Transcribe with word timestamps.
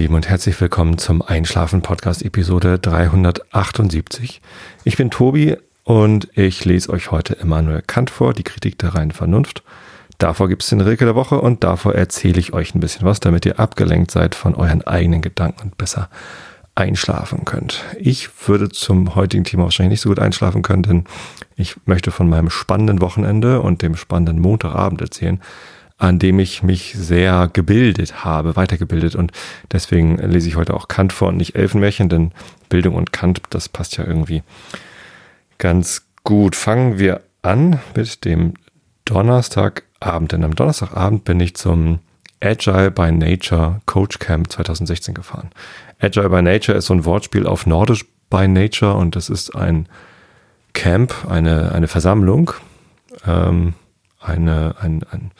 Lieben, 0.00 0.14
und 0.14 0.30
herzlich 0.30 0.58
willkommen 0.58 0.96
zum 0.96 1.20
Einschlafen-Podcast 1.20 2.24
Episode 2.24 2.78
378. 2.78 4.40
Ich 4.84 4.96
bin 4.96 5.10
Tobi 5.10 5.58
und 5.84 6.26
ich 6.32 6.64
lese 6.64 6.88
euch 6.88 7.10
heute 7.10 7.34
Immanuel 7.34 7.82
Kant 7.86 8.08
vor, 8.08 8.32
die 8.32 8.42
Kritik 8.42 8.78
der 8.78 8.94
reinen 8.94 9.10
Vernunft. 9.10 9.62
Davor 10.16 10.48
gibt 10.48 10.62
es 10.62 10.70
den 10.70 10.80
Rilke 10.80 11.04
der 11.04 11.16
Woche 11.16 11.38
und 11.38 11.64
davor 11.64 11.94
erzähle 11.94 12.40
ich 12.40 12.54
euch 12.54 12.74
ein 12.74 12.80
bisschen 12.80 13.04
was, 13.04 13.20
damit 13.20 13.44
ihr 13.44 13.60
abgelenkt 13.60 14.10
seid 14.10 14.34
von 14.34 14.54
euren 14.54 14.80
eigenen 14.86 15.20
Gedanken 15.20 15.60
und 15.64 15.76
besser 15.76 16.08
einschlafen 16.74 17.44
könnt. 17.44 17.84
Ich 17.98 18.30
würde 18.48 18.70
zum 18.70 19.14
heutigen 19.14 19.44
Thema 19.44 19.64
wahrscheinlich 19.64 19.90
nicht 19.90 20.00
so 20.00 20.08
gut 20.08 20.18
einschlafen 20.18 20.62
können, 20.62 20.82
denn 20.82 21.04
ich 21.56 21.76
möchte 21.84 22.10
von 22.10 22.26
meinem 22.26 22.48
spannenden 22.48 23.02
Wochenende 23.02 23.60
und 23.60 23.82
dem 23.82 23.96
spannenden 23.96 24.40
Montagabend 24.40 25.02
erzählen 25.02 25.42
an 26.00 26.18
dem 26.18 26.38
ich 26.38 26.62
mich 26.62 26.94
sehr 26.96 27.48
gebildet 27.52 28.24
habe, 28.24 28.56
weitergebildet. 28.56 29.14
Und 29.14 29.32
deswegen 29.70 30.16
lese 30.16 30.48
ich 30.48 30.56
heute 30.56 30.74
auch 30.74 30.88
Kant 30.88 31.12
vor 31.12 31.28
und 31.28 31.36
nicht 31.36 31.54
Elfenmärchen, 31.54 32.08
denn 32.08 32.32
Bildung 32.70 32.94
und 32.94 33.12
Kant, 33.12 33.42
das 33.50 33.68
passt 33.68 33.98
ja 33.98 34.04
irgendwie 34.04 34.42
ganz 35.58 36.06
gut. 36.24 36.56
Fangen 36.56 36.98
wir 36.98 37.20
an 37.42 37.80
mit 37.94 38.24
dem 38.24 38.54
Donnerstagabend. 39.04 40.32
Denn 40.32 40.42
am 40.42 40.56
Donnerstagabend 40.56 41.24
bin 41.24 41.38
ich 41.38 41.54
zum 41.54 41.98
Agile 42.42 42.90
by 42.90 43.12
Nature 43.12 43.82
Coach 43.84 44.18
Camp 44.18 44.50
2016 44.50 45.12
gefahren. 45.12 45.50
Agile 46.00 46.30
by 46.30 46.40
Nature 46.40 46.78
ist 46.78 46.86
so 46.86 46.94
ein 46.94 47.04
Wortspiel 47.04 47.46
auf 47.46 47.66
Nordisch 47.66 48.06
by 48.30 48.48
Nature 48.48 48.94
und 48.94 49.16
das 49.16 49.28
ist 49.28 49.54
ein 49.54 49.86
Camp, 50.72 51.26
eine, 51.28 51.72
eine 51.72 51.88
Versammlung, 51.88 52.52
ähm, 53.26 53.74
eine, 54.18 54.76
ein, 54.80 55.04
ein 55.10 55.32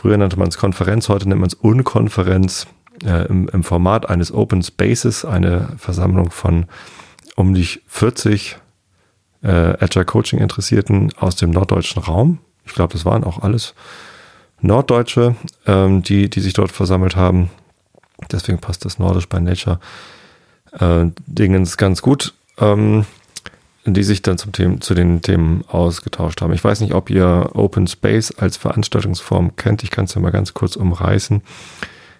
Früher 0.00 0.16
nannte 0.16 0.38
man 0.38 0.48
es 0.48 0.56
Konferenz, 0.56 1.10
heute 1.10 1.28
nennt 1.28 1.42
man 1.42 1.48
es 1.48 1.52
Unkonferenz 1.52 2.66
äh, 3.04 3.26
im, 3.26 3.50
im, 3.50 3.62
Format 3.62 4.08
eines 4.08 4.32
Open 4.32 4.62
Spaces, 4.62 5.26
eine 5.26 5.74
Versammlung 5.76 6.30
von 6.30 6.64
um 7.36 7.52
die 7.52 7.68
40 7.86 8.56
äh, 9.42 9.48
Agile 9.48 10.06
Coaching 10.06 10.38
Interessierten 10.38 11.12
aus 11.18 11.36
dem 11.36 11.50
norddeutschen 11.50 12.02
Raum. 12.02 12.38
Ich 12.64 12.72
glaube, 12.72 12.94
das 12.94 13.04
waren 13.04 13.24
auch 13.24 13.42
alles 13.42 13.74
Norddeutsche, 14.62 15.36
ähm, 15.66 16.02
die, 16.02 16.30
die 16.30 16.40
sich 16.40 16.54
dort 16.54 16.72
versammelt 16.72 17.14
haben. 17.14 17.50
Deswegen 18.32 18.58
passt 18.58 18.86
das 18.86 18.98
Nordisch 18.98 19.28
bei 19.28 19.38
Nature 19.38 19.80
äh, 20.78 21.08
Dingens 21.26 21.76
ganz 21.76 22.00
gut. 22.00 22.32
Ähm, 22.56 23.04
die 23.84 24.02
sich 24.02 24.22
dann 24.22 24.38
zum 24.38 24.52
Thema, 24.52 24.80
zu 24.80 24.94
den 24.94 25.22
Themen 25.22 25.64
ausgetauscht 25.68 26.42
haben. 26.42 26.52
Ich 26.52 26.62
weiß 26.62 26.80
nicht, 26.80 26.94
ob 26.94 27.10
ihr 27.10 27.50
Open 27.54 27.86
Space 27.86 28.30
als 28.32 28.56
Veranstaltungsform 28.56 29.56
kennt. 29.56 29.82
Ich 29.82 29.90
kann 29.90 30.04
es 30.04 30.14
ja 30.14 30.20
mal 30.20 30.30
ganz 30.30 30.54
kurz 30.54 30.76
umreißen. 30.76 31.42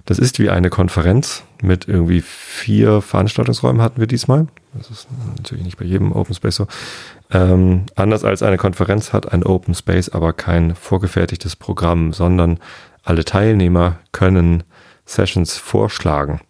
Das 0.06 0.18
ist 0.18 0.38
wie 0.38 0.48
eine 0.48 0.70
Konferenz 0.70 1.44
mit 1.62 1.86
irgendwie 1.86 2.22
vier 2.22 3.02
Veranstaltungsräumen 3.02 3.82
hatten 3.82 4.00
wir 4.00 4.06
diesmal. 4.06 4.46
Das 4.72 4.90
ist 4.90 5.08
natürlich 5.36 5.64
nicht 5.64 5.76
bei 5.76 5.84
jedem 5.84 6.12
Open 6.12 6.34
Space 6.34 6.56
so. 6.56 6.66
Ähm, 7.30 7.84
anders 7.94 8.24
als 8.24 8.42
eine 8.42 8.56
Konferenz 8.56 9.12
hat 9.12 9.30
ein 9.30 9.44
Open 9.44 9.74
Space 9.74 10.08
aber 10.08 10.32
kein 10.32 10.74
vorgefertigtes 10.74 11.54
Programm, 11.56 12.12
sondern 12.12 12.58
alle 13.02 13.24
Teilnehmer 13.24 13.98
können 14.12 14.62
Sessions 15.04 15.56
vorschlagen 15.56 16.40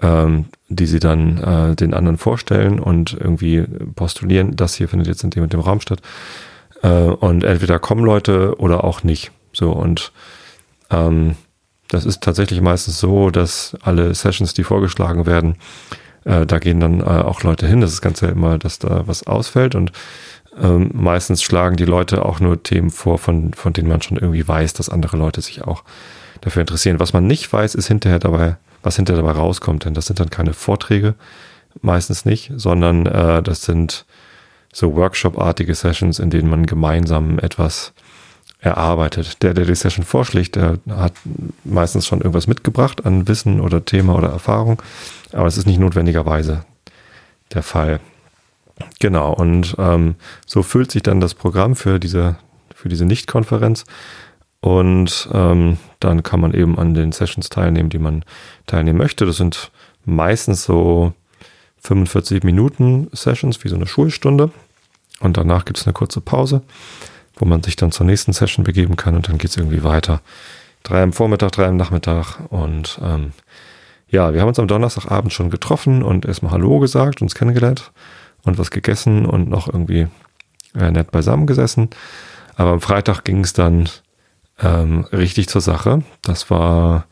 ähm, 0.00 0.46
die 0.74 0.86
sie 0.86 1.00
dann 1.00 1.38
äh, 1.38 1.76
den 1.76 1.94
anderen 1.94 2.18
vorstellen 2.18 2.80
und 2.80 3.16
irgendwie 3.18 3.64
postulieren, 3.94 4.56
das 4.56 4.74
hier 4.74 4.88
findet 4.88 5.08
jetzt 5.08 5.24
in 5.24 5.30
dem 5.30 5.42
und 5.42 5.52
dem 5.52 5.60
Raum 5.60 5.80
statt. 5.80 6.00
Äh, 6.82 6.88
und 6.88 7.44
entweder 7.44 7.78
kommen 7.78 8.04
Leute 8.04 8.58
oder 8.58 8.84
auch 8.84 9.02
nicht. 9.02 9.32
So 9.52 9.72
und 9.72 10.12
ähm, 10.90 11.36
das 11.88 12.04
ist 12.04 12.22
tatsächlich 12.22 12.60
meistens 12.60 12.98
so, 12.98 13.30
dass 13.30 13.76
alle 13.82 14.14
Sessions, 14.14 14.54
die 14.54 14.64
vorgeschlagen 14.64 15.26
werden, 15.26 15.56
äh, 16.24 16.46
da 16.46 16.58
gehen 16.58 16.80
dann 16.80 17.00
äh, 17.00 17.04
auch 17.04 17.42
Leute 17.42 17.66
hin. 17.66 17.80
Das 17.80 17.92
ist 17.92 18.00
ganz 18.00 18.20
ja 18.20 18.28
immer, 18.28 18.58
dass 18.58 18.78
da 18.78 19.06
was 19.06 19.26
ausfällt 19.26 19.74
und 19.74 19.92
ähm, 20.60 20.90
meistens 20.92 21.42
schlagen 21.42 21.76
die 21.76 21.84
Leute 21.84 22.24
auch 22.24 22.40
nur 22.40 22.62
Themen 22.62 22.90
vor, 22.90 23.18
von, 23.18 23.54
von 23.54 23.72
denen 23.72 23.88
man 23.88 24.02
schon 24.02 24.18
irgendwie 24.18 24.46
weiß, 24.46 24.72
dass 24.74 24.88
andere 24.88 25.16
Leute 25.16 25.40
sich 25.40 25.64
auch 25.64 25.82
dafür 26.40 26.60
interessieren. 26.60 27.00
Was 27.00 27.12
man 27.12 27.26
nicht 27.26 27.52
weiß, 27.52 27.74
ist 27.74 27.88
hinterher 27.88 28.18
dabei, 28.18 28.56
was 28.84 28.96
hinterher 28.96 29.22
dabei 29.22 29.36
rauskommt. 29.36 29.84
Denn 29.84 29.94
das 29.94 30.06
sind 30.06 30.20
dann 30.20 30.30
keine 30.30 30.52
Vorträge, 30.52 31.14
meistens 31.82 32.24
nicht, 32.24 32.52
sondern 32.54 33.06
äh, 33.06 33.42
das 33.42 33.62
sind 33.62 34.04
so 34.72 34.94
Workshop-artige 34.94 35.74
Sessions, 35.74 36.18
in 36.18 36.30
denen 36.30 36.48
man 36.48 36.66
gemeinsam 36.66 37.38
etwas 37.38 37.92
erarbeitet. 38.60 39.42
Der, 39.42 39.54
der 39.54 39.66
die 39.66 39.74
Session 39.74 40.04
vorschlägt, 40.04 40.56
der 40.56 40.78
hat 40.88 41.12
meistens 41.64 42.06
schon 42.06 42.20
irgendwas 42.20 42.46
mitgebracht 42.46 43.04
an 43.04 43.28
Wissen 43.28 43.60
oder 43.60 43.84
Thema 43.84 44.16
oder 44.16 44.28
Erfahrung, 44.28 44.82
aber 45.32 45.46
es 45.46 45.56
ist 45.56 45.66
nicht 45.66 45.78
notwendigerweise 45.78 46.64
der 47.52 47.62
Fall. 47.62 48.00
Genau, 48.98 49.32
und 49.32 49.76
ähm, 49.78 50.16
so 50.46 50.62
füllt 50.62 50.90
sich 50.90 51.02
dann 51.02 51.20
das 51.20 51.34
Programm 51.34 51.76
für 51.76 52.00
diese, 52.00 52.36
für 52.74 52.88
diese 52.88 53.04
Nicht-Konferenz 53.04 53.84
und 54.64 55.28
ähm, 55.30 55.76
dann 56.00 56.22
kann 56.22 56.40
man 56.40 56.54
eben 56.54 56.78
an 56.78 56.94
den 56.94 57.12
Sessions 57.12 57.50
teilnehmen, 57.50 57.90
die 57.90 57.98
man 57.98 58.24
teilnehmen 58.66 58.96
möchte. 58.96 59.26
Das 59.26 59.36
sind 59.36 59.70
meistens 60.06 60.64
so 60.64 61.12
45 61.82 62.44
Minuten 62.44 63.10
Sessions, 63.12 63.62
wie 63.62 63.68
so 63.68 63.76
eine 63.76 63.86
Schulstunde. 63.86 64.50
Und 65.20 65.36
danach 65.36 65.66
gibt 65.66 65.78
es 65.78 65.86
eine 65.86 65.92
kurze 65.92 66.22
Pause, 66.22 66.62
wo 67.36 67.44
man 67.44 67.62
sich 67.62 67.76
dann 67.76 67.92
zur 67.92 68.06
nächsten 68.06 68.32
Session 68.32 68.64
begeben 68.64 68.96
kann 68.96 69.16
und 69.16 69.28
dann 69.28 69.36
geht 69.36 69.50
es 69.50 69.58
irgendwie 69.58 69.84
weiter. 69.84 70.22
Drei 70.82 71.02
am 71.02 71.12
Vormittag, 71.12 71.52
drei 71.52 71.66
am 71.66 71.76
Nachmittag. 71.76 72.38
Und 72.48 72.98
ähm, 73.02 73.32
ja, 74.08 74.32
wir 74.32 74.40
haben 74.40 74.48
uns 74.48 74.58
am 74.58 74.66
Donnerstagabend 74.66 75.34
schon 75.34 75.50
getroffen 75.50 76.02
und 76.02 76.24
erstmal 76.24 76.52
Hallo 76.52 76.78
gesagt, 76.78 77.20
uns 77.20 77.34
kennengelernt 77.34 77.92
und 78.44 78.56
was 78.56 78.70
gegessen 78.70 79.26
und 79.26 79.46
noch 79.46 79.68
irgendwie 79.68 80.06
äh, 80.74 80.90
nett 80.90 81.10
beisammen 81.10 81.46
gesessen. 81.46 81.90
Aber 82.56 82.70
am 82.70 82.80
Freitag 82.80 83.24
ging 83.24 83.44
es 83.44 83.52
dann 83.52 83.90
ähm, 84.62 85.04
richtig 85.12 85.48
zur 85.48 85.60
Sache. 85.60 86.02
Das 86.22 86.50
war, 86.50 87.06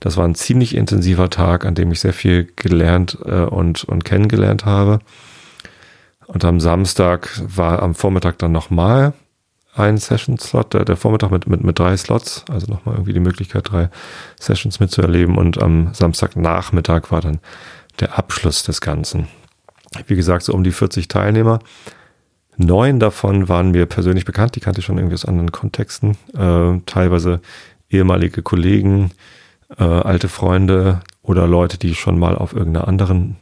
das 0.00 0.16
war 0.16 0.24
ein 0.24 0.34
ziemlich 0.34 0.74
intensiver 0.74 1.30
Tag, 1.30 1.64
an 1.64 1.74
dem 1.74 1.92
ich 1.92 2.00
sehr 2.00 2.12
viel 2.12 2.50
gelernt 2.56 3.18
äh, 3.24 3.42
und, 3.42 3.84
und 3.84 4.04
kennengelernt 4.04 4.64
habe. 4.64 5.00
Und 6.26 6.44
am 6.44 6.60
Samstag 6.60 7.30
war 7.42 7.82
am 7.82 7.94
Vormittag 7.94 8.38
dann 8.38 8.52
nochmal 8.52 9.12
ein 9.74 9.96
Session-Slot, 9.96 10.74
der, 10.74 10.84
der, 10.84 10.96
Vormittag 10.96 11.30
mit, 11.30 11.46
mit, 11.46 11.64
mit 11.64 11.78
drei 11.78 11.96
Slots, 11.96 12.44
also 12.50 12.70
nochmal 12.70 12.96
irgendwie 12.96 13.14
die 13.14 13.20
Möglichkeit, 13.20 13.70
drei 13.70 13.90
Sessions 14.38 14.80
mitzuerleben. 14.80 15.36
Und 15.38 15.62
am 15.62 15.94
Samstagnachmittag 15.94 17.10
war 17.10 17.20
dann 17.20 17.40
der 18.00 18.18
Abschluss 18.18 18.62
des 18.64 18.80
Ganzen. 18.80 19.28
Wie 20.06 20.16
gesagt, 20.16 20.44
so 20.44 20.52
um 20.52 20.64
die 20.64 20.72
40 20.72 21.08
Teilnehmer. 21.08 21.60
Neun 22.56 23.00
davon 23.00 23.48
waren 23.48 23.70
mir 23.70 23.86
persönlich 23.86 24.24
bekannt, 24.24 24.56
die 24.56 24.60
kannte 24.60 24.80
ich 24.80 24.86
schon 24.86 24.98
irgendwie 24.98 25.14
aus 25.14 25.24
anderen 25.24 25.52
Kontexten. 25.52 26.16
Äh, 26.34 26.80
teilweise 26.86 27.40
ehemalige 27.88 28.42
Kollegen, 28.42 29.10
äh, 29.78 29.84
alte 29.84 30.28
Freunde 30.28 31.00
oder 31.22 31.46
Leute, 31.46 31.78
die 31.78 31.90
ich 31.90 32.00
schon 32.00 32.18
mal 32.18 32.36
auf 32.36 32.52
irgendeiner 32.52 32.88
anderen 32.88 33.36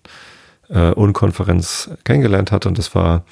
äh, 0.69 0.93
Unkonferenz 0.93 1.91
kennengelernt 2.05 2.53
hatte. 2.53 2.69
Und 2.69 2.79
das 2.79 2.95
war 2.95 3.25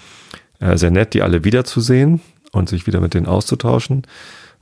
äh, 0.61 0.77
sehr 0.77 0.91
nett, 0.91 1.15
die 1.15 1.23
alle 1.23 1.45
wiederzusehen 1.45 2.21
und 2.53 2.69
sich 2.69 2.87
wieder 2.87 3.01
mit 3.01 3.15
denen 3.15 3.27
auszutauschen. 3.27 4.03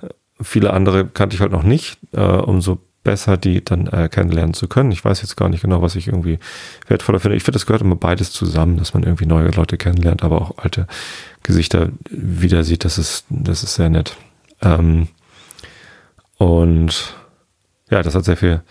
Äh, 0.02 0.08
viele 0.42 0.72
andere 0.72 1.06
kannte 1.06 1.34
ich 1.34 1.40
halt 1.40 1.52
noch 1.52 1.62
nicht. 1.62 1.98
Äh, 2.12 2.20
umso 2.20 2.78
besser, 3.06 3.36
die 3.36 3.64
dann 3.64 3.86
äh, 3.86 4.08
kennenlernen 4.08 4.52
zu 4.52 4.66
können. 4.66 4.90
Ich 4.90 5.04
weiß 5.04 5.22
jetzt 5.22 5.36
gar 5.36 5.48
nicht 5.48 5.62
genau, 5.62 5.80
was 5.80 5.94
ich 5.94 6.08
irgendwie 6.08 6.40
wertvoller 6.88 7.20
finde. 7.20 7.36
Ich 7.36 7.44
finde, 7.44 7.56
es 7.56 7.64
gehört 7.64 7.80
immer 7.82 7.94
beides 7.94 8.32
zusammen, 8.32 8.78
dass 8.78 8.94
man 8.94 9.04
irgendwie 9.04 9.26
neue 9.26 9.48
Leute 9.50 9.78
kennenlernt, 9.78 10.24
aber 10.24 10.42
auch 10.42 10.58
alte 10.58 10.88
Gesichter 11.44 11.90
wieder 12.10 12.64
sieht. 12.64 12.84
Das 12.84 12.98
ist, 12.98 13.24
das 13.30 13.62
ist 13.62 13.76
sehr 13.76 13.90
nett. 13.90 14.16
Ähm, 14.60 15.06
und 16.36 17.14
ja, 17.90 18.02
das 18.02 18.16
hat 18.16 18.24
sehr 18.24 18.36
viel 18.36 18.62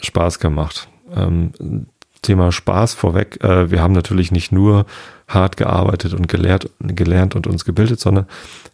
Spaß 0.00 0.38
gemacht. 0.38 0.88
Ähm, 1.14 1.52
Thema 2.22 2.52
Spaß 2.52 2.94
vorweg. 2.94 3.44
Äh, 3.44 3.70
wir 3.70 3.82
haben 3.82 3.92
natürlich 3.92 4.32
nicht 4.32 4.50
nur 4.50 4.86
hart 5.28 5.58
gearbeitet 5.58 6.14
und 6.14 6.26
gelehrt, 6.26 6.70
gelernt 6.80 7.34
und 7.36 7.46
uns 7.46 7.66
gebildet, 7.66 8.00
sondern 8.00 8.26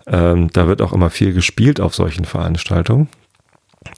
ähm, 0.07 0.51
da 0.53 0.69
wird 0.69 0.83
auch 0.83 0.93
immer 0.93 1.11
viel 1.11 1.33
gespielt 1.33 1.81
auf 1.81 1.97
solchen 1.97 2.25
Veranstaltungen. 2.25 3.09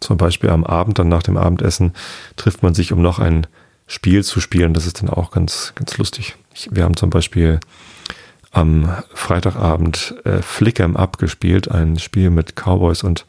Zum 0.00 0.16
Beispiel 0.16 0.50
am 0.50 0.64
Abend, 0.64 0.98
dann 0.98 1.08
nach 1.08 1.22
dem 1.22 1.36
Abendessen, 1.36 1.92
trifft 2.36 2.62
man 2.62 2.74
sich, 2.74 2.92
um 2.92 3.02
noch 3.02 3.18
ein 3.18 3.46
Spiel 3.86 4.22
zu 4.22 4.40
spielen. 4.40 4.74
Das 4.74 4.86
ist 4.86 5.02
dann 5.02 5.10
auch 5.10 5.30
ganz, 5.30 5.72
ganz 5.74 5.98
lustig. 5.98 6.36
Ich, 6.54 6.68
wir 6.70 6.84
haben 6.84 6.96
zum 6.96 7.10
Beispiel 7.10 7.60
am 8.52 8.90
Freitagabend 9.14 10.14
äh, 10.24 10.38
Flick'em 10.38 10.96
Up 10.96 11.18
gespielt, 11.18 11.70
ein 11.70 11.98
Spiel 11.98 12.30
mit 12.30 12.56
Cowboys 12.56 13.02
und 13.02 13.26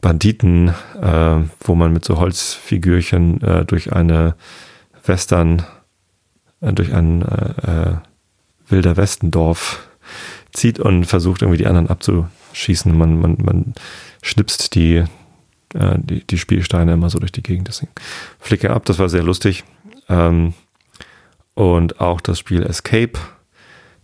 Banditen, 0.00 0.68
äh, 1.00 1.36
wo 1.60 1.74
man 1.74 1.92
mit 1.92 2.04
so 2.04 2.18
Holzfigürchen 2.18 3.42
äh, 3.42 3.64
durch 3.64 3.92
eine 3.92 4.34
Western, 5.04 5.64
äh, 6.60 6.72
durch 6.72 6.92
ein 6.94 7.22
äh, 7.22 7.70
äh, 7.70 7.96
wilder 8.68 8.96
Westendorf 8.96 9.86
zieht 10.52 10.78
und 10.78 11.04
versucht 11.04 11.42
irgendwie 11.42 11.58
die 11.58 11.66
anderen 11.66 11.88
abzuschießen. 11.88 12.96
Man, 12.96 13.20
man, 13.20 13.36
man 13.42 13.74
schnipst 14.22 14.74
die 14.74 15.04
äh, 15.76 15.98
die, 15.98 16.26
die 16.26 16.38
Spielsteine 16.38 16.92
immer 16.92 17.10
so 17.10 17.18
durch 17.18 17.32
die 17.32 17.42
Gegend. 17.42 17.68
Deswegen 17.68 17.92
flicke 18.38 18.70
ab, 18.70 18.84
das 18.84 18.98
war 18.98 19.08
sehr 19.08 19.22
lustig. 19.22 19.64
Ähm, 20.08 20.54
und 21.54 22.00
auch 22.00 22.20
das 22.20 22.38
Spiel 22.38 22.62
Escape, 22.62 23.18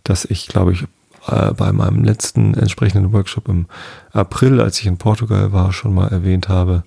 das 0.03 0.25
ich, 0.25 0.47
glaube 0.47 0.73
ich, 0.73 0.85
äh, 1.27 1.53
bei 1.53 1.71
meinem 1.71 2.03
letzten 2.03 2.53
entsprechenden 2.55 3.13
Workshop 3.13 3.47
im 3.47 3.67
April, 4.11 4.59
als 4.59 4.79
ich 4.79 4.87
in 4.87 4.97
Portugal 4.97 5.53
war, 5.53 5.71
schon 5.71 5.93
mal 5.93 6.07
erwähnt 6.07 6.49
habe. 6.49 6.83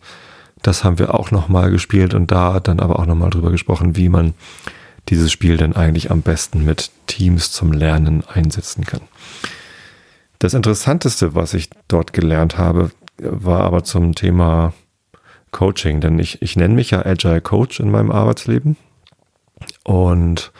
Das 0.63 0.85
haben 0.85 0.99
wir 0.99 1.15
auch 1.15 1.31
nochmal 1.31 1.71
gespielt 1.71 2.15
und 2.15 2.31
da 2.31 2.61
dann 2.61 2.81
aber 2.81 2.99
auch 2.99 3.07
nochmal 3.07 3.31
drüber 3.31 3.51
gesprochen, 3.51 3.97
wie 3.97 4.09
man 4.09 4.35
dieses 5.09 5.31
Spiel 5.31 5.57
denn 5.57 5.77
eigentlich 5.77 6.11
am 6.11 6.23
besten 6.23 6.65
mit 6.65 6.91
Teams 7.07 7.53
zum 7.53 7.73
Lernen 7.73 8.25
einsetzen 8.27 8.85
kann. 8.85 9.03
Das 10.39 10.55
Interessanteste, 10.55 11.35
was 11.35 11.55
ich 11.55 11.71
dort 11.89 12.13
gelernt 12.13 12.59
habe, 12.59 12.91
war 13.19 13.61
aber 13.61 13.85
zum 13.85 14.15
Thema 14.15 14.73
Coaching, 15.51 16.01
denn 16.01 16.19
ich, 16.19 16.43
ich 16.43 16.57
nenne 16.57 16.75
mich 16.75 16.91
ja 16.91 17.05
Agile 17.05 17.41
Coach 17.41 17.81
in 17.81 17.91
meinem 17.91 18.11
Arbeitsleben 18.11 18.77
und 19.85 20.53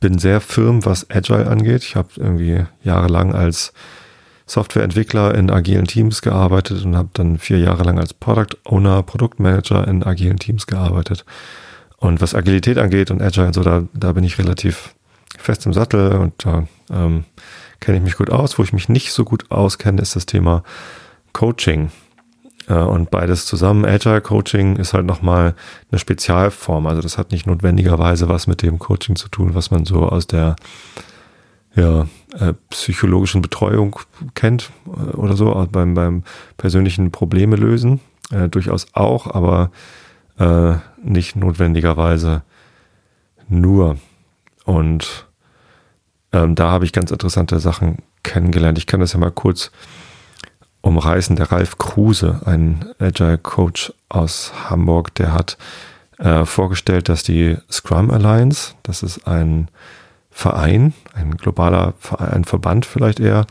bin 0.00 0.18
sehr 0.18 0.40
firm, 0.40 0.84
was 0.84 1.10
Agile 1.10 1.46
angeht. 1.48 1.82
Ich 1.82 1.96
habe 1.96 2.08
irgendwie 2.16 2.64
jahrelang 2.82 3.34
als 3.34 3.72
Softwareentwickler 4.46 5.34
in 5.34 5.50
agilen 5.50 5.86
Teams 5.86 6.20
gearbeitet 6.20 6.84
und 6.84 6.96
habe 6.96 7.08
dann 7.14 7.38
vier 7.38 7.58
Jahre 7.58 7.82
lang 7.84 7.98
als 7.98 8.12
Product 8.12 8.56
Owner, 8.64 9.02
Produktmanager 9.02 9.88
in 9.88 10.02
agilen 10.02 10.38
Teams 10.38 10.66
gearbeitet. 10.66 11.24
Und 11.96 12.20
was 12.20 12.34
Agilität 12.34 12.76
angeht 12.76 13.10
und 13.10 13.22
Agile 13.22 13.46
und 13.46 13.54
so, 13.54 13.62
da, 13.62 13.84
da 13.94 14.12
bin 14.12 14.24
ich 14.24 14.38
relativ 14.38 14.94
fest 15.38 15.64
im 15.64 15.72
Sattel 15.72 16.12
und 16.12 16.34
da 16.44 16.66
ähm, 16.92 17.24
kenne 17.80 17.96
ich 17.96 18.04
mich 18.04 18.16
gut 18.16 18.30
aus. 18.30 18.58
Wo 18.58 18.62
ich 18.62 18.74
mich 18.74 18.90
nicht 18.90 19.12
so 19.12 19.24
gut 19.24 19.50
auskenne, 19.50 20.02
ist 20.02 20.14
das 20.14 20.26
Thema 20.26 20.62
Coaching. 21.34 21.90
Äh, 22.68 22.74
und 22.74 23.10
beides 23.10 23.44
zusammen, 23.44 23.84
Agile 23.84 24.22
Coaching 24.22 24.76
ist 24.76 24.94
halt 24.94 25.04
nochmal 25.04 25.54
eine 25.90 25.98
Spezialform. 25.98 26.86
Also 26.86 27.02
das 27.02 27.18
hat 27.18 27.32
nicht 27.32 27.46
notwendigerweise 27.46 28.30
was 28.30 28.46
mit 28.46 28.62
dem 28.62 28.78
Coaching 28.78 29.16
zu 29.16 29.28
tun, 29.28 29.54
was 29.54 29.70
man 29.70 29.84
so 29.84 30.08
aus 30.08 30.26
der 30.26 30.56
ja, 31.76 32.06
äh, 32.38 32.54
psychologischen 32.70 33.42
Betreuung 33.42 33.98
kennt 34.34 34.70
äh, 34.86 35.16
oder 35.16 35.36
so, 35.36 35.68
beim, 35.70 35.92
beim 35.94 36.22
persönlichen 36.56 37.10
Probleme 37.10 37.56
lösen. 37.56 38.00
Äh, 38.30 38.48
durchaus 38.48 38.86
auch, 38.94 39.32
aber 39.32 39.70
nicht 41.00 41.36
notwendigerweise 41.36 42.42
nur. 43.48 43.98
Und 44.64 45.28
ähm, 46.32 46.56
da 46.56 46.72
habe 46.72 46.84
ich 46.84 46.92
ganz 46.92 47.12
interessante 47.12 47.60
Sachen 47.60 47.98
kennengelernt. 48.24 48.76
Ich 48.76 48.88
kann 48.88 48.98
das 48.98 49.12
ja 49.12 49.20
mal 49.20 49.30
kurz 49.30 49.70
umreißen. 50.84 51.36
Der 51.36 51.50
Ralf 51.50 51.78
Kruse, 51.78 52.40
ein 52.44 52.84
Agile 52.98 53.38
Coach 53.38 53.92
aus 54.08 54.52
Hamburg, 54.68 55.14
der 55.14 55.32
hat 55.32 55.56
äh, 56.18 56.44
vorgestellt, 56.44 57.08
dass 57.08 57.22
die 57.22 57.56
Scrum 57.70 58.10
Alliance, 58.10 58.74
das 58.82 59.02
ist 59.02 59.26
ein 59.26 59.68
Verein, 60.30 60.92
ein 61.14 61.36
globaler 61.36 61.94
Verein, 61.98 62.28
ein 62.28 62.44
Verband 62.44 62.86
vielleicht 62.86 63.18
eher 63.18 63.46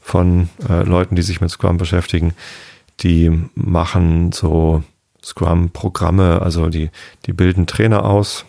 von 0.00 0.48
äh, 0.68 0.82
Leuten, 0.82 1.16
die 1.16 1.22
sich 1.22 1.40
mit 1.40 1.50
Scrum 1.50 1.76
beschäftigen, 1.76 2.34
die 3.00 3.30
machen 3.54 4.32
so 4.32 4.82
Scrum-Programme, 5.22 6.42
also 6.42 6.68
die, 6.68 6.90
die 7.26 7.32
bilden 7.32 7.66
Trainer 7.66 8.04
aus, 8.04 8.44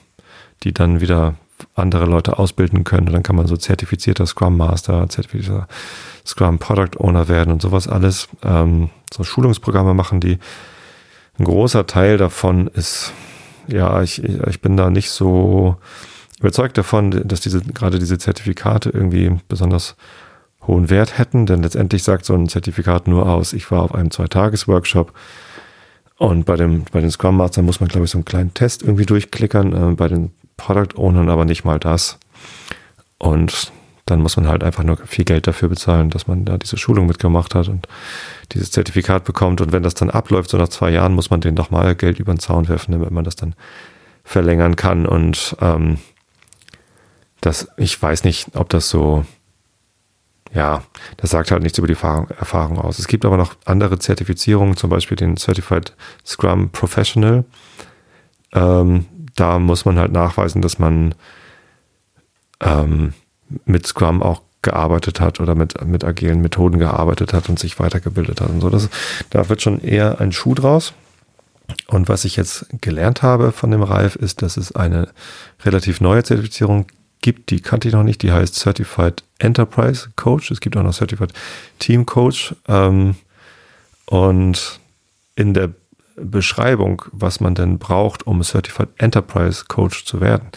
die 0.64 0.74
dann 0.74 1.02
wieder 1.02 1.36
andere 1.80 2.06
Leute 2.06 2.40
ausbilden 2.40 2.84
können. 2.84 3.08
Und 3.08 3.14
dann 3.14 3.24
kann 3.24 3.36
man 3.36 3.48
so 3.48 3.58
zertifizierter 3.58 4.26
Scrum 4.26 4.58
Master, 4.58 5.08
zertifizierter 5.10 5.68
Scrum 6.26 6.60
Product 6.60 7.00
Owner 7.00 7.28
werden 7.28 7.54
und 7.54 7.62
sowas 7.62 7.88
alles. 7.88 8.28
Ähm, 8.44 8.90
so 9.14 9.24
Schulungsprogramme 9.24 9.94
machen 9.94 10.20
die. 10.20 10.40
Ein 11.38 11.46
großer 11.46 11.88
Teil 11.88 12.18
davon 12.18 12.68
ist, 12.68 13.14
ja, 13.68 14.02
ich, 14.02 14.22
ich 14.24 14.62
bin 14.62 14.76
da 14.76 14.90
nicht 14.90 15.10
so 15.10 15.78
überzeugt 16.40 16.78
davon, 16.78 17.12
dass 17.26 17.40
diese, 17.40 17.62
gerade 17.62 17.98
diese 17.98 18.18
Zertifikate 18.18 18.90
irgendwie 18.90 19.38
besonders 19.48 19.96
hohen 20.68 20.90
Wert 20.90 21.18
hätten, 21.18 21.46
denn 21.46 21.64
letztendlich 21.64 22.04
sagt 22.04 22.26
so 22.26 22.34
ein 22.34 22.50
Zertifikat 22.50 23.08
nur 23.08 23.28
aus, 23.28 23.54
ich 23.54 23.72
war 23.72 23.84
auf 23.84 23.96
einem 23.96 24.12
Zwei-Tages-Workshop 24.12 25.14
und 26.20 26.46
bei 26.46 26.58
dem, 26.58 26.84
bei 26.92 27.00
den 27.00 27.12
Scrum 27.12 27.38
Mastern 27.38 27.64
muss 27.64 27.80
man, 27.80 27.88
glaube 27.88 28.06
ich, 28.06 28.12
so 28.12 28.18
einen 28.18 28.26
kleinen 28.26 28.54
Test 28.54 28.84
irgendwie 28.84 29.06
durchklickern, 29.06 29.92
äh, 29.92 29.96
bei 29.96 30.10
den 30.10 30.32
Product 30.60 30.98
Ownern 30.98 31.30
aber 31.30 31.46
nicht 31.46 31.64
mal 31.64 31.80
das. 31.80 32.20
Und 33.18 33.72
dann 34.06 34.22
muss 34.22 34.38
man 34.38 34.48
halt 34.48 34.64
einfach 34.64 34.84
nur 34.84 34.98
viel 34.98 35.26
Geld 35.26 35.48
dafür 35.48 35.70
bezahlen, 35.70 36.10
dass 36.10 36.28
man 36.28 36.46
da 36.46 36.58
diese 36.58 36.78
Schulung 36.78 37.06
mitgemacht 37.06 37.54
hat 37.56 37.68
und 37.68 37.88
dieses 38.54 38.72
Zertifikat 38.72 39.24
bekommt. 39.24 39.62
Und 39.62 39.72
wenn 39.72 39.84
das 39.84 39.94
dann 39.94 40.10
abläuft, 40.10 40.50
so 40.50 40.58
nach 40.58 40.70
zwei 40.70 40.90
Jahren, 40.90 41.14
muss 41.14 41.30
man 41.30 41.42
denen 41.42 41.56
doch 41.56 41.70
mal 41.70 41.96
Geld 41.96 42.20
über 42.20 42.34
den 42.34 42.40
Zaun 42.40 42.68
werfen, 42.68 42.92
damit 42.92 43.12
man 43.12 43.24
das 43.24 43.36
dann 43.36 43.56
verlängern 44.24 44.76
kann. 44.76 45.06
Und 45.06 45.56
ähm, 45.62 46.00
das, 47.42 47.68
ich 47.78 48.02
weiß 48.02 48.24
nicht, 48.24 48.56
ob 48.56 48.70
das 48.70 48.90
so, 48.90 49.26
ja, 50.54 50.84
das 51.18 51.30
sagt 51.30 51.52
halt 51.52 51.62
nichts 51.62 51.78
über 51.78 51.88
die 51.88 51.94
Erfahrung, 51.94 52.30
Erfahrung 52.32 52.80
aus. 52.80 53.00
Es 53.00 53.08
gibt 53.08 53.26
aber 53.26 53.38
noch 53.38 53.56
andere 53.66 54.00
Zertifizierungen, 54.00 54.76
zum 54.76 54.90
Beispiel 54.90 55.18
den 55.18 55.38
Certified 55.38 55.96
Scrum 56.26 56.70
Professional. 56.72 57.46
Ähm, 58.54 59.06
da 59.40 59.60
muss 59.60 59.86
man 59.86 59.98
halt 59.98 60.12
nachweisen, 60.12 60.62
dass 60.62 60.80
man 60.80 61.16
ähm, 62.62 63.14
mit 63.66 63.88
Scrum 63.88 64.22
auch 64.22 64.42
gearbeitet 64.62 65.22
hat 65.22 65.40
oder 65.40 65.56
mit, 65.56 65.86
mit 65.86 66.04
agilen 66.04 66.42
Methoden 66.42 66.80
gearbeitet 66.80 67.34
hat 67.34 67.50
und 67.50 67.58
sich 67.58 67.80
weitergebildet 67.80 68.42
hat 68.42 68.50
und 68.50 68.62
so. 68.62 68.70
Das, 68.70 68.90
da 69.30 69.48
wird 69.48 69.62
schon 69.62 69.80
eher 69.82 70.20
ein 70.20 70.32
Schuh 70.32 70.54
draus. 70.54 70.94
Und 71.88 72.10
was 72.10 72.26
ich 72.26 72.36
jetzt 72.36 72.66
gelernt 72.82 73.22
habe 73.22 73.52
von 73.52 73.72
dem 73.72 73.84
Ralf 73.84 74.16
ist, 74.16 74.42
dass 74.42 74.58
es 74.58 74.76
eine 74.76 75.10
relativ 75.64 76.02
neue 76.02 76.24
Zertifizierung 76.24 76.88
gibt, 77.22 77.52
die 77.52 77.62
kannte 77.62 77.88
ich 77.88 77.94
noch 77.94 78.04
nicht, 78.04 78.22
die 78.24 78.32
heißt 78.32 78.56
Certified 78.56 79.24
Enterprise 79.38 80.10
Coach. 80.16 80.52
Es 80.52 80.62
gibt 80.62 80.76
auch 80.76 80.84
noch 80.84 80.94
Certified 80.94 81.32
Team 81.78 82.06
Coach. 82.06 82.56
Ähm, 82.68 83.16
und 84.06 84.80
in 85.36 85.54
der 85.54 85.70
Beschreibung, 86.22 87.04
was 87.12 87.40
man 87.40 87.56
denn 87.56 87.80
braucht, 87.80 88.26
um 88.26 88.44
Certified 88.44 88.90
Enterprise 88.98 89.66
Coach 89.68 90.06
zu 90.06 90.22
werden, 90.22 90.50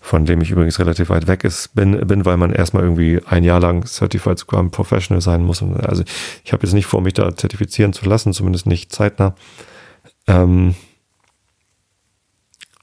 von 0.00 0.26
dem 0.26 0.40
ich 0.40 0.50
übrigens 0.50 0.78
relativ 0.78 1.10
weit 1.10 1.26
weg 1.26 1.44
ist, 1.44 1.74
bin, 1.74 2.06
bin, 2.06 2.24
weil 2.24 2.36
man 2.36 2.52
erstmal 2.52 2.82
irgendwie 2.82 3.20
ein 3.26 3.44
Jahr 3.44 3.60
lang 3.60 3.86
Certified 3.86 4.38
Scrum 4.38 4.70
Professional 4.70 5.20
sein 5.20 5.44
muss. 5.44 5.62
Also 5.62 6.02
ich 6.44 6.52
habe 6.52 6.64
jetzt 6.64 6.72
nicht 6.72 6.86
vor, 6.86 7.00
mich 7.02 7.14
da 7.14 7.34
zertifizieren 7.34 7.92
zu 7.92 8.06
lassen, 8.06 8.32
zumindest 8.32 8.66
nicht 8.66 8.92
zeitnah. 8.92 9.34
Ähm, 10.26 10.74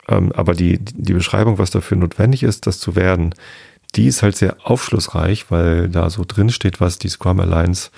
ähm, 0.07 0.31
aber 0.33 0.53
die, 0.53 0.79
die 0.79 1.13
Beschreibung, 1.13 1.57
was 1.57 1.71
dafür 1.71 1.97
notwendig 1.97 2.43
ist, 2.43 2.67
das 2.67 2.79
zu 2.79 2.95
werden, 2.95 3.35
die 3.95 4.07
ist 4.07 4.23
halt 4.23 4.35
sehr 4.35 4.57
aufschlussreich, 4.63 5.49
weil 5.51 5.89
da 5.89 6.09
so 6.09 6.23
drin 6.25 6.49
steht, 6.49 6.79
was 6.81 6.99
die 6.99 7.09
Scrum 7.09 7.39
Alliance 7.39 7.89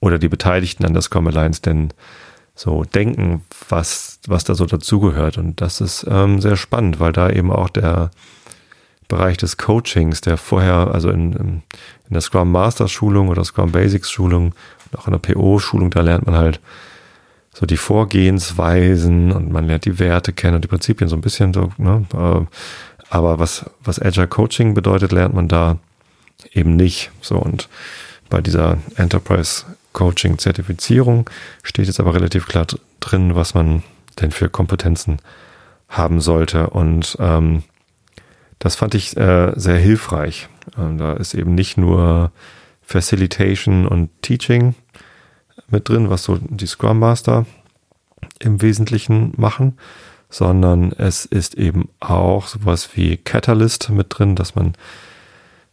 oder 0.00 0.18
die 0.18 0.28
Beteiligten 0.28 0.84
an 0.84 0.92
der 0.92 1.02
Scrum 1.02 1.26
Alliance 1.26 1.62
denn 1.62 1.92
so 2.60 2.84
denken, 2.84 3.42
was, 3.70 4.20
was 4.26 4.44
da 4.44 4.54
so 4.54 4.66
dazugehört. 4.66 5.38
Und 5.38 5.62
das 5.62 5.80
ist 5.80 6.06
ähm, 6.06 6.42
sehr 6.42 6.56
spannend, 6.56 7.00
weil 7.00 7.12
da 7.12 7.30
eben 7.30 7.50
auch 7.50 7.70
der 7.70 8.10
Bereich 9.08 9.38
des 9.38 9.56
Coachings, 9.56 10.20
der 10.20 10.36
vorher, 10.36 10.92
also 10.92 11.08
in, 11.08 11.32
in 11.32 11.62
der 12.10 12.20
Scrum 12.20 12.52
Master 12.52 12.86
Schulung 12.86 13.28
oder 13.28 13.44
Scrum 13.44 13.72
Basics 13.72 14.10
Schulung 14.10 14.54
auch 14.94 15.06
in 15.06 15.12
der 15.12 15.20
PO 15.20 15.58
Schulung, 15.58 15.90
da 15.90 16.02
lernt 16.02 16.26
man 16.26 16.36
halt 16.36 16.60
so 17.54 17.64
die 17.64 17.78
Vorgehensweisen 17.78 19.32
und 19.32 19.50
man 19.50 19.66
lernt 19.66 19.86
die 19.86 19.98
Werte 19.98 20.34
kennen 20.34 20.56
und 20.56 20.64
die 20.64 20.68
Prinzipien 20.68 21.08
so 21.08 21.16
ein 21.16 21.22
bisschen 21.22 21.54
so, 21.54 21.72
ne? 21.78 22.04
Äh, 22.12 22.44
aber 23.08 23.38
was, 23.38 23.64
was 23.82 24.00
Agile 24.00 24.28
Coaching 24.28 24.74
bedeutet, 24.74 25.12
lernt 25.12 25.34
man 25.34 25.48
da 25.48 25.78
eben 26.52 26.76
nicht. 26.76 27.10
So 27.22 27.36
und 27.38 27.70
bei 28.28 28.42
dieser 28.42 28.76
Enterprise 28.96 29.64
Coaching 29.92 30.38
Zertifizierung 30.38 31.28
steht 31.62 31.86
jetzt 31.86 32.00
aber 32.00 32.14
relativ 32.14 32.46
klar 32.46 32.66
drin, 33.00 33.34
was 33.34 33.54
man 33.54 33.82
denn 34.20 34.30
für 34.30 34.48
Kompetenzen 34.48 35.18
haben 35.88 36.20
sollte. 36.20 36.70
Und 36.70 37.16
ähm, 37.20 37.62
das 38.58 38.76
fand 38.76 38.94
ich 38.94 39.16
äh, 39.16 39.52
sehr 39.56 39.78
hilfreich. 39.78 40.48
Ähm, 40.78 40.98
da 40.98 41.14
ist 41.14 41.34
eben 41.34 41.54
nicht 41.54 41.76
nur 41.76 42.30
Facilitation 42.82 43.86
und 43.86 44.10
Teaching 44.22 44.74
mit 45.68 45.88
drin, 45.88 46.10
was 46.10 46.24
so 46.24 46.38
die 46.40 46.66
Scrum 46.66 46.98
Master 46.98 47.46
im 48.38 48.62
Wesentlichen 48.62 49.32
machen, 49.36 49.78
sondern 50.28 50.92
es 50.92 51.24
ist 51.24 51.54
eben 51.54 51.88
auch 52.00 52.46
sowas 52.46 52.90
wie 52.94 53.16
Catalyst 53.16 53.90
mit 53.90 54.06
drin, 54.10 54.36
dass 54.36 54.54
man 54.54 54.74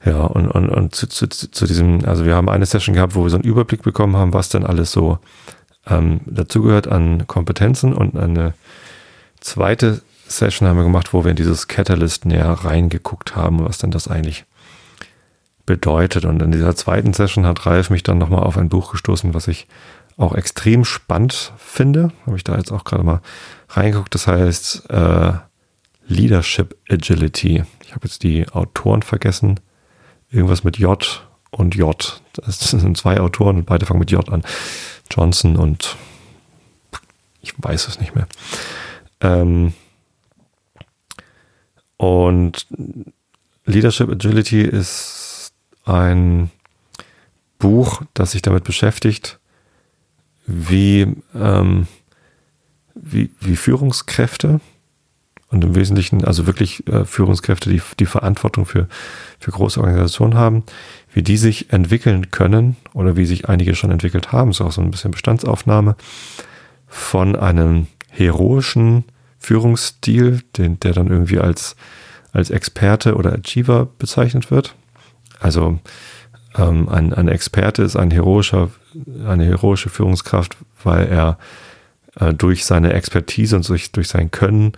ja, 0.05 0.21
und, 0.21 0.47
und, 0.47 0.69
und 0.69 0.95
zu, 0.95 1.07
zu, 1.07 1.27
zu 1.27 1.65
diesem, 1.65 2.05
also 2.05 2.25
wir 2.25 2.35
haben 2.35 2.49
eine 2.49 2.65
Session 2.65 2.93
gehabt, 2.95 3.15
wo 3.15 3.23
wir 3.23 3.29
so 3.29 3.37
einen 3.37 3.43
Überblick 3.43 3.81
bekommen 3.81 4.15
haben, 4.15 4.33
was 4.33 4.49
denn 4.49 4.65
alles 4.65 4.91
so 4.91 5.19
ähm, 5.87 6.21
dazugehört 6.25 6.87
an 6.87 7.27
Kompetenzen 7.27 7.93
und 7.93 8.17
eine 8.17 8.53
zweite 9.39 10.01
Session 10.27 10.67
haben 10.67 10.77
wir 10.77 10.83
gemacht, 10.83 11.13
wo 11.13 11.23
wir 11.23 11.31
in 11.31 11.37
dieses 11.37 11.67
Catalyst 11.67 12.25
näher 12.25 12.49
reingeguckt 12.49 13.35
haben, 13.35 13.63
was 13.63 13.77
denn 13.77 13.91
das 13.91 14.07
eigentlich 14.07 14.45
bedeutet. 15.65 16.25
Und 16.25 16.41
in 16.41 16.51
dieser 16.51 16.75
zweiten 16.75 17.13
Session 17.13 17.45
hat 17.45 17.65
Ralf 17.65 17.89
mich 17.89 18.03
dann 18.03 18.17
nochmal 18.17 18.43
auf 18.43 18.57
ein 18.57 18.69
Buch 18.69 18.91
gestoßen, 18.91 19.33
was 19.33 19.47
ich 19.47 19.67
auch 20.17 20.33
extrem 20.33 20.83
spannend 20.83 21.53
finde. 21.57 22.11
Habe 22.25 22.37
ich 22.37 22.43
da 22.43 22.57
jetzt 22.57 22.71
auch 22.71 22.83
gerade 22.83 23.03
mal 23.03 23.21
reingeguckt. 23.69 24.13
Das 24.13 24.27
heißt 24.27 24.89
äh, 24.89 25.33
Leadership 26.07 26.75
Agility. 26.89 27.63
Ich 27.85 27.91
habe 27.91 28.07
jetzt 28.07 28.23
die 28.23 28.49
Autoren 28.49 29.03
vergessen. 29.03 29.59
Irgendwas 30.29 30.63
mit 30.63 30.77
J 30.77 31.27
und 31.51 31.75
J. 31.75 32.21
Das 32.33 32.59
sind 32.59 32.97
zwei 32.97 33.19
Autoren 33.19 33.57
und 33.57 33.65
beide 33.65 33.85
fangen 33.85 33.99
mit 33.99 34.11
J 34.11 34.27
an. 34.29 34.43
Johnson 35.09 35.55
und 35.55 35.95
ich 37.41 37.53
weiß 37.57 37.87
es 37.87 37.99
nicht 37.99 38.13
mehr. 38.13 38.27
Ähm, 39.21 39.73
und 41.97 42.67
Leadership 43.65 44.09
Agility 44.09 44.61
ist 44.61 45.53
ein 45.85 46.51
Buch, 47.59 48.01
das 48.13 48.31
sich 48.31 48.41
damit 48.41 48.63
beschäftigt, 48.63 49.39
wie, 50.45 51.15
ähm, 51.33 51.87
wie, 52.95 53.31
wie 53.39 53.55
Führungskräfte 53.55 54.59
und 55.49 55.63
im 55.63 55.75
Wesentlichen, 55.75 56.25
also 56.25 56.45
wirklich 56.45 56.85
äh, 56.87 57.05
Führungskräfte, 57.05 57.69
die 57.69 57.81
die 57.99 58.05
Verantwortung 58.05 58.65
für, 58.65 58.87
für 59.39 59.51
große 59.51 59.79
Organisationen 59.79 60.35
haben, 60.35 60.63
wie 61.13 61.23
die 61.23 61.37
sich 61.37 61.71
entwickeln 61.71 62.31
können 62.31 62.75
oder 62.93 63.15
wie 63.15 63.25
sich 63.25 63.47
einige 63.47 63.75
schon 63.75 63.91
entwickelt 63.91 64.31
haben, 64.31 64.51
ist 64.51 64.61
auch 64.61 64.71
so 64.71 64.81
ein 64.81 64.91
bisschen 64.91 65.11
Bestandsaufnahme 65.11 65.95
von 66.87 67.35
einem 67.35 67.87
heroischen 68.09 69.05
Führungsstil, 69.39 70.41
den, 70.57 70.79
der 70.79 70.93
dann 70.93 71.07
irgendwie 71.07 71.39
als, 71.39 71.75
als 72.33 72.49
Experte 72.49 73.15
oder 73.15 73.33
Achiever 73.33 73.87
bezeichnet 73.97 74.51
wird. 74.51 74.75
Also 75.39 75.79
ähm, 76.57 76.89
ein, 76.89 77.13
ein 77.13 77.27
Experte 77.29 77.83
ist 77.83 77.95
ein 77.95 78.11
heroischer, 78.11 78.69
eine 79.25 79.45
heroische 79.45 79.89
Führungskraft, 79.89 80.57
weil 80.83 81.07
er 81.07 81.37
äh, 82.19 82.33
durch 82.33 82.65
seine 82.65 82.93
Expertise 82.93 83.55
und 83.55 83.69
durch, 83.69 83.91
durch 83.91 84.07
sein 84.07 84.31
Können 84.31 84.73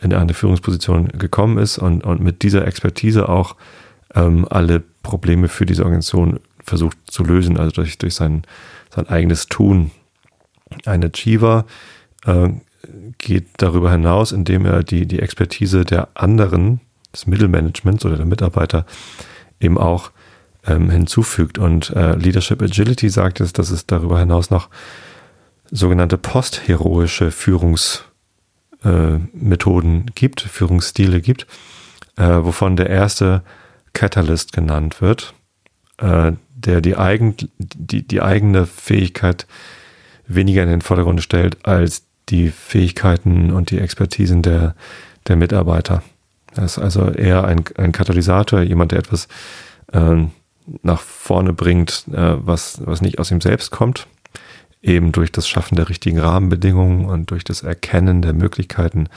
in 0.00 0.12
eine 0.12 0.34
Führungsposition 0.34 1.08
gekommen 1.08 1.58
ist 1.58 1.78
und, 1.78 2.04
und 2.04 2.20
mit 2.20 2.42
dieser 2.42 2.66
Expertise 2.66 3.28
auch 3.28 3.56
ähm, 4.14 4.46
alle 4.48 4.82
Probleme 5.02 5.48
für 5.48 5.66
diese 5.66 5.82
Organisation 5.84 6.40
versucht 6.64 6.98
zu 7.06 7.24
lösen, 7.24 7.58
also 7.58 7.72
durch, 7.72 7.98
durch 7.98 8.14
sein, 8.14 8.42
sein 8.94 9.08
eigenes 9.08 9.46
Tun. 9.46 9.90
Ein 10.84 11.04
Achiever 11.04 11.64
äh, 12.26 12.50
geht 13.18 13.46
darüber 13.56 13.90
hinaus, 13.90 14.32
indem 14.32 14.66
er 14.66 14.82
die, 14.82 15.06
die 15.06 15.20
Expertise 15.20 15.84
der 15.84 16.08
anderen, 16.14 16.80
des 17.12 17.26
Mittelmanagements 17.26 18.04
oder 18.04 18.16
der 18.16 18.26
Mitarbeiter 18.26 18.84
eben 19.60 19.78
auch 19.78 20.10
ähm, 20.66 20.90
hinzufügt. 20.90 21.58
Und 21.58 21.90
äh, 21.90 22.14
Leadership 22.16 22.62
Agility 22.62 23.08
sagt 23.08 23.40
es, 23.40 23.52
dass 23.52 23.70
es 23.70 23.86
darüber 23.86 24.18
hinaus 24.20 24.50
noch 24.50 24.68
sogenannte 25.70 26.18
postheroische 26.18 27.30
Führungsmethoden 27.30 28.07
äh, 28.84 29.18
gibt, 30.14 30.40
Führungsstile 30.40 31.20
gibt, 31.20 31.46
äh, 32.16 32.26
wovon 32.26 32.76
der 32.76 32.90
erste 32.90 33.42
Catalyst 33.92 34.52
genannt 34.52 35.00
wird, 35.00 35.34
äh, 35.98 36.32
der 36.54 36.80
die, 36.80 36.96
eigen, 36.96 37.36
die, 37.58 38.06
die 38.06 38.22
eigene 38.22 38.66
Fähigkeit 38.66 39.46
weniger 40.26 40.62
in 40.62 40.68
den 40.68 40.82
Vordergrund 40.82 41.22
stellt 41.22 41.66
als 41.66 42.04
die 42.28 42.50
Fähigkeiten 42.50 43.52
und 43.52 43.70
die 43.70 43.78
Expertisen 43.78 44.42
der, 44.42 44.74
der 45.26 45.36
Mitarbeiter. 45.36 46.02
Das 46.54 46.76
ist 46.76 46.82
also 46.82 47.10
eher 47.10 47.44
ein, 47.44 47.64
ein 47.76 47.92
Katalysator, 47.92 48.60
jemand, 48.60 48.92
der 48.92 48.98
etwas 48.98 49.28
äh, 49.92 50.26
nach 50.82 51.00
vorne 51.00 51.52
bringt, 51.52 52.04
äh, 52.12 52.34
was, 52.46 52.80
was 52.84 53.00
nicht 53.00 53.18
aus 53.18 53.30
ihm 53.30 53.40
selbst 53.40 53.70
kommt, 53.70 54.06
eben 54.82 55.12
durch 55.12 55.32
das 55.32 55.48
Schaffen 55.48 55.76
der 55.76 55.88
richtigen 55.88 56.18
Rahmenbedingungen 56.18 57.06
und 57.06 57.30
durch 57.30 57.44
das 57.44 57.62
Erkennen 57.62 58.22
der 58.22 58.32
Möglichkeiten 58.32 59.08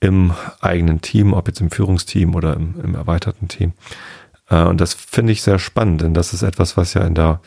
im 0.00 0.32
eigenen 0.60 1.00
Team, 1.00 1.32
ob 1.32 1.48
jetzt 1.48 1.60
im 1.60 1.70
Führungsteam 1.70 2.34
oder 2.34 2.54
im, 2.54 2.74
im 2.82 2.94
erweiterten 2.94 3.48
Team. 3.48 3.72
Äh, 4.48 4.62
und 4.62 4.80
das 4.80 4.94
finde 4.94 5.32
ich 5.32 5.42
sehr 5.42 5.58
spannend, 5.58 6.02
denn 6.02 6.14
das 6.14 6.32
ist 6.32 6.42
etwas, 6.42 6.76
was 6.76 6.94
ja 6.94 7.02
in 7.02 7.14
der 7.14 7.40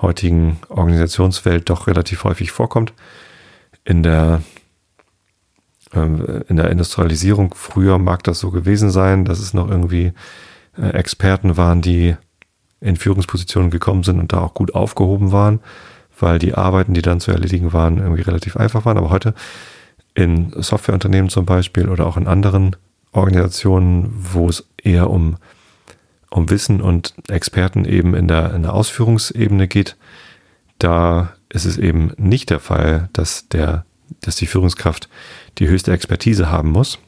heutigen 0.00 0.58
Organisationswelt 0.68 1.70
doch 1.70 1.86
relativ 1.86 2.24
häufig 2.24 2.50
vorkommt. 2.50 2.92
In 3.84 4.02
der, 4.02 4.42
äh, 5.94 6.00
in 6.48 6.56
der 6.56 6.70
Industrialisierung 6.70 7.54
früher 7.56 7.98
mag 7.98 8.22
das 8.24 8.40
so 8.40 8.50
gewesen 8.50 8.90
sein, 8.90 9.24
dass 9.24 9.38
es 9.38 9.54
noch 9.54 9.70
irgendwie 9.70 10.12
äh, 10.78 10.90
Experten 10.90 11.56
waren, 11.56 11.80
die 11.82 12.16
in 12.80 12.96
Führungspositionen 12.96 13.70
gekommen 13.70 14.02
sind 14.02 14.20
und 14.20 14.32
da 14.32 14.40
auch 14.40 14.54
gut 14.54 14.74
aufgehoben 14.74 15.32
waren, 15.32 15.60
weil 16.18 16.38
die 16.38 16.54
Arbeiten, 16.54 16.94
die 16.94 17.02
dann 17.02 17.20
zu 17.20 17.30
erledigen 17.30 17.72
waren, 17.72 17.98
irgendwie 17.98 18.22
relativ 18.22 18.56
einfach 18.56 18.84
waren. 18.84 18.98
Aber 18.98 19.10
heute 19.10 19.34
in 20.14 20.52
Softwareunternehmen 20.56 21.28
zum 21.28 21.44
Beispiel 21.44 21.88
oder 21.88 22.06
auch 22.06 22.16
in 22.16 22.26
anderen 22.26 22.76
Organisationen, 23.12 24.10
wo 24.14 24.48
es 24.48 24.66
eher 24.82 25.10
um, 25.10 25.36
um 26.30 26.50
Wissen 26.50 26.80
und 26.80 27.14
Experten 27.28 27.84
eben 27.84 28.14
in 28.14 28.28
der, 28.28 28.54
in 28.54 28.62
der 28.62 28.72
Ausführungsebene 28.72 29.68
geht, 29.68 29.96
da 30.78 31.32
ist 31.48 31.64
es 31.64 31.78
eben 31.78 32.12
nicht 32.16 32.50
der 32.50 32.60
Fall, 32.60 33.08
dass 33.12 33.48
der, 33.48 33.84
dass 34.20 34.36
die 34.36 34.46
Führungskraft 34.46 35.08
die 35.58 35.68
höchste 35.68 35.92
Expertise 35.92 36.50
haben 36.50 36.70
muss. 36.70 36.98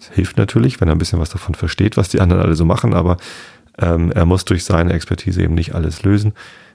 Es 0.00 0.10
hilft 0.10 0.36
natürlich, 0.36 0.80
wenn 0.80 0.88
er 0.88 0.94
ein 0.94 0.98
bisschen 0.98 1.20
was 1.20 1.30
davon 1.30 1.54
versteht, 1.54 1.96
was 1.96 2.08
die 2.08 2.20
anderen 2.20 2.42
alle 2.42 2.54
so 2.54 2.64
machen, 2.64 2.94
aber 2.94 3.18
ähm, 3.78 4.12
er 4.12 4.26
muss 4.26 4.44
durch 4.44 4.64
seine 4.64 4.92
Expertise 4.92 5.42
eben 5.42 5.54
nicht 5.54 5.74
alles 5.74 6.02
lösen. 6.02 6.32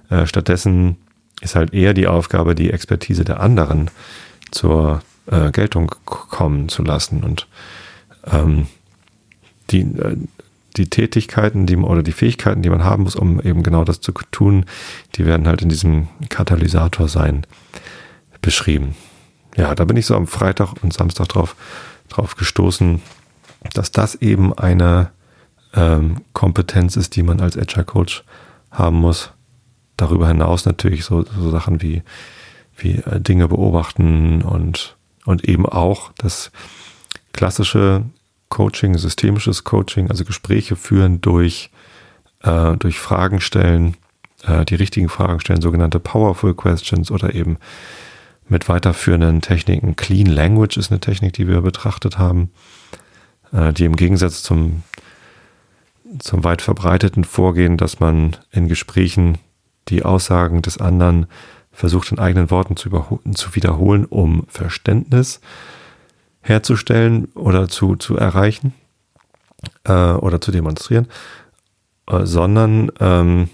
Äh, 0.09 0.27
stattdessen 0.27 0.97
ist 1.41 1.55
halt 1.55 1.73
eher 1.73 1.93
die 1.93 2.07
Aufgabe, 2.07 2.55
die 2.55 2.71
Expertise 2.71 3.23
der 3.23 3.39
anderen 3.39 3.91
zur 4.51 5.01
äh, 5.27 5.51
Geltung 5.51 5.93
kommen 6.05 6.69
zu 6.69 6.83
lassen 6.83 7.23
und 7.23 7.47
ähm, 8.31 8.67
die, 9.71 9.81
äh, 9.81 10.17
die 10.77 10.89
Tätigkeiten 10.89 11.65
die, 11.65 11.77
oder 11.77 12.03
die 12.03 12.11
Fähigkeiten, 12.11 12.61
die 12.61 12.69
man 12.69 12.83
haben 12.83 13.03
muss, 13.03 13.15
um 13.15 13.39
eben 13.41 13.63
genau 13.63 13.83
das 13.83 14.01
zu 14.01 14.11
tun, 14.31 14.65
die 15.15 15.25
werden 15.25 15.47
halt 15.47 15.61
in 15.61 15.69
diesem 15.69 16.07
Katalysator 16.29 17.07
sein 17.07 17.45
beschrieben. 18.41 18.95
Ja, 19.55 19.73
da 19.73 19.85
bin 19.85 19.97
ich 19.97 20.05
so 20.05 20.15
am 20.15 20.27
Freitag 20.27 20.73
und 20.83 20.93
Samstag 20.93 21.29
drauf, 21.29 21.55
drauf 22.09 22.35
gestoßen, 22.35 23.01
dass 23.73 23.91
das 23.91 24.15
eben 24.15 24.53
eine 24.53 25.11
ähm, 25.73 26.21
Kompetenz 26.33 26.97
ist, 26.97 27.15
die 27.15 27.23
man 27.23 27.39
als 27.39 27.57
Agile 27.57 27.85
Coach 27.85 28.23
haben 28.69 28.97
muss. 28.97 29.31
Darüber 29.97 30.27
hinaus 30.27 30.65
natürlich 30.65 31.05
so, 31.05 31.23
so 31.23 31.49
Sachen 31.49 31.81
wie, 31.81 32.03
wie 32.77 32.97
äh, 32.97 33.19
Dinge 33.19 33.47
beobachten 33.47 34.41
und, 34.41 34.95
und 35.25 35.45
eben 35.45 35.65
auch 35.65 36.11
das 36.17 36.51
klassische 37.33 38.03
Coaching, 38.49 38.97
systemisches 38.97 39.63
Coaching, 39.63 40.09
also 40.09 40.23
Gespräche 40.23 40.75
führen 40.75 41.21
durch, 41.21 41.71
äh, 42.43 42.75
durch 42.77 42.99
Fragen 42.99 43.41
stellen, 43.41 43.97
äh, 44.43 44.65
die 44.65 44.75
richtigen 44.75 45.09
Fragen 45.09 45.39
stellen, 45.39 45.61
sogenannte 45.61 45.99
Powerful 45.99 46.53
Questions 46.53 47.11
oder 47.11 47.33
eben 47.33 47.57
mit 48.47 48.69
weiterführenden 48.69 49.41
Techniken. 49.41 49.95
Clean 49.95 50.27
Language 50.27 50.77
ist 50.77 50.91
eine 50.91 50.99
Technik, 50.99 51.33
die 51.33 51.47
wir 51.47 51.61
betrachtet 51.61 52.17
haben, 52.17 52.51
äh, 53.51 53.73
die 53.73 53.85
im 53.85 53.95
Gegensatz 53.95 54.43
zum 54.43 54.83
zum 56.19 56.43
weit 56.43 56.61
verbreiteten 56.61 57.23
Vorgehen, 57.23 57.77
dass 57.77 57.99
man 57.99 58.37
in 58.51 58.67
Gesprächen 58.67 59.37
die 59.89 60.03
Aussagen 60.03 60.61
des 60.61 60.77
anderen 60.77 61.27
versucht 61.71 62.11
in 62.11 62.19
eigenen 62.19 62.49
Worten 62.51 62.77
zu, 62.77 62.89
zu 63.33 63.55
wiederholen, 63.55 64.05
um 64.05 64.45
Verständnis 64.47 65.41
herzustellen 66.41 67.25
oder 67.35 67.67
zu, 67.67 67.95
zu 67.95 68.15
erreichen 68.15 68.73
äh, 69.83 69.91
oder 69.91 70.39
zu 70.39 70.51
demonstrieren, 70.51 71.07
äh, 72.07 72.25
sondern 72.25 72.91
ähm, 72.99 73.49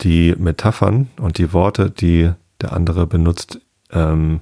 die 0.00 0.34
Metaphern 0.38 1.10
und 1.18 1.38
die 1.38 1.52
Worte, 1.52 1.90
die 1.90 2.30
der 2.60 2.72
andere 2.72 3.06
benutzt, 3.06 3.60
ähm, 3.92 4.40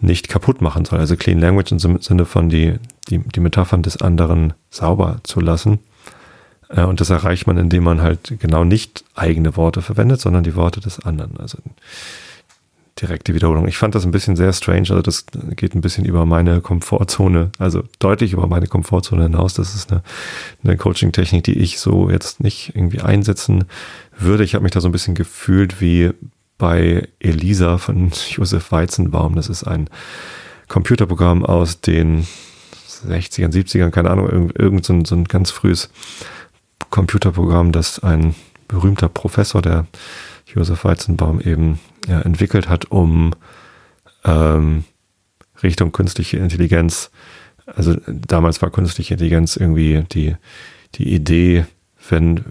nicht 0.00 0.28
kaputt 0.28 0.60
machen 0.60 0.84
soll. 0.84 0.98
Also 0.98 1.16
Clean 1.16 1.38
Language 1.38 1.72
im 1.72 1.78
Sinne 1.78 2.24
von 2.24 2.48
die, 2.48 2.78
die, 3.08 3.18
die 3.18 3.40
Metaphern 3.40 3.82
des 3.82 4.00
anderen 4.00 4.52
sauber 4.70 5.18
zu 5.22 5.40
lassen 5.40 5.80
und 6.68 7.00
das 7.00 7.10
erreicht 7.10 7.46
man, 7.46 7.56
indem 7.56 7.84
man 7.84 8.02
halt 8.02 8.34
genau 8.38 8.64
nicht 8.64 9.04
eigene 9.14 9.56
Worte 9.56 9.82
verwendet, 9.82 10.20
sondern 10.20 10.44
die 10.44 10.54
Worte 10.54 10.80
des 10.80 11.00
anderen. 11.00 11.38
Also 11.38 11.58
direkte 13.00 13.34
Wiederholung. 13.34 13.68
Ich 13.68 13.78
fand 13.78 13.94
das 13.94 14.04
ein 14.04 14.10
bisschen 14.10 14.36
sehr 14.36 14.52
strange. 14.52 14.90
Also 14.90 15.02
das 15.02 15.26
geht 15.56 15.74
ein 15.74 15.80
bisschen 15.80 16.04
über 16.04 16.26
meine 16.26 16.60
Komfortzone, 16.60 17.50
also 17.58 17.84
deutlich 17.98 18.32
über 18.32 18.46
meine 18.46 18.66
Komfortzone 18.66 19.24
hinaus. 19.24 19.54
Das 19.54 19.74
ist 19.74 19.90
eine, 19.90 20.02
eine 20.64 20.76
Coaching-Technik, 20.76 21.44
die 21.44 21.58
ich 21.58 21.78
so 21.78 22.10
jetzt 22.10 22.40
nicht 22.40 22.72
irgendwie 22.74 23.00
einsetzen 23.00 23.64
würde. 24.18 24.44
Ich 24.44 24.54
habe 24.54 24.62
mich 24.62 24.72
da 24.72 24.80
so 24.80 24.88
ein 24.88 24.92
bisschen 24.92 25.14
gefühlt 25.14 25.80
wie 25.80 26.10
bei 26.58 27.08
Elisa 27.20 27.78
von 27.78 28.10
Josef 28.30 28.72
Weizenbaum. 28.72 29.36
Das 29.36 29.48
ist 29.48 29.64
ein 29.64 29.88
Computerprogramm 30.68 31.44
aus 31.44 31.80
den 31.80 32.26
60ern, 33.06 33.52
70ern, 33.52 33.90
keine 33.90 34.10
Ahnung, 34.10 34.28
irgend, 34.28 34.58
irgend 34.58 34.84
so, 34.84 34.92
ein, 34.92 35.04
so 35.04 35.14
ein 35.14 35.24
ganz 35.24 35.50
frühes 35.50 35.88
Computerprogramm, 36.90 37.72
das 37.72 37.98
ein 38.00 38.34
berühmter 38.66 39.08
Professor, 39.08 39.62
der 39.62 39.86
Josef 40.46 40.84
Weizenbaum 40.84 41.40
eben 41.40 41.78
ja, 42.06 42.20
entwickelt 42.20 42.68
hat, 42.68 42.90
um 42.90 43.34
ähm, 44.24 44.84
Richtung 45.62 45.92
künstliche 45.92 46.38
Intelligenz, 46.38 47.10
also 47.66 47.96
damals 48.06 48.62
war 48.62 48.70
künstliche 48.70 49.14
Intelligenz 49.14 49.56
irgendwie 49.56 50.04
die, 50.12 50.36
die 50.94 51.12
Idee, 51.12 51.66
wenn, 52.08 52.44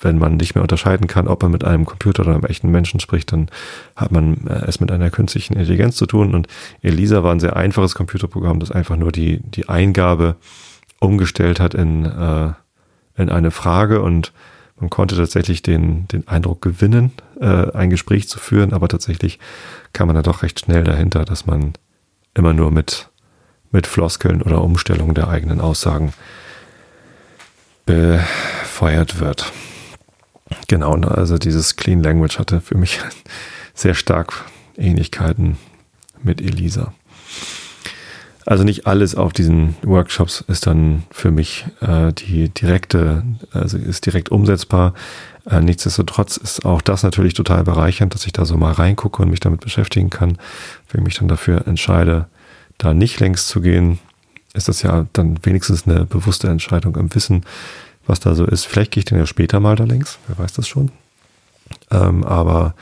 wenn 0.00 0.18
man 0.18 0.36
nicht 0.36 0.54
mehr 0.54 0.62
unterscheiden 0.62 1.06
kann, 1.06 1.28
ob 1.28 1.42
man 1.42 1.50
mit 1.50 1.64
einem 1.64 1.84
Computer 1.84 2.22
oder 2.22 2.34
einem 2.34 2.44
echten 2.44 2.70
Menschen 2.70 3.00
spricht, 3.00 3.32
dann 3.32 3.48
hat 3.96 4.12
man 4.12 4.46
äh, 4.46 4.64
es 4.66 4.80
mit 4.80 4.90
einer 4.90 5.10
künstlichen 5.10 5.54
Intelligenz 5.54 5.96
zu 5.96 6.06
tun. 6.06 6.34
Und 6.34 6.46
Elisa 6.82 7.22
war 7.22 7.32
ein 7.32 7.40
sehr 7.40 7.56
einfaches 7.56 7.94
Computerprogramm, 7.94 8.60
das 8.60 8.70
einfach 8.70 8.96
nur 8.96 9.12
die, 9.12 9.40
die 9.40 9.68
Eingabe 9.68 10.36
umgestellt 11.00 11.60
hat 11.60 11.74
in, 11.74 12.06
äh, 12.06 12.52
in 13.16 13.28
eine 13.28 13.50
Frage 13.50 14.02
und 14.02 14.32
man 14.78 14.90
konnte 14.90 15.16
tatsächlich 15.16 15.62
den, 15.62 16.08
den 16.08 16.26
Eindruck 16.26 16.60
gewinnen, 16.60 17.12
äh, 17.40 17.70
ein 17.72 17.90
Gespräch 17.90 18.28
zu 18.28 18.38
führen, 18.38 18.72
aber 18.72 18.88
tatsächlich 18.88 19.38
kam 19.92 20.08
man 20.08 20.16
da 20.16 20.22
doch 20.22 20.42
recht 20.42 20.60
schnell 20.60 20.82
dahinter, 20.82 21.24
dass 21.24 21.46
man 21.46 21.74
immer 22.34 22.52
nur 22.52 22.70
mit, 22.70 23.08
mit 23.70 23.86
Floskeln 23.86 24.42
oder 24.42 24.62
Umstellungen 24.62 25.14
der 25.14 25.28
eigenen 25.28 25.60
Aussagen 25.60 26.12
befeuert 27.86 29.20
wird. 29.20 29.52
Genau, 30.68 30.96
ne, 30.96 31.10
also 31.10 31.38
dieses 31.38 31.76
Clean 31.76 32.02
Language 32.02 32.38
hatte 32.38 32.60
für 32.60 32.76
mich 32.76 33.00
sehr 33.74 33.94
stark 33.94 34.44
Ähnlichkeiten 34.76 35.58
mit 36.22 36.40
Elisa. 36.40 36.92
Also 38.44 38.64
nicht 38.64 38.86
alles 38.86 39.14
auf 39.14 39.32
diesen 39.32 39.76
Workshops 39.82 40.44
ist 40.48 40.66
dann 40.66 41.04
für 41.10 41.30
mich 41.30 41.66
äh, 41.80 42.12
die 42.12 42.48
direkte, 42.48 43.22
also 43.52 43.78
ist 43.78 44.06
direkt 44.06 44.30
umsetzbar. 44.30 44.94
Äh, 45.48 45.60
nichtsdestotrotz 45.60 46.36
ist 46.36 46.64
auch 46.64 46.82
das 46.82 47.02
natürlich 47.02 47.34
total 47.34 47.64
bereichernd, 47.64 48.14
dass 48.14 48.26
ich 48.26 48.32
da 48.32 48.44
so 48.44 48.56
mal 48.56 48.72
reingucke 48.72 49.22
und 49.22 49.30
mich 49.30 49.40
damit 49.40 49.60
beschäftigen 49.60 50.10
kann. 50.10 50.38
Wenn 50.90 51.00
ich 51.00 51.04
mich 51.04 51.18
dann 51.18 51.28
dafür 51.28 51.66
entscheide, 51.66 52.26
da 52.78 52.94
nicht 52.94 53.20
längs 53.20 53.46
zu 53.46 53.60
gehen, 53.60 54.00
ist 54.54 54.68
das 54.68 54.82
ja 54.82 55.06
dann 55.12 55.38
wenigstens 55.44 55.86
eine 55.86 56.04
bewusste 56.04 56.48
Entscheidung 56.48 56.96
im 56.96 57.14
Wissen, 57.14 57.44
was 58.06 58.20
da 58.20 58.34
so 58.34 58.44
ist. 58.44 58.66
Vielleicht 58.66 58.90
gehe 58.90 59.00
ich 59.00 59.04
dann 59.04 59.18
ja 59.18 59.26
später 59.26 59.60
mal 59.60 59.76
da 59.76 59.84
längs, 59.84 60.18
wer 60.26 60.38
weiß 60.38 60.52
das 60.54 60.68
schon. 60.68 60.90
Ähm, 61.90 62.24
aber 62.24 62.74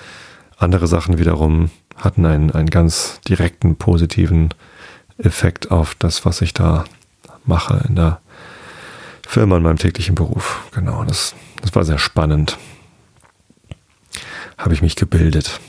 andere 0.57 0.87
Sachen 0.87 1.19
wiederum 1.19 1.71
hatten 1.97 2.25
einen, 2.25 2.51
einen 2.51 2.71
ganz 2.71 3.21
direkten 3.29 3.77
positiven 3.77 4.51
Effekt 5.23 5.71
auf 5.71 5.95
das, 5.95 6.25
was 6.25 6.41
ich 6.41 6.55
da 6.55 6.85
mache 7.45 7.85
in 7.89 7.97
der 7.97 8.21
Firma, 9.27 9.57
in 9.57 9.63
meinem 9.63 9.79
täglichen 9.79 10.15
Beruf. 10.15 10.61
Genau, 10.73 11.05
das, 11.05 11.35
das 11.63 11.75
war 11.75 11.85
sehr 11.85 11.99
spannend. 11.99 12.59
Habe 14.59 14.75
ich 14.75 14.83
mich 14.83 14.97
gebildet. 14.97 15.61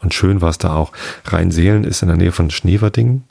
Und 0.00 0.14
schön 0.14 0.40
war 0.40 0.50
es 0.50 0.58
da 0.58 0.74
auch. 0.74 0.92
Rheinseelen 1.24 1.84
ist 1.84 2.02
in 2.02 2.08
der 2.08 2.16
Nähe 2.16 2.32
von 2.32 2.50
Schneverdingen 2.50 3.24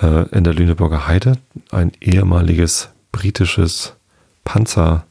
äh, 0.00 0.28
in 0.30 0.44
der 0.44 0.54
Lüneburger 0.54 1.06
Heide, 1.06 1.36
ein 1.70 1.92
ehemaliges 2.00 2.88
britisches 3.12 3.94
Panzer, 4.44 5.04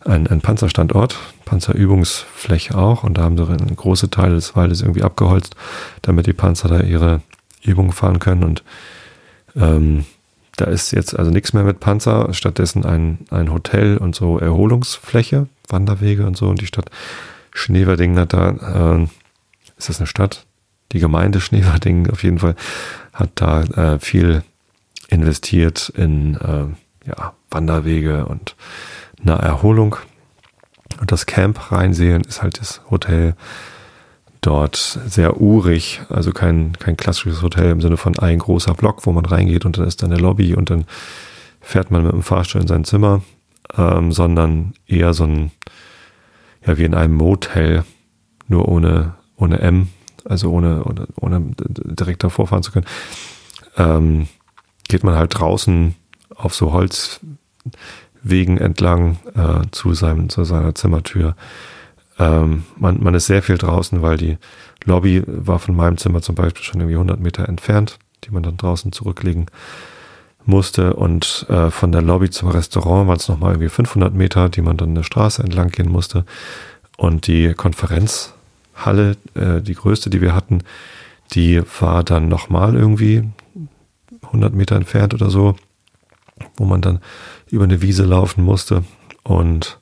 ein, 0.00 0.26
ein 0.26 0.40
Panzerstandort, 0.40 1.16
Panzerübungsfläche 1.44 2.76
auch. 2.76 3.02
Und 3.02 3.18
da 3.18 3.22
haben 3.22 3.36
sie 3.36 3.46
einen 3.46 3.76
großen 3.76 4.10
Teil 4.10 4.34
des 4.34 4.54
Waldes 4.54 4.82
irgendwie 4.82 5.02
abgeholzt, 5.02 5.56
damit 6.02 6.26
die 6.26 6.32
Panzer 6.32 6.68
da 6.68 6.80
ihre 6.80 7.22
Übungen 7.62 7.92
fahren 7.92 8.18
können. 8.18 8.44
Und 8.44 8.62
ähm, 9.56 10.04
da 10.56 10.66
ist 10.66 10.90
jetzt 10.92 11.18
also 11.18 11.30
nichts 11.30 11.52
mehr 11.52 11.64
mit 11.64 11.80
Panzer, 11.80 12.32
stattdessen 12.32 12.84
ein, 12.84 13.18
ein 13.30 13.52
Hotel 13.52 13.98
und 13.98 14.14
so 14.14 14.38
Erholungsfläche, 14.38 15.48
Wanderwege 15.68 16.26
und 16.26 16.36
so. 16.36 16.48
Und 16.48 16.60
die 16.60 16.66
Stadt 16.66 16.90
Schneverdingen 17.52 18.18
hat 18.18 18.32
da, 18.32 18.96
äh, 18.98 19.02
ist 19.76 19.88
das 19.88 19.98
eine 19.98 20.06
Stadt? 20.06 20.46
Die 20.92 20.98
Gemeinde 20.98 21.40
Schneverdingen 21.40 22.10
auf 22.10 22.22
jeden 22.22 22.38
Fall 22.38 22.54
hat 23.12 23.30
da 23.34 23.62
äh, 23.62 23.98
viel 23.98 24.42
investiert 25.08 25.90
in 25.90 26.34
äh, 26.36 27.08
ja, 27.08 27.34
Wanderwege 27.50 28.26
und 28.26 28.56
eine 29.22 29.36
Erholung. 29.36 29.96
Und 31.00 31.12
das 31.12 31.26
Camp 31.26 31.70
Rheinseen 31.70 32.22
ist 32.22 32.42
halt 32.42 32.60
das 32.60 32.80
Hotel 32.90 33.34
dort 34.46 34.76
sehr 34.76 35.40
urig, 35.40 36.00
also 36.08 36.32
kein, 36.32 36.72
kein 36.78 36.96
klassisches 36.96 37.42
Hotel 37.42 37.70
im 37.70 37.80
Sinne 37.80 37.96
von 37.96 38.16
ein 38.18 38.38
großer 38.38 38.74
Block, 38.74 39.04
wo 39.04 39.12
man 39.12 39.24
reingeht 39.24 39.64
und 39.64 39.76
dann 39.76 39.86
ist 39.86 40.02
da 40.02 40.06
eine 40.06 40.16
Lobby 40.16 40.54
und 40.54 40.70
dann 40.70 40.84
fährt 41.60 41.90
man 41.90 42.04
mit 42.04 42.12
dem 42.12 42.22
Fahrstuhl 42.22 42.60
in 42.60 42.68
sein 42.68 42.84
Zimmer, 42.84 43.22
ähm, 43.76 44.12
sondern 44.12 44.74
eher 44.86 45.14
so 45.14 45.24
ein, 45.24 45.50
ja, 46.64 46.78
wie 46.78 46.84
in 46.84 46.94
einem 46.94 47.14
Motel, 47.14 47.84
nur 48.46 48.68
ohne, 48.68 49.14
ohne 49.36 49.58
M, 49.58 49.88
also 50.24 50.52
ohne, 50.52 50.84
ohne, 50.84 51.08
ohne 51.16 51.42
direkt 51.58 52.22
davor 52.22 52.46
fahren 52.46 52.62
zu 52.62 52.70
können. 52.70 52.86
Ähm, 53.76 54.28
geht 54.88 55.02
man 55.02 55.16
halt 55.16 55.38
draußen 55.38 55.96
auf 56.36 56.54
so 56.54 56.72
Holzwegen 56.72 58.58
entlang 58.58 59.18
äh, 59.34 59.66
zu, 59.72 59.92
seinem, 59.94 60.28
zu 60.28 60.44
seiner 60.44 60.76
Zimmertür 60.76 61.34
ähm, 62.18 62.64
man, 62.76 63.02
man 63.02 63.14
ist 63.14 63.26
sehr 63.26 63.42
viel 63.42 63.58
draußen, 63.58 64.02
weil 64.02 64.16
die 64.16 64.38
Lobby 64.84 65.22
war 65.26 65.58
von 65.58 65.76
meinem 65.76 65.98
Zimmer 65.98 66.22
zum 66.22 66.34
Beispiel 66.34 66.62
schon 66.62 66.80
irgendwie 66.80 66.96
100 66.96 67.20
Meter 67.20 67.48
entfernt, 67.48 67.98
die 68.24 68.30
man 68.30 68.42
dann 68.42 68.56
draußen 68.56 68.92
zurücklegen 68.92 69.46
musste. 70.44 70.94
Und 70.94 71.46
äh, 71.48 71.70
von 71.70 71.92
der 71.92 72.02
Lobby 72.02 72.30
zum 72.30 72.48
Restaurant 72.48 73.08
waren 73.08 73.16
es 73.16 73.28
nochmal 73.28 73.52
irgendwie 73.52 73.68
500 73.68 74.14
Meter, 74.14 74.48
die 74.48 74.62
man 74.62 74.76
dann 74.76 74.90
eine 74.90 75.04
Straße 75.04 75.42
entlang 75.42 75.68
gehen 75.68 75.90
musste. 75.90 76.24
Und 76.96 77.26
die 77.26 77.52
Konferenzhalle, 77.52 79.16
äh, 79.34 79.60
die 79.60 79.74
größte, 79.74 80.08
die 80.08 80.20
wir 80.20 80.34
hatten, 80.34 80.62
die 81.32 81.62
war 81.80 82.04
dann 82.04 82.28
nochmal 82.28 82.74
irgendwie 82.76 83.24
100 84.22 84.54
Meter 84.54 84.76
entfernt 84.76 85.12
oder 85.12 85.28
so, 85.28 85.56
wo 86.56 86.64
man 86.64 86.80
dann 86.80 87.00
über 87.50 87.64
eine 87.64 87.82
Wiese 87.82 88.04
laufen 88.04 88.44
musste. 88.44 88.84
Und 89.24 89.80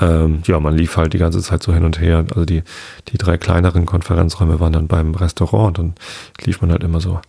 ähm, 0.00 0.42
ja, 0.46 0.60
man 0.60 0.76
lief 0.76 0.96
halt 0.96 1.12
die 1.12 1.18
ganze 1.18 1.42
Zeit 1.42 1.62
so 1.62 1.72
hin 1.72 1.84
und 1.84 2.00
her. 2.00 2.24
Also 2.30 2.44
die, 2.44 2.62
die 3.08 3.18
drei 3.18 3.36
kleineren 3.36 3.86
Konferenzräume 3.86 4.60
waren 4.60 4.72
dann 4.72 4.88
beim 4.88 5.14
Restaurant 5.14 5.78
und 5.78 5.98
dann 5.98 6.44
lief 6.44 6.60
man 6.60 6.70
halt 6.70 6.84
immer 6.84 7.00
so 7.00 7.20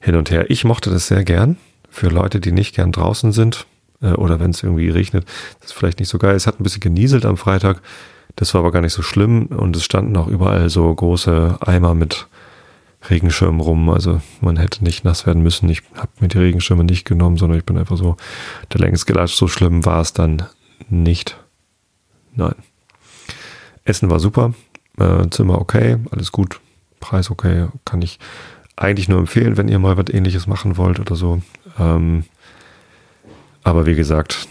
hin 0.00 0.16
und 0.16 0.30
her. 0.30 0.50
Ich 0.50 0.64
mochte 0.64 0.90
das 0.90 1.06
sehr 1.06 1.24
gern. 1.24 1.56
Für 1.88 2.08
Leute, 2.08 2.40
die 2.40 2.52
nicht 2.52 2.74
gern 2.74 2.90
draußen 2.90 3.32
sind 3.32 3.66
äh, 4.00 4.12
oder 4.12 4.40
wenn 4.40 4.50
es 4.50 4.62
irgendwie 4.62 4.88
regnet, 4.88 5.26
das 5.60 5.70
ist 5.70 5.76
vielleicht 5.76 6.00
nicht 6.00 6.08
so 6.08 6.18
geil. 6.18 6.34
Es 6.34 6.46
hat 6.46 6.58
ein 6.58 6.64
bisschen 6.64 6.80
genieselt 6.80 7.24
am 7.24 7.36
Freitag. 7.36 7.80
Das 8.34 8.54
war 8.54 8.60
aber 8.60 8.72
gar 8.72 8.80
nicht 8.80 8.94
so 8.94 9.02
schlimm 9.02 9.46
und 9.46 9.76
es 9.76 9.84
standen 9.84 10.16
auch 10.16 10.26
überall 10.26 10.70
so 10.70 10.92
große 10.92 11.58
Eimer 11.60 11.94
mit 11.94 12.26
Regenschirmen 13.08 13.60
rum. 13.60 13.90
Also 13.90 14.20
man 14.40 14.56
hätte 14.56 14.82
nicht 14.84 15.04
nass 15.04 15.26
werden 15.26 15.42
müssen. 15.42 15.68
Ich 15.68 15.82
habe 15.94 16.10
mir 16.20 16.28
die 16.28 16.38
Regenschirme 16.38 16.84
nicht 16.84 17.04
genommen, 17.04 17.36
sondern 17.36 17.58
ich 17.58 17.64
bin 17.64 17.76
einfach 17.76 17.96
so 17.96 18.16
der 18.72 18.80
längst 18.80 19.06
gelatscht. 19.06 19.36
So 19.36 19.48
schlimm 19.48 19.84
war 19.84 20.00
es 20.00 20.12
dann 20.12 20.44
nicht. 20.88 21.36
Nein. 22.34 22.54
Essen 23.84 24.10
war 24.10 24.20
super, 24.20 24.54
äh, 24.98 25.28
Zimmer 25.30 25.60
okay, 25.60 25.98
alles 26.10 26.32
gut, 26.32 26.60
Preis 27.00 27.30
okay, 27.30 27.68
kann 27.84 28.02
ich 28.02 28.18
eigentlich 28.76 29.08
nur 29.08 29.18
empfehlen, 29.18 29.56
wenn 29.56 29.68
ihr 29.68 29.78
mal 29.78 29.96
was 29.96 30.12
ähnliches 30.12 30.46
machen 30.46 30.76
wollt 30.76 31.00
oder 31.00 31.14
so. 31.16 31.42
Ähm, 31.78 32.24
aber 33.64 33.86
wie 33.86 33.94
gesagt, 33.94 34.48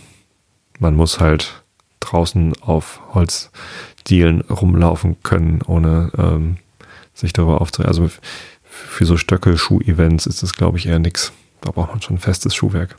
man 0.80 0.96
muss 0.96 1.20
halt 1.20 1.64
draußen 2.00 2.54
auf 2.62 3.00
Holzdielen 3.14 4.42
rumlaufen 4.42 5.22
können, 5.24 5.62
ohne 5.66 6.12
ähm, 6.18 6.58
sich 7.14 7.34
darüber 7.34 7.62
aufzuregen. 7.62 7.90
Also 7.90 8.10
für 8.64 9.06
so 9.06 9.18
Stöckel-Schuh-Events 9.18 10.26
ist 10.26 10.44
das, 10.44 10.54
glaube 10.54 10.78
ich, 10.78 10.88
eher 10.88 11.00
nix. 11.00 11.32
Da 11.62 11.72
braucht 11.72 11.90
man 11.90 12.02
schon 12.02 12.18
festes 12.18 12.56
Schuhwerk. 12.56 12.98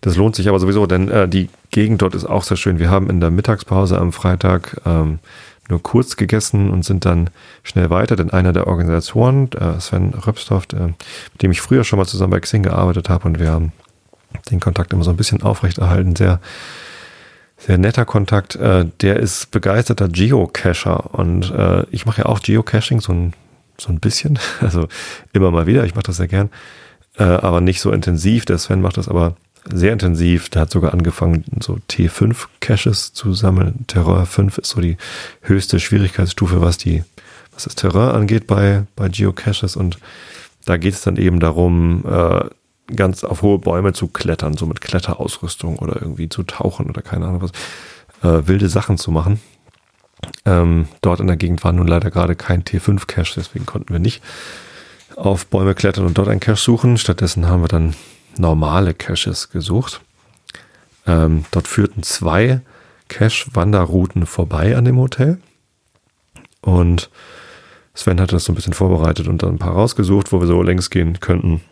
Das 0.00 0.16
lohnt 0.16 0.36
sich 0.36 0.48
aber 0.48 0.58
sowieso, 0.58 0.86
denn 0.86 1.08
äh, 1.08 1.28
die 1.28 1.48
Gegend 1.78 2.02
dort 2.02 2.16
ist 2.16 2.24
auch 2.24 2.42
sehr 2.42 2.56
schön. 2.56 2.80
Wir 2.80 2.90
haben 2.90 3.08
in 3.08 3.20
der 3.20 3.30
Mittagspause 3.30 4.00
am 4.00 4.12
Freitag 4.12 4.80
ähm, 4.84 5.20
nur 5.68 5.80
kurz 5.80 6.16
gegessen 6.16 6.70
und 6.70 6.84
sind 6.84 7.04
dann 7.04 7.30
schnell 7.62 7.88
weiter, 7.88 8.16
denn 8.16 8.30
einer 8.30 8.52
der 8.52 8.66
Organisatoren, 8.66 9.48
äh, 9.52 9.78
Sven 9.78 10.12
Röpsdorf, 10.12 10.64
äh, 10.72 10.86
mit 10.86 11.40
dem 11.40 11.52
ich 11.52 11.60
früher 11.60 11.84
schon 11.84 12.00
mal 12.00 12.04
zusammen 12.04 12.32
bei 12.32 12.40
Xing 12.40 12.64
gearbeitet 12.64 13.08
habe 13.08 13.28
und 13.28 13.38
wir 13.38 13.52
haben 13.52 13.70
den 14.50 14.58
Kontakt 14.58 14.92
immer 14.92 15.04
so 15.04 15.10
ein 15.10 15.16
bisschen 15.16 15.40
aufrechterhalten, 15.40 16.16
sehr 16.16 16.40
sehr 17.58 17.78
netter 17.78 18.04
Kontakt. 18.04 18.56
Äh, 18.56 18.86
der 19.00 19.20
ist 19.20 19.52
begeisterter 19.52 20.08
Geocacher 20.08 21.14
und 21.14 21.52
äh, 21.52 21.84
ich 21.92 22.06
mache 22.06 22.22
ja 22.22 22.26
auch 22.26 22.42
Geocaching 22.42 23.00
so 23.00 23.12
ein 23.12 23.34
so 23.80 23.92
ein 23.92 24.00
bisschen, 24.00 24.40
also 24.60 24.88
immer 25.32 25.52
mal 25.52 25.68
wieder. 25.68 25.84
Ich 25.84 25.94
mache 25.94 26.06
das 26.06 26.16
sehr 26.16 26.26
gern, 26.26 26.50
äh, 27.18 27.22
aber 27.22 27.60
nicht 27.60 27.80
so 27.80 27.92
intensiv. 27.92 28.46
Der 28.46 28.58
Sven 28.58 28.80
macht 28.80 28.96
das 28.96 29.08
aber 29.08 29.36
sehr 29.72 29.92
intensiv. 29.92 30.48
Der 30.48 30.62
hat 30.62 30.70
sogar 30.70 30.92
angefangen, 30.92 31.44
so 31.60 31.78
T5-Caches 31.90 33.12
zu 33.12 33.34
sammeln. 33.34 33.84
Terror 33.86 34.26
5 34.26 34.58
ist 34.58 34.70
so 34.70 34.80
die 34.80 34.96
höchste 35.42 35.80
Schwierigkeitsstufe, 35.80 36.60
was 36.60 36.78
die, 36.78 37.04
was 37.52 37.64
das 37.64 37.74
Terrain 37.74 38.14
angeht 38.14 38.46
bei, 38.46 38.84
bei 38.96 39.08
Geocaches. 39.08 39.76
Und 39.76 39.98
da 40.64 40.76
geht 40.76 40.94
es 40.94 41.02
dann 41.02 41.16
eben 41.16 41.40
darum, 41.40 42.04
äh, 42.06 42.44
ganz 42.94 43.24
auf 43.24 43.42
hohe 43.42 43.58
Bäume 43.58 43.92
zu 43.92 44.08
klettern, 44.08 44.56
so 44.56 44.66
mit 44.66 44.80
Kletterausrüstung 44.80 45.78
oder 45.78 46.00
irgendwie 46.00 46.28
zu 46.28 46.42
tauchen 46.42 46.88
oder 46.88 47.02
keine 47.02 47.26
Ahnung 47.26 47.42
was, 47.42 47.52
äh, 48.22 48.46
wilde 48.46 48.68
Sachen 48.68 48.98
zu 48.98 49.10
machen. 49.10 49.40
Ähm, 50.44 50.88
dort 51.00 51.20
in 51.20 51.26
der 51.26 51.36
Gegend 51.36 51.62
war 51.64 51.72
nun 51.72 51.86
leider 51.86 52.10
gerade 52.10 52.34
kein 52.34 52.64
T5-Cache, 52.64 53.34
deswegen 53.36 53.66
konnten 53.66 53.92
wir 53.92 54.00
nicht 54.00 54.22
auf 55.16 55.46
Bäume 55.46 55.74
klettern 55.74 56.06
und 56.06 56.16
dort 56.16 56.28
einen 56.28 56.40
Cache 56.40 56.56
suchen. 56.56 56.96
Stattdessen 56.96 57.48
haben 57.48 57.62
wir 57.62 57.68
dann 57.68 57.94
normale 58.38 58.94
Caches 58.94 59.50
gesucht. 59.50 60.00
Ähm, 61.06 61.44
dort 61.50 61.68
führten 61.68 62.02
zwei 62.02 62.60
Cache-Wanderrouten 63.08 64.26
vorbei 64.26 64.76
an 64.76 64.84
dem 64.84 64.98
Hotel. 64.98 65.38
Und 66.60 67.10
Sven 67.94 68.20
hatte 68.20 68.36
das 68.36 68.44
so 68.44 68.52
ein 68.52 68.54
bisschen 68.54 68.74
vorbereitet 68.74 69.28
und 69.28 69.42
dann 69.42 69.54
ein 69.54 69.58
paar 69.58 69.72
rausgesucht, 69.72 70.32
wo 70.32 70.40
wir 70.40 70.46
so 70.46 70.62
längs 70.62 70.90
gehen 70.90 71.18
könnten. 71.20 71.62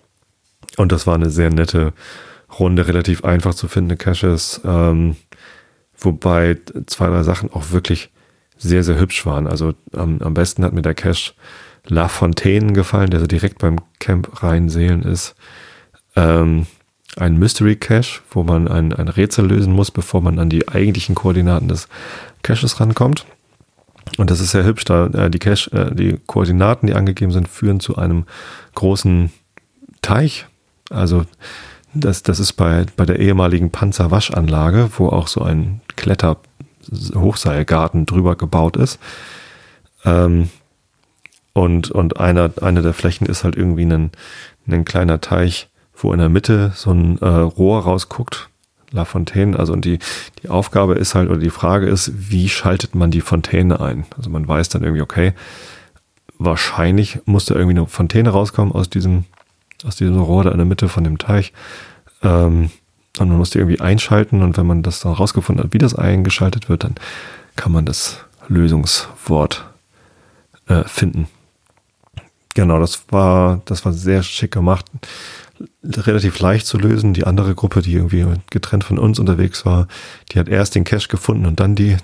Und 0.77 0.93
das 0.93 1.07
war 1.07 1.15
eine 1.15 1.31
sehr 1.31 1.51
nette 1.51 1.93
Runde, 2.59 2.87
relativ 2.87 3.25
einfach 3.25 3.55
zu 3.55 3.69
findende 3.69 3.97
Caches, 3.97 4.61
ähm, 4.65 5.17
wobei 5.99 6.59
zwei, 6.87 7.09
drei 7.09 7.23
Sachen 7.23 7.53
auch 7.53 7.71
wirklich 7.71 8.11
sehr, 8.57 8.85
sehr 8.85 8.99
hübsch 8.99 9.27
waren. 9.27 9.47
Also 9.47 9.75
am, 9.93 10.21
am 10.21 10.35
besten 10.35 10.65
hat 10.65 10.73
mir 10.73 10.83
der 10.83 10.95
Cache 10.95 11.35
La 11.87 12.09
Fontaine 12.09 12.73
gefallen, 12.73 13.11
der 13.11 13.21
so 13.21 13.27
direkt 13.27 13.59
beim 13.59 13.77
Camp 13.99 14.43
Rheinseelen 14.43 15.03
ist. 15.03 15.35
Ähm, 16.17 16.67
ein 17.17 17.39
Mystery 17.39 17.77
Cache, 17.77 18.21
wo 18.31 18.43
man 18.43 18.69
ein, 18.69 18.93
ein 18.93 19.09
Rätsel 19.09 19.47
lösen 19.47 19.73
muss, 19.73 19.91
bevor 19.91 20.21
man 20.21 20.39
an 20.39 20.51
die 20.51 20.69
eigentlichen 20.69 21.15
Koordinaten 21.15 21.69
des 21.69 21.89
Caches 22.43 22.79
rankommt. 22.81 23.25
Und 24.19 24.31
das 24.31 24.41
ist 24.41 24.51
sehr 24.51 24.65
hübsch, 24.65 24.85
da 24.85 25.07
äh, 25.07 25.31
die 25.31 25.39
Cache, 25.39 25.73
äh, 25.73 25.95
die 25.95 26.19
Koordinaten, 26.27 26.87
die 26.87 26.95
angegeben 26.95 27.33
sind, 27.33 27.49
führen 27.49 27.81
zu 27.81 27.97
einem 27.97 28.25
großen 28.75 29.33
Teich. 30.03 30.47
Also 30.91 31.25
das, 31.95 32.23
das 32.23 32.39
ist 32.39 32.53
bei, 32.53 32.85
bei 32.97 33.07
der 33.07 33.19
ehemaligen 33.19 33.71
Panzerwaschanlage, 33.71 34.91
wo 34.97 35.09
auch 35.09 35.29
so 35.29 35.43
ein 35.43 35.81
Kletter-Hochseilgarten 35.97 38.07
drüber 38.07 38.37
gebaut 38.37 38.77
ist. 38.77 38.99
Ähm, 40.05 40.51
und 41.53 41.91
und 41.91 42.21
einer, 42.21 42.51
eine 42.61 42.83
der 42.83 42.93
Flächen 42.93 43.27
ist 43.27 43.43
halt 43.43 43.57
irgendwie 43.57 43.87
ein, 43.87 44.11
ein 44.69 44.85
kleiner 44.85 45.23
Teich, 45.23 45.71
wo 45.97 46.13
in 46.13 46.19
der 46.19 46.29
Mitte 46.29 46.73
so 46.75 46.93
ein 46.93 47.19
äh, 47.19 47.27
Rohr 47.27 47.83
rausguckt. 47.83 48.49
La 48.93 49.05
Fontaine, 49.05 49.59
also 49.59 49.73
und 49.73 49.85
die, 49.85 49.99
die 50.43 50.49
Aufgabe 50.49 50.95
ist 50.95 51.15
halt, 51.15 51.29
oder 51.29 51.41
die 51.41 51.51
Frage 51.51 51.87
ist, 51.87 52.31
wie 52.31 52.49
schaltet 52.49 52.95
man 52.95 53.11
die 53.11 53.21
Fontäne 53.21 53.81
ein? 53.81 54.07
Also 54.17 54.31
man 54.31 54.47
weiß 54.47 54.69
dann 54.69 54.85
irgendwie, 54.85 55.03
okay, 55.03 55.33
wahrscheinlich 56.39 57.19
muss 57.25 57.47
da 57.47 57.55
irgendwie 57.57 57.79
eine 57.79 57.87
Fontäne 57.87 58.31
rauskommen 58.31 58.73
aus 58.73 58.89
diesem, 58.89 59.25
aus 59.85 59.97
diesem 59.97 60.21
Rohr 60.21 60.45
da 60.45 60.51
in 60.51 60.59
der 60.59 60.67
Mitte 60.67 60.89
von 60.89 61.03
dem 61.03 61.19
Teich. 61.19 61.53
Ähm, 62.23 62.71
und 63.19 63.29
man 63.29 63.39
muss 63.39 63.51
die 63.51 63.59
irgendwie 63.59 63.81
einschalten 63.81 64.43
und 64.43 64.57
wenn 64.57 64.67
man 64.67 64.83
das 64.83 65.01
dann 65.01 65.13
rausgefunden 65.13 65.65
hat, 65.65 65.73
wie 65.73 65.79
das 65.79 65.95
eingeschaltet 65.95 66.69
wird, 66.69 66.85
dann 66.85 66.95
kann 67.57 67.73
man 67.73 67.87
das 67.87 68.19
Lösungswort 68.49 69.65
äh, 70.69 70.85
finden. 70.85 71.29
Genau, 72.55 72.79
das 72.79 73.05
war, 73.11 73.61
das 73.65 73.85
war 73.85 73.93
sehr 73.93 74.23
schick 74.23 74.53
gemacht. 74.53 74.87
Relativ 75.83 76.39
leicht 76.41 76.67
zu 76.67 76.79
lösen. 76.79 77.15
Die 77.15 77.27
andere 77.27 77.55
Gruppe, 77.55 77.83
die 77.83 77.95
irgendwie 77.95 78.27
getrennt 78.51 78.85
von 78.85 78.99
uns 78.99 79.19
unterwegs 79.19 79.65
war, 79.65 79.89
die 80.33 80.39
hat 80.39 80.49
erst 80.49 80.75
den 80.75 80.85
Cache 80.85 81.09
gefunden 81.09 81.47
und 81.47 81.61
dann 81.61 81.75
die, 81.75 81.97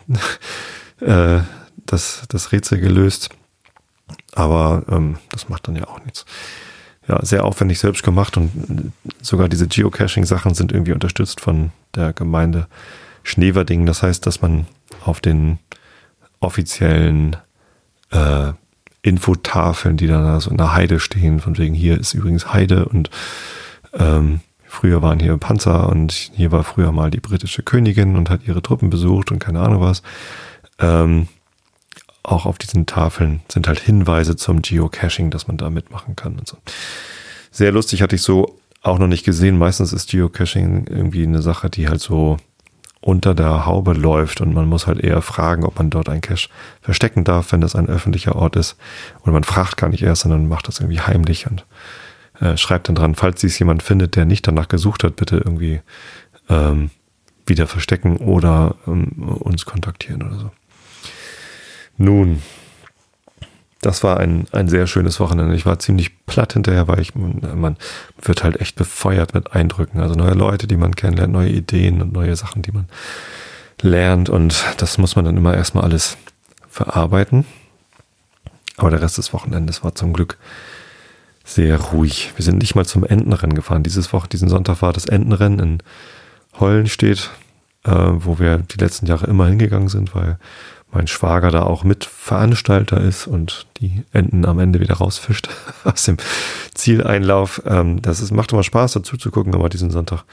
äh, 1.00 1.40
das, 1.86 2.22
das 2.28 2.52
Rätsel 2.52 2.80
gelöst. 2.80 3.30
Aber 4.34 4.84
ähm, 4.88 5.18
das 5.30 5.48
macht 5.48 5.68
dann 5.68 5.76
ja 5.76 5.88
auch 5.88 6.04
nichts 6.04 6.24
ja, 7.08 7.24
sehr 7.24 7.44
aufwendig 7.44 7.78
selbst 7.78 8.02
gemacht 8.02 8.36
und 8.36 8.92
sogar 9.20 9.48
diese 9.48 9.66
Geocaching-Sachen 9.66 10.54
sind 10.54 10.72
irgendwie 10.72 10.92
unterstützt 10.92 11.40
von 11.40 11.72
der 11.94 12.12
Gemeinde 12.12 12.68
Schneverding. 13.24 13.86
Das 13.86 14.02
heißt, 14.02 14.26
dass 14.26 14.40
man 14.40 14.66
auf 15.04 15.20
den 15.20 15.58
offiziellen 16.40 17.36
äh, 18.10 18.52
Infotafeln, 19.02 19.96
die 19.96 20.06
dann 20.06 20.24
da 20.24 20.40
so 20.40 20.50
in 20.50 20.56
der 20.56 20.72
Heide 20.72 21.00
stehen, 21.00 21.40
von 21.40 21.58
wegen 21.58 21.74
hier 21.74 21.98
ist 21.98 22.14
übrigens 22.14 22.52
Heide 22.52 22.86
und 22.86 23.10
ähm, 23.94 24.40
früher 24.66 25.02
waren 25.02 25.18
hier 25.18 25.36
Panzer 25.38 25.88
und 25.88 26.12
hier 26.12 26.52
war 26.52 26.64
früher 26.64 26.92
mal 26.92 27.10
die 27.10 27.20
britische 27.20 27.62
Königin 27.62 28.16
und 28.16 28.30
hat 28.30 28.46
ihre 28.46 28.62
Truppen 28.62 28.90
besucht 28.90 29.30
und 29.30 29.38
keine 29.38 29.60
Ahnung 29.60 29.80
was. 29.80 30.02
Ähm, 30.78 31.28
auch 32.22 32.46
auf 32.46 32.58
diesen 32.58 32.86
Tafeln 32.86 33.42
sind 33.48 33.66
halt 33.66 33.80
Hinweise 33.80 34.36
zum 34.36 34.62
Geocaching, 34.62 35.30
dass 35.30 35.48
man 35.48 35.56
da 35.56 35.70
mitmachen 35.70 36.14
kann 36.14 36.38
und 36.38 36.46
so. 36.46 36.56
Sehr 37.50 37.72
lustig 37.72 38.02
hatte 38.02 38.14
ich 38.14 38.22
so 38.22 38.58
auch 38.82 38.98
noch 38.98 39.08
nicht 39.08 39.24
gesehen. 39.24 39.58
Meistens 39.58 39.92
ist 39.92 40.10
Geocaching 40.10 40.86
irgendwie 40.88 41.24
eine 41.24 41.42
Sache, 41.42 41.68
die 41.68 41.88
halt 41.88 42.00
so 42.00 42.36
unter 43.02 43.34
der 43.34 43.66
Haube 43.66 43.92
läuft 43.92 44.40
und 44.40 44.54
man 44.54 44.66
muss 44.66 44.86
halt 44.86 45.00
eher 45.00 45.20
fragen, 45.22 45.64
ob 45.64 45.76
man 45.76 45.90
dort 45.90 46.08
einen 46.08 46.20
Cache 46.20 46.48
verstecken 46.80 47.24
darf, 47.24 47.52
wenn 47.52 47.60
das 47.60 47.74
ein 47.74 47.88
öffentlicher 47.88 48.36
Ort 48.36 48.56
ist. 48.56 48.76
Oder 49.22 49.32
man 49.32 49.44
fragt 49.44 49.76
gar 49.76 49.90
nicht 49.90 50.02
erst, 50.02 50.22
sondern 50.22 50.48
macht 50.48 50.68
das 50.68 50.78
irgendwie 50.78 51.00
heimlich 51.00 51.48
und 51.50 51.66
äh, 52.40 52.56
schreibt 52.56 52.88
dann 52.88 52.94
dran, 52.94 53.16
falls 53.16 53.40
dies 53.40 53.58
jemand 53.58 53.82
findet, 53.82 54.14
der 54.14 54.24
nicht 54.24 54.46
danach 54.46 54.68
gesucht 54.68 55.02
hat, 55.02 55.16
bitte 55.16 55.36
irgendwie 55.36 55.80
ähm, 56.48 56.90
wieder 57.44 57.66
verstecken 57.66 58.18
oder 58.18 58.76
ähm, 58.86 59.08
uns 59.40 59.64
kontaktieren 59.64 60.22
oder 60.22 60.38
so. 60.38 60.50
Nun, 61.96 62.40
das 63.82 64.04
war 64.04 64.18
ein, 64.18 64.46
ein 64.52 64.68
sehr 64.68 64.86
schönes 64.86 65.18
Wochenende. 65.18 65.54
Ich 65.56 65.66
war 65.66 65.80
ziemlich 65.80 66.24
platt 66.26 66.52
hinterher, 66.52 66.86
weil 66.86 67.00
ich, 67.00 67.14
man 67.16 67.76
wird 68.22 68.44
halt 68.44 68.60
echt 68.60 68.76
befeuert 68.76 69.34
mit 69.34 69.52
Eindrücken. 69.52 70.00
Also 70.00 70.14
neue 70.14 70.34
Leute, 70.34 70.68
die 70.68 70.76
man 70.76 70.94
kennenlernt, 70.94 71.32
neue 71.32 71.50
Ideen 71.50 72.00
und 72.00 72.12
neue 72.12 72.36
Sachen, 72.36 72.62
die 72.62 72.70
man 72.70 72.86
lernt. 73.80 74.30
Und 74.30 74.64
das 74.78 74.98
muss 74.98 75.16
man 75.16 75.24
dann 75.24 75.36
immer 75.36 75.54
erstmal 75.54 75.82
alles 75.82 76.16
verarbeiten. 76.70 77.44
Aber 78.76 78.90
der 78.90 79.02
Rest 79.02 79.18
des 79.18 79.32
Wochenendes 79.32 79.82
war 79.82 79.96
zum 79.96 80.12
Glück 80.12 80.38
sehr 81.44 81.76
ruhig. 81.76 82.32
Wir 82.36 82.44
sind 82.44 82.58
nicht 82.58 82.76
mal 82.76 82.86
zum 82.86 83.04
Entenrennen 83.04 83.56
gefahren. 83.56 83.82
Dieses 83.82 84.12
Woche, 84.12 84.28
diesen 84.28 84.48
Sonntag 84.48 84.80
war 84.80 84.92
das 84.92 85.06
Entenrennen 85.06 85.58
in 85.58 85.78
Hollenstedt, 86.60 87.30
wo 87.90 88.38
wir 88.38 88.58
die 88.58 88.78
letzten 88.78 89.06
Jahre 89.06 89.26
immer 89.26 89.46
hingegangen 89.46 89.88
sind, 89.88 90.14
weil 90.14 90.38
mein 90.92 91.06
Schwager 91.06 91.50
da 91.50 91.62
auch 91.62 91.84
Mitveranstalter 91.84 93.00
ist 93.00 93.26
und 93.26 93.66
die 93.78 94.04
Enten 94.12 94.44
am 94.44 94.58
Ende 94.58 94.78
wieder 94.78 94.96
rausfischt 94.96 95.48
aus 95.84 96.04
dem 96.04 96.18
Zieleinlauf. 96.74 97.62
Ähm, 97.66 98.02
das 98.02 98.20
ist, 98.20 98.30
macht 98.30 98.52
immer 98.52 98.62
Spaß 98.62 98.92
dazu 98.92 99.16
zu 99.16 99.30
gucken, 99.30 99.54
aber 99.54 99.68
diesen 99.70 99.90
Sonntag 99.90 100.24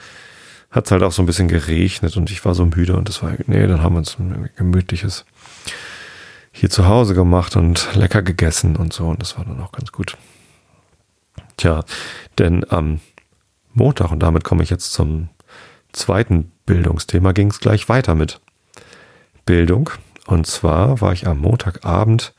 hat 0.70 0.84
es 0.84 0.92
halt 0.92 1.02
auch 1.02 1.12
so 1.12 1.22
ein 1.22 1.26
bisschen 1.26 1.48
geregnet 1.48 2.16
und 2.16 2.30
ich 2.30 2.44
war 2.44 2.54
so 2.54 2.64
müde 2.66 2.94
und 2.94 3.08
das 3.08 3.22
war, 3.22 3.32
nee, 3.46 3.66
dann 3.66 3.82
haben 3.82 3.94
wir 3.94 3.98
uns 3.98 4.18
ein 4.18 4.50
gemütliches 4.56 5.24
hier 6.52 6.70
zu 6.70 6.86
Hause 6.86 7.14
gemacht 7.14 7.56
und 7.56 7.88
lecker 7.94 8.22
gegessen 8.22 8.76
und 8.76 8.92
so 8.92 9.08
und 9.08 9.22
das 9.22 9.38
war 9.38 9.44
dann 9.44 9.60
auch 9.60 9.72
ganz 9.72 9.92
gut. 9.92 10.16
Tja, 11.56 11.84
denn 12.38 12.64
am 12.70 13.00
Montag, 13.72 14.10
und 14.10 14.20
damit 14.20 14.44
komme 14.44 14.62
ich 14.62 14.70
jetzt 14.70 14.92
zum 14.92 15.28
zweiten 15.92 16.52
Bildungsthema, 16.66 17.32
ging 17.32 17.50
es 17.50 17.60
gleich 17.60 17.88
weiter 17.88 18.14
mit 18.14 18.40
Bildung. 19.46 19.90
Und 20.26 20.46
zwar 20.46 21.00
war 21.00 21.12
ich 21.12 21.26
am 21.26 21.40
Montagabend 21.40 22.34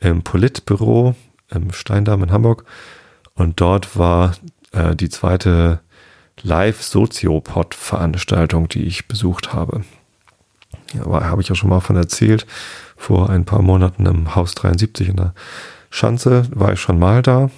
im 0.00 0.22
Politbüro 0.22 1.14
im 1.50 1.72
Steindamm 1.72 2.22
in 2.22 2.32
Hamburg 2.32 2.64
und 3.34 3.60
dort 3.60 3.98
war 3.98 4.32
äh, 4.72 4.96
die 4.96 5.08
zweite 5.08 5.80
Live-Soziopod-Veranstaltung, 6.42 8.68
die 8.68 8.84
ich 8.84 9.08
besucht 9.08 9.52
habe. 9.52 9.84
Ja, 10.92 11.04
habe 11.04 11.42
ich 11.42 11.48
ja 11.48 11.54
schon 11.54 11.70
mal 11.70 11.78
von 11.80 11.96
erzählt. 11.96 12.46
Vor 12.96 13.30
ein 13.30 13.44
paar 13.44 13.62
Monaten 13.62 14.06
im 14.06 14.34
Haus 14.34 14.54
73 14.54 15.10
in 15.10 15.16
der 15.16 15.34
Schanze 15.90 16.46
war 16.50 16.72
ich 16.72 16.80
schon 16.80 16.98
mal 16.98 17.22
da, 17.22 17.50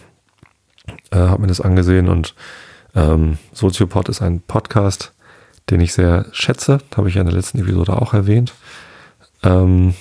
äh, 1.11 1.17
habe 1.17 1.41
mir 1.43 1.49
das 1.49 1.61
angesehen 1.61 2.09
und 2.09 2.35
ähm, 2.95 3.39
Soziopod 3.53 4.09
ist 4.09 4.23
ein 4.23 4.41
Podcast, 4.41 5.13
den 5.71 5.81
ich 5.81 5.93
sehr 5.93 6.27
schätze. 6.33 6.79
Habe 6.97 7.09
ich 7.09 7.15
ja 7.15 7.21
in 7.23 7.27
der 7.27 7.37
letzten 7.37 7.59
Episode 7.59 8.01
auch 8.01 8.15
erwähnt 8.15 8.55
ähm, 9.43 9.95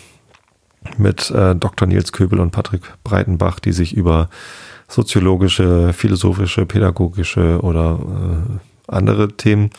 mit 0.98 1.32
äh, 1.32 1.56
Dr. 1.56 1.88
Nils 1.88 2.12
Köbel 2.12 2.40
und 2.40 2.52
Patrick 2.52 2.82
Breitenbach, 3.04 3.60
die 3.60 3.72
sich 3.72 3.96
über 3.96 4.30
soziologische, 4.88 5.94
philosophische, 5.94 6.66
pädagogische 6.66 7.62
oder 7.62 8.00
äh, 8.00 8.92
andere 8.92 9.30
Themen 9.30 9.70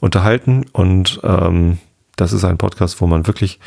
unterhalten. 0.00 0.66
Und 0.72 1.20
ähm, 1.24 1.78
das 2.16 2.32
ist 2.32 2.44
ein 2.44 2.58
Podcast, 2.58 3.00
wo 3.00 3.06
man 3.06 3.26
wirklich 3.26 3.58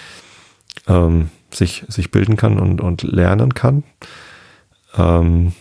ähm, 0.87 1.29
sich, 1.51 1.83
sich 1.87 2.11
bilden 2.11 2.37
kann 2.37 2.59
und, 2.59 2.81
und 2.81 3.03
lernen 3.03 3.53
kann. 3.53 3.83
Ähm, 4.95 5.53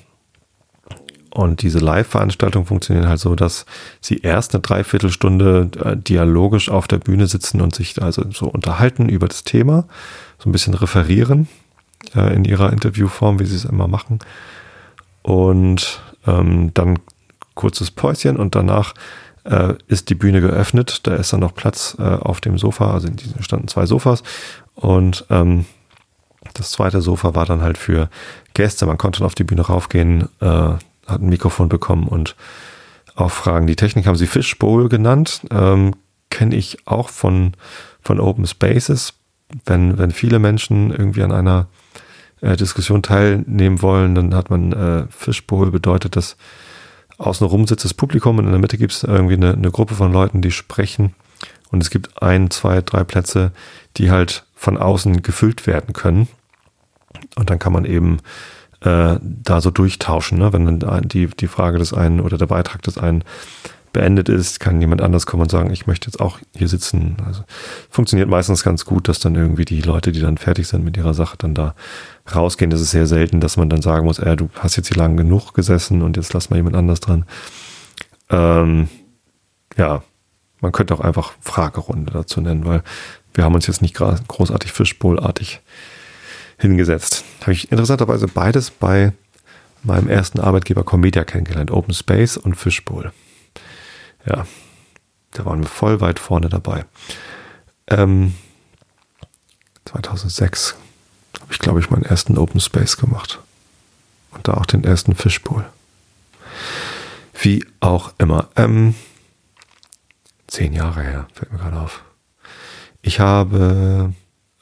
und 1.36 1.60
diese 1.60 1.80
Live-Veranstaltungen 1.80 2.64
funktionieren 2.64 3.10
halt 3.10 3.20
so, 3.20 3.34
dass 3.34 3.66
sie 4.00 4.20
erst 4.20 4.54
eine 4.54 4.62
Dreiviertelstunde 4.62 5.70
äh, 5.84 5.94
dialogisch 5.94 6.70
auf 6.70 6.88
der 6.88 6.96
Bühne 6.96 7.26
sitzen 7.26 7.60
und 7.60 7.74
sich 7.74 8.02
also 8.02 8.24
so 8.32 8.46
unterhalten 8.46 9.10
über 9.10 9.28
das 9.28 9.44
Thema, 9.44 9.86
so 10.38 10.48
ein 10.48 10.52
bisschen 10.52 10.72
referieren 10.72 11.46
äh, 12.14 12.34
in 12.34 12.46
ihrer 12.46 12.72
Interviewform, 12.72 13.38
wie 13.38 13.44
sie 13.44 13.56
es 13.56 13.66
immer 13.66 13.86
machen. 13.86 14.20
Und 15.20 16.00
ähm, 16.26 16.72
dann 16.72 17.00
kurzes 17.54 17.90
Päuschen 17.90 18.38
und 18.38 18.54
danach 18.54 18.94
äh, 19.44 19.74
ist 19.88 20.08
die 20.08 20.14
Bühne 20.14 20.40
geöffnet. 20.40 21.00
Da 21.06 21.16
ist 21.16 21.34
dann 21.34 21.40
noch 21.40 21.54
Platz 21.54 21.98
äh, 21.98 22.02
auf 22.02 22.40
dem 22.40 22.56
Sofa, 22.56 22.94
also 22.94 23.08
standen 23.40 23.68
zwei 23.68 23.84
Sofas 23.84 24.22
und 24.74 25.26
ähm, 25.28 25.66
Das 26.54 26.70
zweite 26.70 27.02
Sofa 27.02 27.34
war 27.34 27.44
dann 27.44 27.60
halt 27.60 27.76
für 27.76 28.08
Gäste. 28.54 28.86
Man 28.86 28.96
konnte 28.96 29.18
dann 29.18 29.26
auf 29.26 29.34
die 29.34 29.44
Bühne 29.44 29.62
raufgehen, 29.62 30.28
äh, 30.40 30.74
hat 31.06 31.20
ein 31.20 31.28
Mikrofon 31.28 31.68
bekommen 31.68 32.08
und 32.08 32.36
auch 33.14 33.30
fragen. 33.30 33.66
Die 33.66 33.76
Technik 33.76 34.06
haben 34.06 34.16
sie 34.16 34.26
Fishbowl 34.26 34.88
genannt. 34.88 35.42
Ähm, 35.50 35.94
Kenne 36.28 36.56
ich 36.56 36.86
auch 36.86 37.08
von, 37.08 37.52
von 38.02 38.20
Open 38.20 38.46
Spaces. 38.46 39.14
Wenn, 39.64 39.96
wenn 39.96 40.10
viele 40.10 40.38
Menschen 40.38 40.90
irgendwie 40.90 41.22
an 41.22 41.32
einer 41.32 41.68
äh, 42.40 42.56
Diskussion 42.56 43.02
teilnehmen 43.02 43.80
wollen, 43.80 44.14
dann 44.14 44.34
hat 44.34 44.50
man 44.50 44.72
äh, 44.72 45.06
Fishbowl 45.08 45.70
bedeutet, 45.70 46.16
dass 46.16 46.36
außenrum 47.18 47.66
sitzt 47.66 47.84
das 47.84 47.94
Publikum 47.94 48.38
und 48.38 48.44
in 48.44 48.50
der 48.50 48.60
Mitte 48.60 48.76
gibt 48.76 48.92
es 48.92 49.02
irgendwie 49.02 49.34
eine, 49.34 49.52
eine 49.52 49.70
Gruppe 49.70 49.94
von 49.94 50.12
Leuten, 50.12 50.42
die 50.42 50.50
sprechen. 50.50 51.14
Und 51.70 51.82
es 51.82 51.90
gibt 51.90 52.22
ein, 52.22 52.50
zwei, 52.50 52.82
drei 52.82 53.04
Plätze, 53.04 53.52
die 53.96 54.10
halt 54.10 54.44
von 54.54 54.76
außen 54.76 55.22
gefüllt 55.22 55.66
werden 55.66 55.92
können. 55.92 56.28
Und 57.36 57.50
dann 57.50 57.58
kann 57.58 57.72
man 57.72 57.84
eben 57.84 58.18
äh, 58.80 59.16
da 59.20 59.60
so 59.60 59.70
durchtauschen. 59.70 60.38
Ne? 60.38 60.52
Wenn 60.52 60.80
dann 60.80 61.08
die, 61.08 61.28
die 61.28 61.48
Frage 61.48 61.78
des 61.78 61.92
einen 61.92 62.20
oder 62.20 62.38
der 62.38 62.46
Beitrag 62.46 62.82
des 62.82 62.98
einen 62.98 63.24
beendet 63.96 64.28
ist, 64.28 64.60
kann 64.60 64.78
jemand 64.78 65.00
anders 65.00 65.24
kommen 65.24 65.44
und 65.44 65.50
sagen, 65.50 65.70
ich 65.70 65.86
möchte 65.86 66.08
jetzt 66.08 66.20
auch 66.20 66.38
hier 66.54 66.68
sitzen. 66.68 67.16
Also 67.24 67.44
funktioniert 67.88 68.28
meistens 68.28 68.62
ganz 68.62 68.84
gut, 68.84 69.08
dass 69.08 69.20
dann 69.20 69.34
irgendwie 69.34 69.64
die 69.64 69.80
Leute, 69.80 70.12
die 70.12 70.20
dann 70.20 70.36
fertig 70.36 70.68
sind 70.68 70.84
mit 70.84 70.98
ihrer 70.98 71.14
Sache, 71.14 71.38
dann 71.38 71.54
da 71.54 71.74
rausgehen. 72.34 72.70
Das 72.70 72.82
ist 72.82 72.90
sehr 72.90 73.06
selten, 73.06 73.40
dass 73.40 73.56
man 73.56 73.70
dann 73.70 73.80
sagen 73.80 74.04
muss, 74.04 74.18
äh, 74.18 74.36
du 74.36 74.50
hast 74.58 74.76
jetzt 74.76 74.88
hier 74.88 74.98
lang 74.98 75.16
genug 75.16 75.54
gesessen 75.54 76.02
und 76.02 76.18
jetzt 76.18 76.34
lass 76.34 76.50
mal 76.50 76.56
jemand 76.56 76.76
anders 76.76 77.00
dran. 77.00 77.24
Ähm, 78.28 78.88
ja, 79.78 80.02
man 80.60 80.72
könnte 80.72 80.92
auch 80.92 81.00
einfach 81.00 81.32
Fragerunde 81.40 82.12
dazu 82.12 82.42
nennen, 82.42 82.66
weil 82.66 82.82
wir 83.32 83.44
haben 83.44 83.54
uns 83.54 83.66
jetzt 83.66 83.80
nicht 83.80 83.94
großartig 83.94 84.72
Fischbowl-artig 84.72 85.62
hingesetzt. 86.58 87.24
Habe 87.42 87.52
ich 87.52 87.70
interessanterweise 87.70 88.28
beides 88.28 88.70
bei 88.70 89.12
meinem 89.82 90.08
ersten 90.08 90.40
Arbeitgeber 90.40 90.84
Comedia 90.84 91.24
kennengelernt. 91.24 91.70
Open 91.70 91.94
Space 91.94 92.36
und 92.36 92.54
Fishbowl. 92.54 93.12
Ja, 94.26 94.46
da 95.32 95.44
waren 95.44 95.62
wir 95.62 95.68
voll 95.68 96.00
weit 96.00 96.18
vorne 96.18 96.48
dabei. 96.48 96.84
Ähm, 97.88 98.34
2006 99.84 100.76
habe 101.40 101.52
ich, 101.52 101.58
glaube 101.58 101.80
ich, 101.80 101.90
meinen 101.90 102.04
ersten 102.04 102.38
Open 102.38 102.60
Space 102.60 102.96
gemacht. 102.96 103.40
Und 104.32 104.48
da 104.48 104.54
auch 104.54 104.66
den 104.66 104.84
ersten 104.84 105.14
Fishbowl. 105.14 105.64
Wie 107.40 107.64
auch 107.80 108.12
immer. 108.18 108.48
Ähm, 108.56 108.94
zehn 110.46 110.72
Jahre 110.72 111.02
her, 111.02 111.28
fällt 111.32 111.52
mir 111.52 111.58
gerade 111.58 111.78
auf. 111.78 112.02
Ich 113.02 113.20
habe 113.20 114.12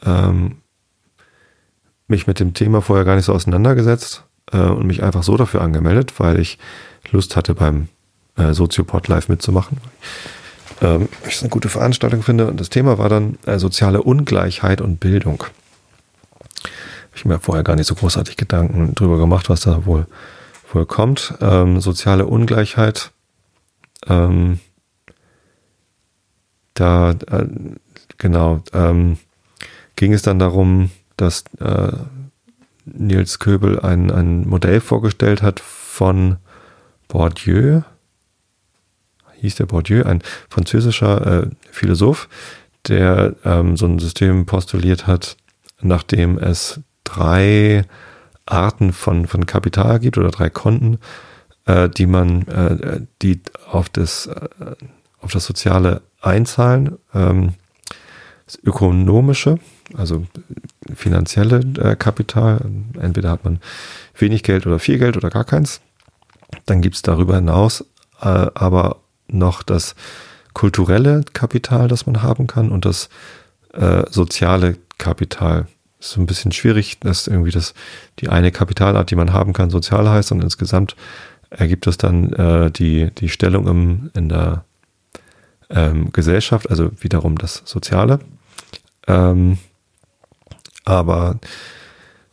ähm, 0.05 0.61
mich 2.09 2.27
mit 2.27 2.41
dem 2.41 2.55
Thema 2.55 2.83
vorher 2.83 3.05
gar 3.05 3.17
nicht 3.17 3.25
so 3.25 3.33
auseinandergesetzt 3.33 4.25
äh, 4.53 4.59
und 4.59 4.87
mich 4.87 5.03
einfach 5.03 5.23
so 5.23 5.37
dafür 5.37 5.63
angemeldet, 5.63 6.15
weil 6.19 6.39
ich 6.39 6.59
Lust 7.11 7.37
hatte, 7.37 7.55
beim 7.55 7.89
äh, 8.37 8.53
Soziopod 8.53 9.09
live 9.09 9.29
mitzumachen. 9.29 9.79
Ähm, 10.81 11.09
ich 11.27 11.37
es 11.37 11.43
eine 11.43 11.51
gute 11.51 11.69
Veranstaltung 11.69 12.23
finde. 12.23 12.47
Und 12.47 12.61
das 12.61 12.71
Thema 12.71 12.99
war 12.99 13.09
dann 13.09 13.39
äh, 13.47 13.59
soziale 13.59 14.03
Ungleichheit 14.03 14.81
und 14.81 15.01
Bildung. 15.01 15.43
Habe 15.43 17.17
ich 17.17 17.25
mir 17.25 17.39
vorher 17.39 17.65
gar 17.65 17.77
nicht 17.77 17.87
so 17.87 17.95
großartig 17.95 18.37
Gedanken 18.37 18.95
drüber 18.95 19.19
gemacht, 19.19 19.49
was 19.49 19.61
da 19.61 19.87
wohl, 19.87 20.07
wohl 20.73 20.87
kommt. 20.87 21.35
Ähm, 21.41 21.81
soziale 21.81 22.27
Ungleichheit. 22.27 23.13
Ähm, 24.07 24.61
da, 26.75 27.13
äh, 27.13 27.47
genau, 28.19 28.63
ähm, 28.73 29.19
ging 29.97 30.13
es 30.13 30.23
dann 30.23 30.41
darum, 30.41 30.91
dass 31.17 31.45
äh, 31.61 31.93
Nils 32.87 33.39
Köbel 33.39 33.81
ein, 33.81 34.11
ein 34.11 34.47
Modell 34.47 34.81
vorgestellt 34.81 35.43
hat 35.43 35.61
von 35.61 36.37
Bourdieu, 37.09 37.83
hieß 39.41 39.57
der 39.57 39.67
Bourdieu, 39.67 40.05
ein 40.05 40.23
französischer 40.49 41.45
äh, 41.45 41.51
Philosoph, 41.71 42.29
der 42.89 43.35
ähm, 43.45 43.77
so 43.77 43.87
ein 43.87 43.99
System 43.99 44.47
postuliert 44.47 45.07
hat, 45.07 45.37
nachdem 45.81 46.39
es 46.39 46.81
drei 47.05 47.85
Arten 48.47 48.93
von, 48.93 49.27
von 49.27 49.47
Kapital 49.47 50.01
gibt 50.01 50.19
oder 50.19 50.31
drei 50.31 50.51
Konten, 50.51 50.99
äh, 51.67 51.89
die 51.89 52.07
man, 52.07 52.47
äh, 52.49 53.01
die 53.23 53.41
auf 53.71 53.89
das, 53.89 54.27
äh, 54.27 54.49
auf 55.21 55.33
das 55.33 55.47
Soziale 55.47 56.03
einzahlen. 56.21 56.99
Ähm, 57.15 57.55
das 58.47 58.59
ökonomische, 58.63 59.59
also 59.97 60.27
finanzielle 60.95 61.61
äh, 61.79 61.97
Kapital. 61.97 62.61
Entweder 63.01 63.31
hat 63.31 63.45
man 63.45 63.61
wenig 64.17 64.43
Geld 64.43 64.67
oder 64.67 64.79
viel 64.79 64.99
Geld 64.99 65.17
oder 65.17 65.31
gar 65.31 65.45
keins. 65.45 65.81
Dann 66.67 66.81
gibt 66.81 66.97
es 66.97 67.03
darüber 67.03 67.37
hinaus 67.37 67.85
äh, 68.21 68.47
aber 68.55 68.97
noch 69.29 69.63
das 69.63 69.95
kulturelle 70.53 71.23
Kapital, 71.33 71.89
das 71.89 72.07
man 72.07 72.23
haben 72.23 72.47
kann 72.47 72.71
und 72.71 72.85
das 72.85 73.09
äh, 73.73 74.05
soziale 74.11 74.79
Kapital. 74.99 75.67
Ist 75.99 76.11
so 76.11 76.21
ein 76.21 76.27
bisschen 76.27 76.53
schwierig, 76.53 77.01
dass 77.01 77.27
irgendwie 77.27 77.51
das 77.51 77.75
die 78.21 78.29
eine 78.29 78.53
Kapitalart, 78.53 79.11
die 79.11 79.17
man 79.17 79.33
haben 79.33 79.53
kann, 79.53 79.71
sozial 79.71 80.09
heißt 80.09 80.33
und 80.33 80.43
insgesamt 80.43 80.97
ergibt 81.51 81.87
es 81.87 81.99
dann 81.99 82.33
äh, 82.33 82.71
die, 82.71 83.11
die 83.13 83.29
Stellung 83.29 83.67
im, 83.67 84.11
in 84.15 84.29
der 84.29 84.65
ähm, 85.71 86.13
Gesellschaft, 86.13 86.69
also 86.71 86.91
wiederum 87.01 87.39
das 87.39 87.63
Soziale. 87.65 88.21
Ähm, 89.07 89.59
aber 90.85 91.39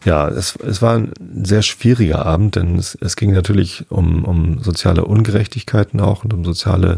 ja, 0.04 0.28
es, 0.28 0.56
es 0.56 0.82
war 0.82 0.96
ein 0.96 1.12
sehr 1.44 1.62
schwieriger 1.62 2.26
Abend, 2.26 2.56
denn 2.56 2.78
es, 2.78 2.96
es 2.96 3.16
ging 3.16 3.34
natürlich 3.34 3.86
um, 3.90 4.26
um 4.26 4.60
soziale 4.60 5.06
Ungerechtigkeiten 5.06 6.00
auch 6.00 6.24
und 6.24 6.34
um 6.34 6.44
soziale 6.44 6.98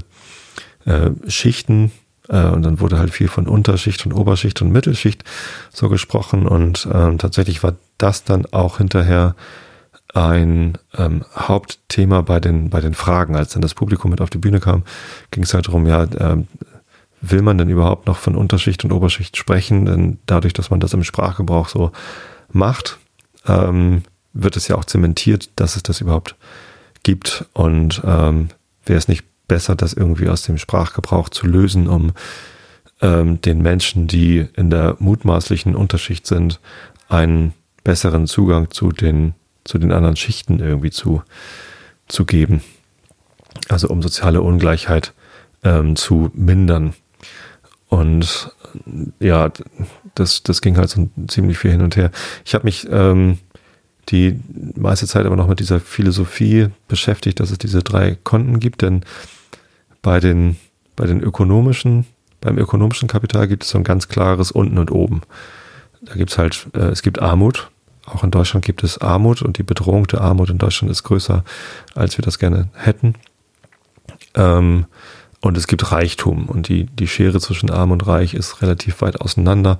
äh, 0.85 1.11
Schichten. 1.27 1.91
Äh, 2.29 2.47
und 2.47 2.63
dann 2.63 2.79
wurde 2.79 2.97
halt 2.97 3.11
viel 3.11 3.27
von 3.27 3.47
Unterschicht 3.47 4.05
und 4.05 4.13
Oberschicht 4.13 4.61
und 4.61 4.71
Mittelschicht 4.71 5.23
so 5.71 5.89
gesprochen. 5.89 6.47
Und 6.47 6.87
ähm, 6.93 7.17
tatsächlich 7.17 7.61
war 7.61 7.75
das 7.97 8.23
dann 8.23 8.45
auch 8.51 8.77
hinterher 8.77 9.35
ein 10.13 10.77
ähm, 10.97 11.25
Hauptthema 11.35 12.21
bei 12.21 12.39
den, 12.39 12.69
bei 12.69 12.79
den 12.79 12.93
Fragen. 12.93 13.35
Als 13.35 13.53
dann 13.53 13.61
das 13.61 13.73
Publikum 13.73 14.11
mit 14.11 14.21
auf 14.21 14.29
die 14.29 14.37
Bühne 14.37 14.61
kam, 14.61 14.83
ging 15.31 15.43
es 15.43 15.53
halt 15.53 15.67
darum, 15.67 15.87
ja, 15.87 16.07
ähm, 16.19 16.47
will 17.23 17.41
man 17.41 17.57
denn 17.57 17.69
überhaupt 17.69 18.05
noch 18.05 18.17
von 18.17 18.35
Unterschicht 18.35 18.83
und 18.83 18.91
Oberschicht 18.91 19.37
sprechen? 19.37 19.85
Denn 19.85 20.19
dadurch, 20.25 20.53
dass 20.53 20.69
man 20.69 20.81
das 20.81 20.93
im 20.93 21.03
Sprachgebrauch 21.03 21.69
so 21.69 21.91
macht, 22.51 22.99
ähm, 23.47 24.03
wird 24.33 24.57
es 24.57 24.67
ja 24.67 24.75
auch 24.75 24.85
zementiert, 24.85 25.49
dass 25.55 25.77
es 25.77 25.83
das 25.83 26.01
überhaupt 26.01 26.35
gibt. 27.03 27.45
Und 27.53 28.01
ähm, 28.05 28.49
wäre 28.85 28.97
es 28.97 29.07
nicht 29.07 29.23
besser, 29.47 29.75
das 29.75 29.93
irgendwie 29.93 30.27
aus 30.27 30.43
dem 30.43 30.57
Sprachgebrauch 30.57 31.29
zu 31.29 31.47
lösen, 31.47 31.87
um 31.87 32.11
ähm, 33.01 33.39
den 33.39 33.61
Menschen, 33.61 34.07
die 34.07 34.45
in 34.55 34.69
der 34.69 34.97
mutmaßlichen 34.99 35.75
Unterschicht 35.75 36.27
sind, 36.27 36.59
einen 37.07 37.53
besseren 37.85 38.27
Zugang 38.27 38.69
zu 38.71 38.91
den, 38.91 39.33
zu 39.63 39.77
den 39.77 39.93
anderen 39.93 40.17
Schichten 40.17 40.59
irgendwie 40.59 40.91
zu, 40.91 41.23
zu 42.09 42.25
geben. 42.25 42.61
Also 43.69 43.87
um 43.87 44.01
soziale 44.01 44.41
Ungleichheit 44.41 45.13
ähm, 45.63 45.95
zu 45.95 46.31
mindern. 46.33 46.93
Und 47.89 48.51
ja, 49.19 49.51
das, 50.15 50.41
das 50.41 50.61
ging 50.61 50.77
halt 50.77 50.89
so 50.89 51.09
ziemlich 51.27 51.59
viel 51.59 51.71
hin 51.71 51.81
und 51.81 51.95
her. 51.95 52.11
Ich 52.43 52.55
habe 52.55 52.65
mich 52.65 52.87
ähm, 52.89 53.37
die 54.09 54.39
meiste 54.75 55.07
Zeit 55.07 55.25
aber 55.25 55.35
noch 55.35 55.47
mit 55.47 55.59
dieser 55.59 55.79
Philosophie 55.79 56.69
beschäftigt, 56.87 57.39
dass 57.39 57.51
es 57.51 57.57
diese 57.57 57.83
drei 57.83 58.17
Konten 58.23 58.59
gibt, 58.59 58.81
denn 58.81 59.03
bei 60.01 60.19
den, 60.19 60.57
bei 60.95 61.05
den 61.05 61.21
ökonomischen, 61.21 62.05
beim 62.41 62.57
ökonomischen 62.57 63.07
Kapital 63.07 63.47
gibt 63.47 63.63
es 63.63 63.69
so 63.69 63.77
ein 63.77 63.83
ganz 63.83 64.07
klares 64.07 64.51
Unten 64.51 64.77
und 64.77 64.91
Oben. 64.91 65.21
Da 66.01 66.15
gibt 66.15 66.31
es 66.31 66.37
halt, 66.37 66.67
äh, 66.73 66.87
es 66.87 67.01
gibt 67.01 67.21
Armut. 67.21 67.69
Auch 68.05 68.23
in 68.23 68.31
Deutschland 68.31 68.65
gibt 68.65 68.83
es 68.83 68.97
Armut 68.97 69.41
und 69.41 69.57
die 69.57 69.63
Bedrohung 69.63 70.07
der 70.07 70.21
Armut 70.21 70.49
in 70.49 70.57
Deutschland 70.57 70.91
ist 70.91 71.03
größer, 71.03 71.45
als 71.95 72.17
wir 72.17 72.23
das 72.23 72.37
gerne 72.37 72.67
hätten. 72.73 73.15
Ähm, 74.35 74.87
und 75.43 75.57
es 75.57 75.67
gibt 75.67 75.91
Reichtum 75.91 76.45
und 76.45 76.69
die, 76.69 76.85
die 76.85 77.07
Schere 77.07 77.41
zwischen 77.41 77.69
Arm 77.69 77.91
und 77.91 78.07
Reich 78.07 78.33
ist 78.33 78.61
relativ 78.61 79.01
weit 79.01 79.19
auseinander 79.19 79.77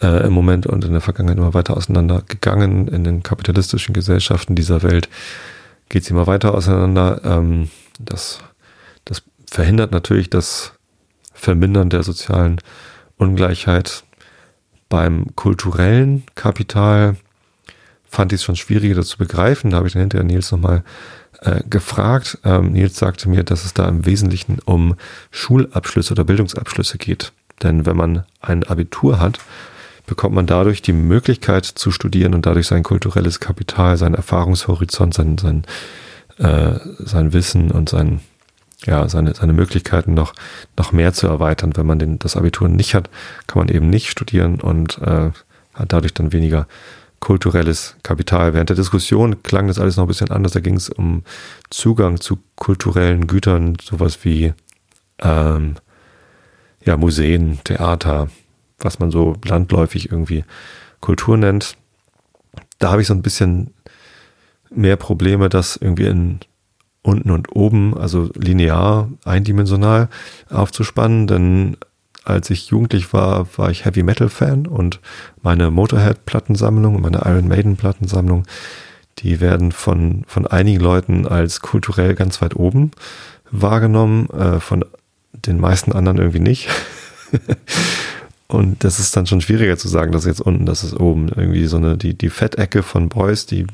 äh, 0.00 0.26
im 0.26 0.32
Moment 0.32 0.66
und 0.66 0.82
in 0.82 0.92
der 0.92 1.02
Vergangenheit 1.02 1.36
immer 1.36 1.52
weiter 1.52 1.76
auseinander 1.76 2.22
gegangen. 2.26 2.88
In 2.88 3.04
den 3.04 3.22
kapitalistischen 3.22 3.92
Gesellschaften 3.92 4.54
dieser 4.54 4.82
Welt 4.82 5.10
geht 5.90 6.04
es 6.04 6.10
immer 6.10 6.26
weiter 6.26 6.54
auseinander. 6.54 7.20
Ähm, 7.22 7.68
das, 7.98 8.40
das 9.04 9.22
verhindert 9.46 9.92
natürlich 9.92 10.30
das 10.30 10.72
Vermindern 11.34 11.90
der 11.90 12.02
sozialen 12.02 12.58
Ungleichheit. 13.18 14.04
Beim 14.88 15.36
kulturellen 15.36 16.24
Kapital 16.34 17.16
fand 18.08 18.32
ich 18.32 18.40
es 18.40 18.44
schon 18.44 18.56
schwieriger, 18.56 18.94
das 18.94 19.08
zu 19.08 19.18
begreifen. 19.18 19.70
Da 19.70 19.76
habe 19.76 19.86
ich 19.86 19.92
dann 19.92 20.00
hinterher 20.00 20.24
Nils 20.24 20.50
nochmal 20.50 20.82
äh, 21.40 21.62
gefragt. 21.68 22.38
Ähm, 22.44 22.72
Nils 22.72 22.98
sagte 22.98 23.28
mir, 23.28 23.44
dass 23.44 23.64
es 23.64 23.74
da 23.74 23.88
im 23.88 24.06
Wesentlichen 24.06 24.58
um 24.64 24.96
Schulabschlüsse 25.30 26.12
oder 26.12 26.24
Bildungsabschlüsse 26.24 26.98
geht. 26.98 27.32
Denn 27.62 27.86
wenn 27.86 27.96
man 27.96 28.24
ein 28.40 28.64
Abitur 28.64 29.20
hat, 29.20 29.38
bekommt 30.06 30.34
man 30.34 30.46
dadurch 30.46 30.82
die 30.82 30.92
Möglichkeit 30.92 31.64
zu 31.64 31.90
studieren 31.90 32.34
und 32.34 32.46
dadurch 32.46 32.66
sein 32.66 32.82
kulturelles 32.82 33.40
Kapital, 33.40 33.96
sein 33.96 34.14
Erfahrungshorizont, 34.14 35.14
sein, 35.14 35.38
sein, 35.38 35.64
äh, 36.38 36.78
sein 36.98 37.32
Wissen 37.32 37.70
und 37.70 37.88
sein, 37.88 38.20
ja, 38.84 39.08
seine, 39.08 39.34
seine 39.34 39.52
Möglichkeiten 39.52 40.14
noch, 40.14 40.34
noch 40.76 40.92
mehr 40.92 41.12
zu 41.12 41.26
erweitern. 41.26 41.76
Wenn 41.76 41.86
man 41.86 41.98
den, 41.98 42.18
das 42.18 42.36
Abitur 42.36 42.68
nicht 42.68 42.94
hat, 42.94 43.10
kann 43.46 43.60
man 43.60 43.68
eben 43.68 43.90
nicht 43.90 44.08
studieren 44.08 44.60
und 44.60 44.98
äh, 44.98 45.30
hat 45.74 45.92
dadurch 45.92 46.14
dann 46.14 46.32
weniger 46.32 46.66
kulturelles 47.20 47.96
Kapital. 48.02 48.54
Während 48.54 48.70
der 48.70 48.76
Diskussion 48.76 49.42
klang 49.42 49.68
das 49.68 49.78
alles 49.78 49.96
noch 49.96 50.04
ein 50.04 50.08
bisschen 50.08 50.30
anders. 50.30 50.52
Da 50.52 50.60
ging 50.60 50.76
es 50.76 50.88
um 50.88 51.22
Zugang 51.70 52.20
zu 52.20 52.38
kulturellen 52.56 53.26
Gütern, 53.26 53.76
sowas 53.82 54.24
wie 54.24 54.54
ähm, 55.20 55.76
ja, 56.84 56.96
Museen, 56.96 57.58
Theater, 57.64 58.28
was 58.78 58.98
man 58.98 59.10
so 59.10 59.36
landläufig 59.44 60.10
irgendwie 60.10 60.44
Kultur 61.00 61.36
nennt. 61.36 61.76
Da 62.78 62.92
habe 62.92 63.02
ich 63.02 63.08
so 63.08 63.14
ein 63.14 63.22
bisschen 63.22 63.74
mehr 64.70 64.96
Probleme, 64.96 65.48
das 65.48 65.76
irgendwie 65.76 66.06
in 66.06 66.40
unten 67.02 67.30
und 67.30 67.54
oben, 67.54 67.96
also 67.96 68.30
linear, 68.34 69.10
eindimensional 69.24 70.08
aufzuspannen, 70.50 71.26
denn 71.26 71.76
als 72.24 72.50
ich 72.50 72.68
jugendlich 72.68 73.12
war, 73.12 73.46
war 73.56 73.70
ich 73.70 73.84
Heavy 73.84 74.02
Metal 74.02 74.28
Fan 74.28 74.66
und 74.66 75.00
meine 75.42 75.70
Motorhead 75.70 76.26
Plattensammlung 76.26 76.96
und 76.96 77.02
meine 77.02 77.22
Iron 77.24 77.48
Maiden 77.48 77.76
Plattensammlung, 77.76 78.44
die 79.18 79.40
werden 79.40 79.72
von, 79.72 80.24
von 80.26 80.46
einigen 80.46 80.80
Leuten 80.80 81.26
als 81.26 81.60
kulturell 81.60 82.14
ganz 82.14 82.40
weit 82.42 82.54
oben 82.56 82.90
wahrgenommen, 83.50 84.28
äh, 84.30 84.60
von 84.60 84.84
den 85.32 85.58
meisten 85.60 85.92
anderen 85.92 86.18
irgendwie 86.18 86.40
nicht. 86.40 86.68
und 88.46 88.84
das 88.84 88.98
ist 88.98 89.16
dann 89.16 89.26
schon 89.26 89.40
schwieriger 89.40 89.76
zu 89.76 89.88
sagen, 89.88 90.12
das 90.12 90.22
ist 90.22 90.28
jetzt 90.28 90.40
unten, 90.40 90.66
das 90.66 90.84
ist 90.84 90.94
oben. 90.94 91.28
Irgendwie 91.28 91.66
so 91.66 91.76
eine, 91.76 91.96
die, 91.96 92.14
die 92.14 92.30
Fettecke 92.30 92.82
von 92.82 93.08
Boys, 93.08 93.46
die 93.46 93.66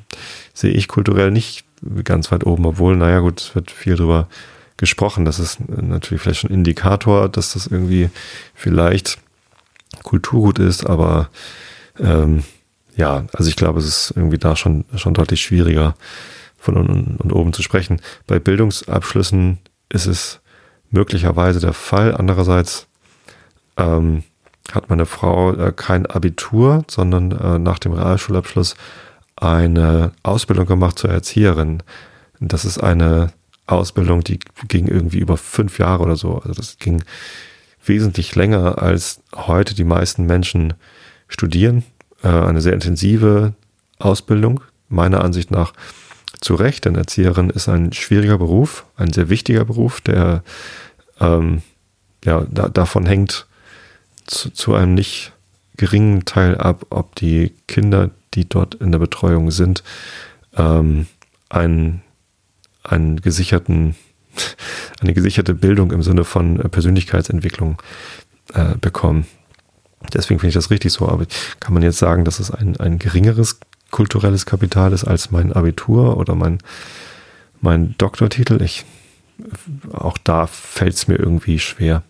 sehe 0.53 0.73
ich 0.73 0.89
kulturell 0.89 1.31
nicht 1.31 1.65
ganz 2.05 2.33
weit 2.33 2.47
oben, 2.47 2.67
obwohl, 2.67 2.97
naja 2.97 3.21
gut, 3.21 3.41
es 3.41 3.55
wird 3.55 3.71
viel 3.71 3.97
drüber 3.97 4.29
gesprochen. 4.77 5.25
Das 5.25 5.39
ist 5.39 5.59
natürlich 5.69 6.23
vielleicht 6.23 6.41
schon 6.41 6.51
ein 6.51 6.55
Indikator, 6.55 7.29
dass 7.29 7.53
das 7.53 7.67
irgendwie 7.67 8.11
vielleicht 8.55 9.19
Kulturgut 10.03 10.59
ist, 10.59 10.87
aber 10.87 11.29
ähm, 11.99 12.45
ja, 12.97 13.25
also 13.33 13.49
ich 13.49 13.57
glaube, 13.57 13.79
es 13.79 13.87
ist 13.87 14.13
irgendwie 14.17 14.39
da 14.39 14.57
schon, 14.57 14.85
schon 14.97 15.15
deutlich 15.15 15.43
schwieriger 15.43 15.95
von 16.59 16.77
unten 16.77 17.17
und 17.17 17.33
oben 17.33 17.53
zu 17.53 17.63
sprechen. 17.63 18.01
Bei 18.27 18.39
Bildungsabschlüssen 18.39 19.59
ist 19.89 20.07
es 20.07 20.41
möglicherweise 20.91 21.61
der 21.61 21.73
Fall. 21.73 22.15
Andererseits 22.17 22.87
ähm, 23.77 24.25
hat 24.73 24.89
meine 24.89 25.07
Frau 25.07 25.53
äh, 25.53 25.73
kein 25.75 26.07
Abitur, 26.07 26.85
sondern 26.89 27.33
äh, 27.33 27.59
nach 27.59 27.79
dem 27.79 27.93
Realschulabschluss 27.93 28.77
eine 29.37 30.13
Ausbildung 30.23 30.67
gemacht 30.67 30.99
zur 30.99 31.11
Erzieherin. 31.11 31.83
Das 32.41 32.65
ist 32.65 32.79
eine 32.79 33.33
Ausbildung, 33.67 34.23
die 34.23 34.39
ging 34.69 34.89
irgendwie 34.89 35.19
über 35.19 35.37
fünf 35.37 35.79
Jahre 35.79 36.03
oder 36.03 36.17
so. 36.17 36.37
Also 36.37 36.53
das 36.53 36.79
ging 36.79 37.03
wesentlich 37.85 38.35
länger, 38.35 38.83
als 38.83 39.21
heute 39.35 39.75
die 39.75 39.85
meisten 39.85 40.27
Menschen 40.27 40.75
studieren. 41.29 41.85
Äh, 42.23 42.29
eine 42.29 42.61
sehr 42.61 42.75
intensive 42.75 43.55
Ausbildung, 43.99 44.61
meiner 44.89 45.25
Ansicht 45.25 45.51
nach 45.51 45.73
zu 46.41 46.55
Recht, 46.55 46.85
denn 46.85 46.95
Erzieherin 46.95 47.51
ist 47.51 47.69
ein 47.69 47.93
schwieriger 47.93 48.39
Beruf, 48.39 48.85
ein 48.97 49.13
sehr 49.13 49.31
wichtiger 49.31 49.65
Beruf, 49.65 50.01
der 50.01 50.43
ähm, 51.21 51.63
ja, 52.25 52.47
da, 52.51 52.69
davon 52.69 53.07
hängt 53.07 53.47
zu, 54.27 54.51
zu 54.51 54.75
einem 54.75 54.95
nicht 54.95 55.33
geringen 55.77 56.25
Teil 56.25 56.57
ab, 56.57 56.87
ob 56.91 57.15
die 57.17 57.53
Kinder, 57.67 58.11
die 58.35 58.49
dort 58.49 58.75
in 58.75 58.93
der 58.93 58.99
Betreuung 58.99 59.51
sind, 59.51 59.83
ähm, 60.57 61.07
einen 61.49 62.03
einen 62.85 63.21
gesicherten, 63.21 63.97
eine 65.01 65.15
gesicherte 65.15 65.55
Bildung 65.55 65.91
im 65.91 66.03
Sinne 66.03 66.25
von 66.25 66.61
äh, 66.61 66.69
Persönlichkeitsentwicklung 66.69 67.83
äh, 68.53 68.77
bekommen. 68.81 69.27
Deswegen 70.13 70.39
finde 70.39 70.51
ich 70.51 70.55
das 70.55 70.71
richtig 70.71 70.93
so. 70.93 71.09
Aber 71.09 71.27
kann 71.61 71.75
man 71.75 71.83
jetzt 71.83 71.99
sagen, 71.99 72.25
dass 72.25 72.39
es 72.39 72.51
ein, 72.51 72.77
ein 72.77 72.99
geringeres 72.99 73.59
kulturelles 73.91 74.45
Kapital 74.45 74.93
ist 74.93 75.05
als 75.05 75.31
mein 75.31 75.53
Abitur 75.53 76.17
oder 76.17 76.35
mein, 76.35 76.59
mein 77.61 77.95
Doktortitel? 77.97 78.61
Ich, 78.63 78.85
auch 79.93 80.19
da 80.19 80.47
fällt 80.47 80.95
es 80.95 81.09
mir 81.09 81.17
irgendwie 81.17 81.59
schwer, 81.59 82.03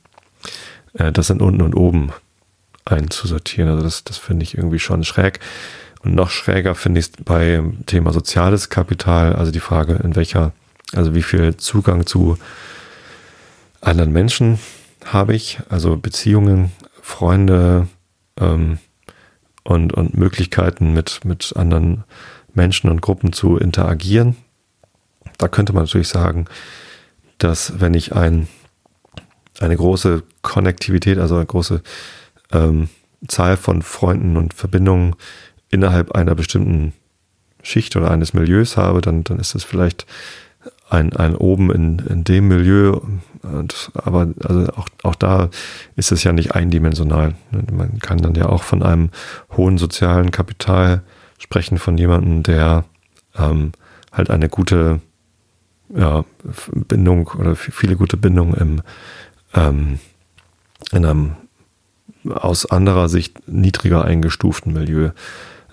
äh, 0.94 1.12
das 1.12 1.30
in 1.30 1.40
unten 1.40 1.62
und 1.62 1.74
oben 1.74 2.10
einzusortieren. 2.84 3.70
Also 3.70 3.82
das, 3.82 4.04
das 4.04 4.18
finde 4.18 4.42
ich 4.42 4.56
irgendwie 4.56 4.78
schon 4.78 5.04
schräg. 5.04 5.40
Und 6.02 6.14
noch 6.14 6.30
schräger 6.30 6.74
finde 6.74 7.00
ich 7.00 7.06
es 7.06 7.12
beim 7.24 7.87
Thema 7.87 8.12
soziales 8.12 8.68
Kapital, 8.68 9.34
also 9.34 9.50
die 9.50 9.60
Frage, 9.60 9.94
in 9.94 10.16
welcher 10.16 10.52
also 10.92 11.14
wie 11.14 11.23
viel 11.23 11.57
Zugang 11.57 12.07
zu 12.07 12.38
anderen 13.81 14.12
Menschen 14.12 14.59
habe 15.05 15.35
ich, 15.35 15.61
also 15.68 15.97
Beziehungen, 15.97 16.73
Freunde 17.03 17.88
ähm, 18.38 18.79
und, 19.62 19.92
und 19.92 20.16
Möglichkeiten 20.16 20.92
mit, 20.92 21.25
mit 21.25 21.55
anderen 21.57 22.05
Menschen 22.55 22.90
und 22.90 23.03
Gruppen 23.03 23.33
zu 23.33 23.57
interagieren. 23.57 24.37
Da 25.38 25.49
könnte 25.49 25.73
man 25.73 25.85
natürlich 25.85 26.09
sagen, 26.09 26.47
dass 27.38 27.81
wenn 27.81 27.94
ich 27.94 28.14
ein, 28.14 28.49
eine 29.61 29.77
große 29.77 30.23
Konnektivität, 30.42 31.18
also 31.18 31.37
eine 31.37 31.47
große 31.47 31.83
ähm, 32.53 32.88
Zahl 33.27 33.57
von 33.57 33.83
Freunden 33.83 34.37
und 34.37 34.55
Verbindungen 34.55 35.16
innerhalb 35.70 36.12
einer 36.12 36.35
bestimmten 36.35 36.92
Schicht 37.62 37.97
oder 37.97 38.11
eines 38.11 38.35
Milieus 38.35 38.77
habe, 38.77 39.01
dann, 39.01 39.25
dann 39.25 39.38
ist 39.38 39.55
es 39.55 39.64
vielleicht 39.64 40.07
ein, 40.94 41.14
ein 41.14 41.35
oben 41.35 41.70
in, 41.70 41.98
in 41.98 42.24
dem 42.24 42.48
Milieu. 42.48 43.00
Und, 43.42 43.90
aber 43.94 44.28
also 44.42 44.72
auch, 44.74 44.88
auch 45.02 45.14
da 45.14 45.50
ist 45.96 46.12
es 46.12 46.24
ja 46.24 46.33
nicht 46.33 46.54
eindimensional. 46.54 47.35
Man 47.70 47.98
kann 47.98 48.18
dann 48.18 48.35
ja 48.35 48.46
auch 48.46 48.62
von 48.62 48.83
einem 48.83 49.11
hohen 49.57 49.76
sozialen 49.76 50.30
Kapital 50.30 51.02
sprechen, 51.38 51.78
von 51.78 51.98
jemandem, 51.98 52.42
der 52.42 52.85
ähm, 53.37 53.72
halt 54.12 54.30
eine 54.30 54.48
gute 54.48 55.00
ja, 55.94 56.24
Bindung 56.72 57.28
oder 57.38 57.54
viele 57.57 57.96
gute 57.96 58.16
Bindungen 58.16 58.54
im, 58.54 58.83
ähm, 59.54 59.98
in 60.92 61.04
einem 61.04 61.37
aus 62.30 62.64
anderer 62.64 63.11
Sicht 63.11 63.46
niedriger 63.46 64.04
eingestuften 64.04 64.72
Milieu 64.72 65.11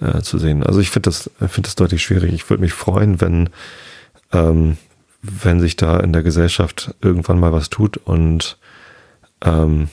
äh, 0.01 0.21
zu 0.21 0.37
sehen. 0.37 0.63
Also 0.63 0.81
ich 0.81 0.89
finde 0.89 1.07
das, 1.07 1.31
finde 1.39 1.61
das 1.61 1.75
deutlich 1.75 2.03
schwierig. 2.03 2.33
Ich 2.33 2.49
würde 2.49 2.61
mich 2.61 2.73
freuen, 2.73 3.21
wenn 3.21 3.49
ähm, 4.33 4.77
wenn 5.21 5.59
sich 5.59 5.75
da 5.75 5.99
in 5.99 6.13
der 6.13 6.23
Gesellschaft 6.23 6.95
irgendwann 7.01 7.39
mal 7.39 7.53
was 7.53 7.69
tut 7.69 7.97
und 7.97 8.57
ähm, 9.43 9.89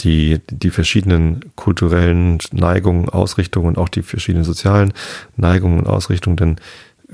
die, 0.00 0.40
die 0.50 0.70
verschiedenen 0.70 1.52
kulturellen 1.56 2.38
Neigungen, 2.52 3.08
Ausrichtungen 3.08 3.68
und 3.68 3.78
auch 3.78 3.88
die 3.88 4.02
verschiedenen 4.02 4.44
sozialen 4.44 4.92
Neigungen 5.36 5.78
und 5.78 5.86
Ausrichtungen, 5.86 6.36
denn 6.36 6.56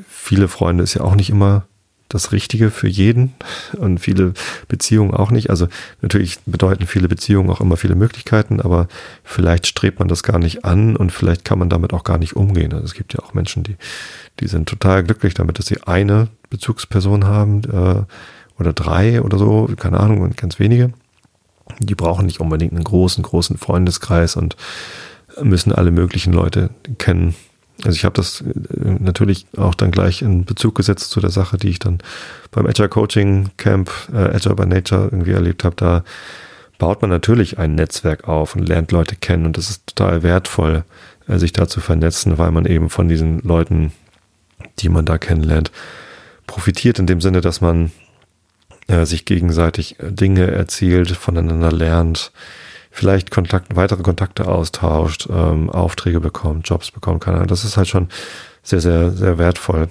viele 0.08 0.48
Freunde 0.48 0.84
ist 0.84 0.94
ja 0.94 1.02
auch 1.02 1.14
nicht 1.14 1.30
immer 1.30 1.64
das 2.10 2.32
Richtige 2.32 2.70
für 2.70 2.88
jeden 2.88 3.32
und 3.78 3.98
viele 3.98 4.34
Beziehungen 4.68 5.14
auch 5.14 5.30
nicht. 5.30 5.48
Also 5.48 5.68
natürlich 6.02 6.38
bedeuten 6.44 6.86
viele 6.86 7.08
Beziehungen 7.08 7.48
auch 7.48 7.60
immer 7.60 7.76
viele 7.76 7.94
Möglichkeiten, 7.94 8.60
aber 8.60 8.88
vielleicht 9.24 9.66
strebt 9.66 10.00
man 10.00 10.08
das 10.08 10.22
gar 10.22 10.38
nicht 10.38 10.64
an 10.64 10.96
und 10.96 11.12
vielleicht 11.12 11.44
kann 11.44 11.58
man 11.58 11.70
damit 11.70 11.92
auch 11.92 12.04
gar 12.04 12.18
nicht 12.18 12.36
umgehen. 12.36 12.72
Also 12.72 12.84
es 12.84 12.94
gibt 12.94 13.14
ja 13.14 13.20
auch 13.20 13.32
Menschen, 13.32 13.62
die, 13.62 13.76
die 14.40 14.48
sind 14.48 14.68
total 14.68 15.04
glücklich 15.04 15.34
damit, 15.34 15.58
dass 15.58 15.66
sie 15.66 15.82
eine 15.84 16.28
Bezugsperson 16.50 17.24
haben 17.24 17.62
äh, 17.64 18.02
oder 18.60 18.72
drei 18.72 19.22
oder 19.22 19.38
so, 19.38 19.70
keine 19.76 20.00
Ahnung, 20.00 20.20
und 20.20 20.36
ganz 20.36 20.58
wenige. 20.58 20.92
Die 21.78 21.94
brauchen 21.94 22.26
nicht 22.26 22.40
unbedingt 22.40 22.72
einen 22.72 22.84
großen, 22.84 23.22
großen 23.22 23.56
Freundeskreis 23.56 24.34
und 24.34 24.56
müssen 25.40 25.72
alle 25.72 25.92
möglichen 25.92 26.32
Leute 26.32 26.70
kennen. 26.98 27.36
Also 27.84 27.96
ich 27.96 28.04
habe 28.04 28.14
das 28.14 28.42
äh, 28.42 28.44
natürlich 28.98 29.46
auch 29.56 29.74
dann 29.74 29.90
gleich 29.90 30.22
in 30.22 30.44
Bezug 30.44 30.74
gesetzt 30.74 31.10
zu 31.10 31.20
der 31.20 31.30
Sache, 31.30 31.56
die 31.56 31.68
ich 31.68 31.78
dann 31.78 31.98
beim 32.50 32.66
Agile 32.66 32.88
Coaching 32.88 33.50
Camp, 33.56 33.90
äh, 34.12 34.16
Agile 34.16 34.54
by 34.54 34.66
Nature 34.66 35.04
irgendwie 35.04 35.32
erlebt 35.32 35.64
habe. 35.64 35.76
Da 35.76 36.04
baut 36.78 37.02
man 37.02 37.10
natürlich 37.10 37.58
ein 37.58 37.74
Netzwerk 37.74 38.28
auf 38.28 38.56
und 38.56 38.68
lernt 38.68 38.92
Leute 38.92 39.16
kennen 39.16 39.46
und 39.46 39.56
das 39.56 39.70
ist 39.70 39.86
total 39.94 40.22
wertvoll, 40.22 40.84
äh, 41.28 41.38
sich 41.38 41.52
da 41.52 41.68
zu 41.68 41.80
vernetzen, 41.80 42.38
weil 42.38 42.50
man 42.50 42.66
eben 42.66 42.90
von 42.90 43.08
diesen 43.08 43.40
Leuten, 43.40 43.92
die 44.80 44.88
man 44.88 45.04
da 45.04 45.18
kennenlernt, 45.18 45.70
profitiert 46.46 46.98
in 46.98 47.06
dem 47.06 47.20
Sinne, 47.20 47.40
dass 47.40 47.60
man 47.60 47.92
äh, 48.88 49.06
sich 49.06 49.24
gegenseitig 49.24 50.00
äh, 50.00 50.10
Dinge 50.10 50.50
erzielt, 50.50 51.10
voneinander 51.12 51.70
lernt, 51.70 52.32
vielleicht 52.90 53.30
Kontakt, 53.30 53.76
weitere 53.76 54.02
Kontakte 54.02 54.46
austauscht, 54.48 55.28
ähm, 55.30 55.70
Aufträge 55.70 56.20
bekommt, 56.20 56.68
Jobs 56.68 56.90
bekommt, 56.90 57.22
keine 57.22 57.36
Ahnung. 57.36 57.48
Das 57.48 57.64
ist 57.64 57.76
halt 57.76 57.88
schon 57.88 58.08
sehr, 58.62 58.80
sehr, 58.80 59.12
sehr 59.12 59.38
wertvoll. 59.38 59.88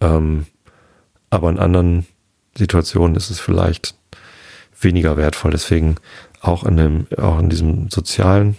Ähm, 0.00 0.46
aber 1.30 1.50
in 1.50 1.58
anderen 1.58 2.06
Situationen 2.56 3.16
ist 3.16 3.30
es 3.30 3.40
vielleicht 3.40 3.94
weniger 4.80 5.16
wertvoll. 5.16 5.52
Deswegen 5.52 5.96
auch 6.40 6.64
in 6.64 6.76
dem, 6.76 7.06
auch 7.16 7.38
in 7.38 7.48
diesem 7.48 7.88
sozialen 7.90 8.56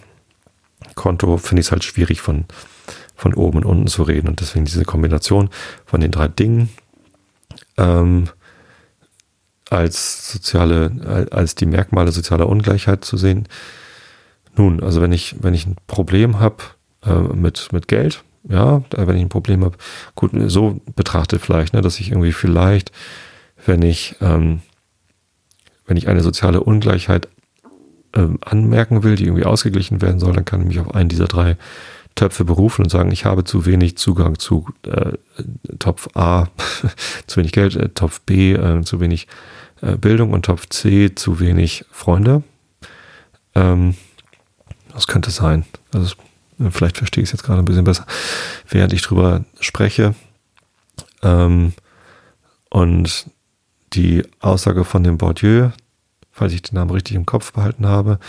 Konto 0.96 1.38
finde 1.38 1.62
ich 1.62 1.68
es 1.68 1.72
halt 1.72 1.84
schwierig 1.84 2.22
von, 2.22 2.46
von 3.16 3.34
oben 3.34 3.60
und 3.60 3.66
unten 3.66 3.88
zu 3.88 4.04
reden. 4.04 4.28
Und 4.28 4.40
deswegen 4.40 4.66
diese 4.66 4.86
Kombination 4.86 5.50
von 5.86 6.02
den 6.02 6.12
drei 6.12 6.28
Dingen 6.28 6.70
ähm, 7.78 8.30
als 9.70 10.32
soziale, 10.32 11.28
als 11.32 11.56
die 11.56 11.66
Merkmale 11.66 12.12
sozialer 12.12 12.48
Ungleichheit 12.48 13.04
zu 13.04 13.18
sehen. 13.18 13.48
Nun, 14.56 14.82
also 14.82 15.02
wenn 15.02 15.12
ich, 15.12 15.36
wenn 15.40 15.54
ich 15.54 15.66
ein 15.66 15.76
Problem 15.88 16.40
habe 16.40 16.58
äh, 17.06 17.14
mit, 17.14 17.70
mit 17.72 17.88
Geld, 17.88 18.24
ja, 18.50 18.82
wenn 18.96 19.18
ich 19.18 19.24
ein 19.24 19.30
Problem 19.30 19.64
habe, 19.64 19.78
gut, 20.16 20.32
so 20.48 20.80
betrachtet 20.96 21.42
vielleicht, 21.42 21.74
ne, 21.74 21.82
dass 21.82 22.00
ich 22.00 22.12
irgendwie 22.12 22.32
vielleicht, 22.32 22.92
wenn 23.66 23.82
ich, 23.82 24.16
ähm, 24.22 24.62
wenn 25.86 25.98
ich 25.98 26.08
eine 26.08 26.22
soziale 26.22 26.62
Ungleichheit 26.62 27.28
ähm, 28.14 28.40
anmerken 28.42 29.04
will, 29.04 29.16
die 29.16 29.26
irgendwie 29.26 29.46
ausgeglichen 29.46 30.02
werden 30.02 30.20
soll, 30.20 30.34
dann 30.34 30.46
kann 30.46 30.62
ich 30.62 30.68
mich 30.68 30.80
auf 30.80 30.96
einen 30.96 31.10
dieser 31.10 31.28
drei 31.28 31.58
Töpfe 32.16 32.46
berufen 32.46 32.84
und 32.84 32.90
sagen, 32.90 33.12
ich 33.12 33.26
habe 33.26 33.44
zu 33.44 33.66
wenig 33.66 33.98
Zugang 33.98 34.40
zu 34.40 34.68
äh, 34.88 35.14
Topf 35.78 36.10
A, 36.16 36.48
zu 37.28 37.38
wenig 37.38 37.52
Geld, 37.52 37.76
äh, 37.76 37.90
Topf 37.90 38.22
B, 38.22 38.54
äh, 38.54 38.82
zu 38.84 39.00
wenig 39.00 39.28
äh, 39.28 39.57
Bildung 39.82 40.32
und 40.32 40.46
Topf 40.46 40.68
C, 40.70 41.14
zu 41.14 41.40
wenig 41.40 41.86
Freunde. 41.92 42.44
Ähm, 43.56 43.96
das 44.94 45.08
könnte 45.08 45.32
sein. 45.32 45.66
Also 45.94 46.16
vielleicht 46.70 46.98
verstehe 46.98 47.24
ich 47.24 47.30
es 47.30 47.34
jetzt 47.34 47.44
gerade 47.44 47.60
ein 47.60 47.66
bisschen 47.66 47.84
besser, 47.84 48.06
während 48.70 48.94
ich 48.94 49.02
drüber 49.02 49.46
spreche. 49.60 50.16
Ähm, 51.22 51.74
und 52.70 53.30
die 53.94 54.24
Aussage 54.40 54.84
von 54.84 55.04
dem 55.04 55.18
Bourdieu, 55.18 55.70
falls 56.32 56.54
ich 56.54 56.62
den 56.62 56.76
Namen 56.76 56.92
richtig 56.92 57.16
im 57.16 57.26
Kopf 57.26 57.54
behalten 57.54 57.88
habe, 57.88 58.20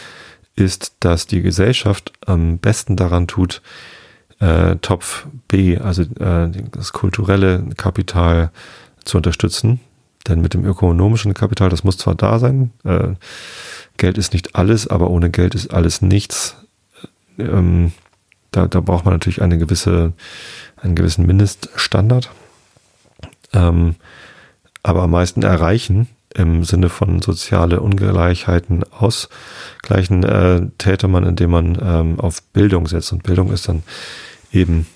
ist, 0.57 0.97
dass 1.01 1.27
die 1.27 1.43
Gesellschaft 1.43 2.13
am 2.27 2.59
besten 2.59 2.97
daran 2.97 3.27
tut, 3.27 3.63
äh, 4.41 4.77
Topf 4.77 5.27
B, 5.49 5.79
also 5.79 6.03
äh, 6.03 6.51
das 6.71 6.93
kulturelle 6.93 7.65
Kapital 7.77 8.51
zu 9.05 9.17
unterstützen. 9.17 9.81
Denn 10.29 10.41
mit 10.41 10.55
dem 10.55 10.65
ökonomischen 10.65 11.35
Kapital, 11.35 11.71
das 11.71 11.85
muss 11.85 11.97
zwar 11.97 12.15
da 12.15 12.39
sein, 12.39 12.71
äh, 12.85 13.15
Geld 13.97 14.19
ist 14.19 14.33
nicht 14.33 14.55
alles, 14.55 14.87
aber 14.87 15.11
ohne 15.11 15.31
Geld 15.31 15.55
ist 15.55 15.73
alles 15.73 16.03
nichts. 16.03 16.57
Ähm, 17.39 17.93
da, 18.51 18.67
da 18.67 18.81
braucht 18.81 19.05
man 19.05 19.15
natürlich 19.15 19.43
eine 19.43 19.59
gewisse, 19.59 20.13
einen 20.77 20.95
gewissen 20.95 21.27
Mindeststandard. 21.27 22.31
Ähm, 23.53 23.97
aber 24.83 25.03
am 25.03 25.11
meisten 25.11 25.43
erreichen 25.43 26.09
im 26.35 26.63
Sinne 26.63 26.89
von 26.89 27.21
soziale 27.21 27.81
Ungleichheiten 27.81 28.85
ausgleichen, 28.85 30.23
äh, 30.25 30.67
täte 30.79 31.09
man, 31.09 31.25
indem 31.25 31.51
man 31.51 31.79
ähm, 31.83 32.21
auf 32.21 32.43
Bildung 32.43 32.87
setzt. 32.87 33.13
Und 33.13 33.23
Bildung 33.23 33.51
ist 33.51 33.69
dann 33.69 33.83
eben 34.53 34.87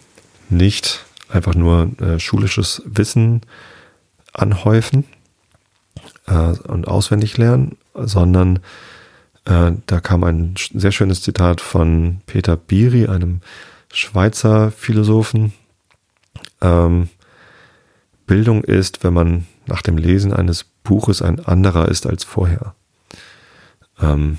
nicht 0.51 1.05
einfach 1.29 1.55
nur 1.55 1.91
äh, 2.01 2.21
schulisches 2.21 2.83
Wissen 2.85 3.41
anhäufen 4.33 5.05
äh, 6.27 6.53
und 6.69 6.89
auswendig 6.89 7.37
lernen, 7.37 7.77
sondern 7.95 8.61
äh, 9.45 9.73
da 9.87 10.01
kam 10.01 10.25
ein 10.25 10.55
sehr 10.75 10.93
schönes 10.93 11.23
Zitat 11.23 11.61
von 11.61 12.21
Peter 12.27 12.57
Biri, 12.57 13.07
einem 13.07 13.41
Schweizer 13.93 14.71
Philosophen. 14.71 15.53
Ähm, 16.61 17.09
Bildung 18.27 18.65
ist, 18.65 19.05
wenn 19.05 19.13
man 19.13 19.47
nach 19.67 19.83
dem 19.83 19.99
Lesen 19.99 20.33
eines 20.33 20.65
Buches 20.85 21.23
ein 21.23 21.41
anderer 21.45 21.89
ist 21.89 22.07
als 22.07 22.25
vorher. 22.25 22.75
Ähm, 24.01 24.39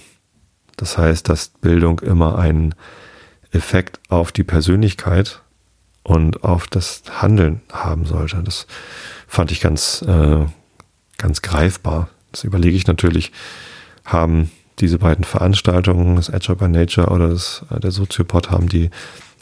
das 0.78 0.98
heißt, 0.98 1.30
dass 1.30 1.50
Bildung 1.50 2.00
immer 2.00 2.38
einen 2.40 2.76
Effekt 3.52 4.00
auf 4.10 4.32
die 4.32 4.44
Persönlichkeit 4.44 5.42
und 6.02 6.44
auf 6.44 6.68
das 6.68 7.04
Handeln 7.22 7.62
haben 7.72 8.06
sollte. 8.06 8.42
Das 8.44 8.68
fand 9.28 9.52
ich 9.52 9.62
ganz, 9.62 10.02
äh, 10.02 10.46
ganz 11.24 11.42
greifbar. 11.42 12.10
Das 12.32 12.44
überlege 12.44 12.76
ich 12.76 12.86
natürlich, 12.86 13.32
haben 14.04 14.52
diese 14.80 14.98
beiden 14.98 15.24
Veranstaltungen, 15.24 16.18
das 16.18 16.30
Agile 16.30 16.58
by 16.58 16.68
Nature 16.68 17.08
oder 17.08 17.30
das, 17.30 17.66
äh, 17.72 17.80
der 17.80 17.92
Soziopod, 17.92 18.52
haben 18.52 18.68
die 18.68 18.90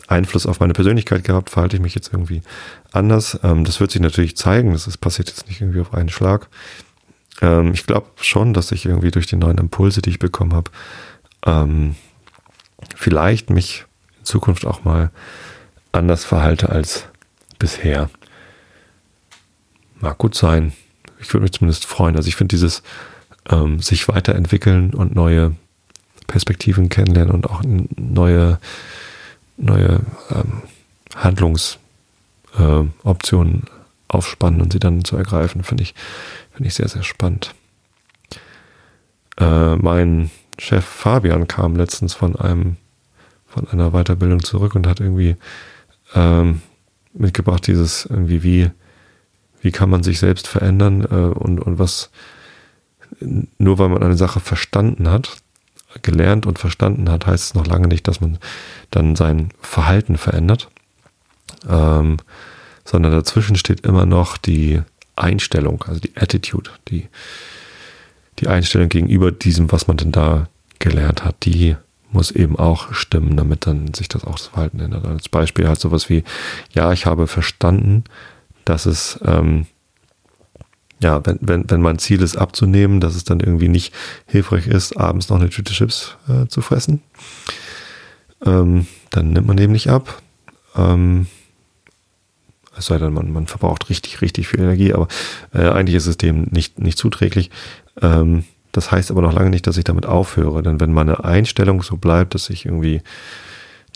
Einfluss 0.07 0.45
auf 0.45 0.59
meine 0.59 0.73
Persönlichkeit 0.73 1.23
gehabt? 1.23 1.49
Verhalte 1.49 1.77
ich 1.77 1.81
mich 1.81 1.95
jetzt 1.95 2.13
irgendwie 2.13 2.43
anders? 2.91 3.39
Ähm, 3.43 3.65
das 3.65 3.79
wird 3.79 3.91
sich 3.91 4.01
natürlich 4.01 4.37
zeigen. 4.37 4.73
Das 4.73 4.85
ist, 4.85 4.97
passiert 4.97 5.29
jetzt 5.29 5.47
nicht 5.47 5.61
irgendwie 5.61 5.79
auf 5.79 5.93
einen 5.93 6.09
Schlag. 6.09 6.49
Ähm, 7.41 7.73
ich 7.73 7.87
glaube 7.87 8.07
schon, 8.17 8.53
dass 8.53 8.71
ich 8.71 8.85
irgendwie 8.85 9.09
durch 9.09 9.25
die 9.25 9.37
neuen 9.37 9.57
Impulse, 9.57 10.03
die 10.03 10.11
ich 10.11 10.19
bekommen 10.19 10.53
habe, 10.53 10.69
ähm, 11.47 11.95
vielleicht 12.95 13.49
mich 13.49 13.85
in 14.19 14.25
Zukunft 14.25 14.67
auch 14.67 14.83
mal 14.83 15.09
anders 15.93 16.25
verhalte 16.25 16.69
als 16.69 17.07
bisher. 17.57 18.09
Mag 19.99 20.19
gut 20.19 20.35
sein. 20.35 20.73
Ich 21.21 21.33
würde 21.33 21.43
mich 21.43 21.53
zumindest 21.53 21.85
freuen. 21.85 22.15
Also 22.15 22.27
ich 22.27 22.35
finde 22.35 22.53
dieses 22.53 22.83
ähm, 23.49 23.79
sich 23.79 24.07
weiterentwickeln 24.07 24.93
und 24.93 25.15
neue 25.15 25.55
Perspektiven 26.27 26.89
kennenlernen 26.89 27.33
und 27.33 27.49
auch 27.49 27.63
neue, 27.65 28.59
neue 29.57 30.01
ähm, 30.29 30.61
Handlungsoptionen 31.15 33.63
äh, 33.63 33.71
aufspannen 34.07 34.61
und 34.61 34.73
sie 34.73 34.79
dann 34.79 35.03
zu 35.03 35.17
ergreifen, 35.17 35.63
finde 35.63 35.83
ich, 35.83 35.95
finde 36.53 36.67
ich 36.67 36.75
sehr, 36.75 36.87
sehr 36.87 37.03
spannend. 37.03 37.53
Äh, 39.37 39.75
mein 39.75 40.29
Chef 40.57 40.85
Fabian 40.85 41.47
kam 41.47 41.75
letztens 41.75 42.13
von 42.13 42.35
einem, 42.35 42.77
von 43.47 43.67
einer 43.69 43.91
Weiterbildung 43.91 44.43
zurück 44.43 44.75
und 44.75 44.87
hat 44.87 44.99
irgendwie 44.99 45.35
ähm, 46.13 46.61
mitgebracht, 47.13 47.65
dieses 47.67 48.05
irgendwie, 48.05 48.43
wie, 48.43 48.71
wie 49.61 49.71
kann 49.71 49.89
man 49.89 50.03
sich 50.03 50.19
selbst 50.19 50.47
verändern 50.47 51.01
äh, 51.01 51.37
und, 51.37 51.59
und 51.59 51.79
was, 51.79 52.09
nur 53.57 53.79
weil 53.79 53.89
man 53.89 54.03
eine 54.03 54.17
Sache 54.17 54.39
verstanden 54.39 55.09
hat, 55.09 55.37
gelernt 56.01 56.45
und 56.45 56.59
verstanden 56.59 57.09
hat, 57.09 57.27
heißt 57.27 57.43
es 57.43 57.53
noch 57.53 57.67
lange 57.67 57.87
nicht, 57.87 58.07
dass 58.07 58.21
man 58.21 58.37
dann 58.91 59.15
sein 59.15 59.49
Verhalten 59.59 60.17
verändert, 60.17 60.69
ähm, 61.69 62.17
sondern 62.85 63.11
dazwischen 63.11 63.55
steht 63.55 63.81
immer 63.81 64.05
noch 64.05 64.37
die 64.37 64.81
Einstellung, 65.15 65.83
also 65.87 65.99
die 65.99 66.15
Attitude, 66.15 66.71
die, 66.87 67.07
die 68.39 68.47
Einstellung 68.47 68.89
gegenüber 68.89 69.31
diesem, 69.31 69.71
was 69.71 69.87
man 69.87 69.97
denn 69.97 70.11
da 70.11 70.47
gelernt 70.79 71.23
hat, 71.23 71.35
die 71.45 71.75
muss 72.11 72.31
eben 72.31 72.57
auch 72.57 72.93
stimmen, 72.93 73.37
damit 73.37 73.67
dann 73.67 73.93
sich 73.93 74.09
das 74.09 74.25
auch 74.25 74.35
das 74.35 74.47
Verhalten 74.47 74.79
ändert. 74.79 75.05
Als 75.05 75.29
Beispiel 75.29 75.67
halt 75.67 75.79
sowas 75.79 76.09
wie, 76.09 76.23
ja, 76.73 76.91
ich 76.91 77.05
habe 77.05 77.27
verstanden, 77.27 78.03
dass 78.71 78.85
es 78.85 79.19
ähm, 79.25 79.67
ja, 81.03 81.25
wenn, 81.25 81.39
wenn, 81.41 81.69
wenn 81.69 81.81
mein 81.81 81.99
Ziel 81.99 82.21
ist 82.21 82.37
abzunehmen, 82.37 83.01
dass 83.01 83.15
es 83.15 83.23
dann 83.23 83.39
irgendwie 83.39 83.67
nicht 83.67 83.93
hilfreich 84.27 84.67
ist, 84.67 84.95
abends 84.97 85.29
noch 85.29 85.39
eine 85.39 85.49
Tüte 85.49 85.73
Chips 85.73 86.15
äh, 86.29 86.47
zu 86.47 86.61
fressen, 86.61 87.01
ähm, 88.45 88.87
dann 89.09 89.31
nimmt 89.31 89.47
man 89.47 89.57
eben 89.57 89.73
nicht 89.73 89.89
ab. 89.89 90.21
Ähm, 90.75 91.27
es 92.77 92.85
sei 92.85 92.97
denn, 92.97 93.13
man, 93.13 93.33
man 93.33 93.47
verbraucht 93.47 93.89
richtig, 93.89 94.21
richtig 94.21 94.47
viel 94.47 94.61
Energie, 94.61 94.93
aber 94.93 95.07
äh, 95.53 95.67
eigentlich 95.69 95.95
ist 95.95 96.07
es 96.07 96.17
dem 96.17 96.43
nicht, 96.51 96.79
nicht 96.79 96.97
zuträglich. 96.97 97.49
Ähm, 98.01 98.45
das 98.71 98.91
heißt 98.91 99.11
aber 99.11 99.21
noch 99.21 99.33
lange 99.33 99.49
nicht, 99.49 99.67
dass 99.67 99.77
ich 99.77 99.83
damit 99.83 100.05
aufhöre, 100.05 100.63
denn 100.63 100.79
wenn 100.79 100.93
meine 100.93 101.25
Einstellung 101.25 101.81
so 101.81 101.97
bleibt, 101.97 102.35
dass 102.35 102.49
ich 102.49 102.65
irgendwie 102.65 103.01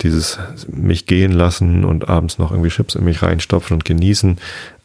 dieses 0.01 0.39
mich 0.67 1.05
gehen 1.05 1.31
lassen 1.31 1.85
und 1.85 2.09
abends 2.09 2.37
noch 2.37 2.51
irgendwie 2.51 2.69
Chips 2.69 2.95
in 2.95 3.05
mich 3.05 3.21
reinstopfen 3.21 3.75
und 3.75 3.85
genießen, 3.85 4.37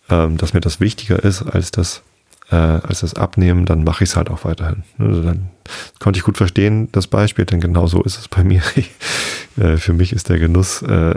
ähm, 0.09 0.37
dass 0.37 0.55
mir 0.55 0.61
das 0.61 0.81
wichtiger 0.81 1.23
ist 1.23 1.43
als 1.43 1.71
das 1.71 2.03
äh, 2.51 2.57
als 2.57 3.01
das 3.01 3.15
Abnehmen, 3.15 3.65
dann 3.65 3.85
mache 3.85 4.05
ich 4.05 4.11
es 4.11 4.17
halt 4.17 4.29
auch 4.31 4.45
weiterhin. 4.45 4.83
Also 4.99 5.23
dann 5.23 5.51
konnte 5.99 6.19
ich 6.19 6.25
gut 6.25 6.37
verstehen, 6.37 6.89
das 6.93 7.07
Beispiel, 7.07 7.45
denn 7.45 7.61
genau 7.61 7.87
so 7.87 8.03
ist 8.03 8.19
es 8.19 8.29
bei 8.29 8.43
mir. 8.43 8.63
äh, 9.57 9.77
für 9.77 9.93
mich 9.93 10.13
ist 10.13 10.29
der 10.29 10.39
Genuss 10.39 10.83
äh, 10.83 11.15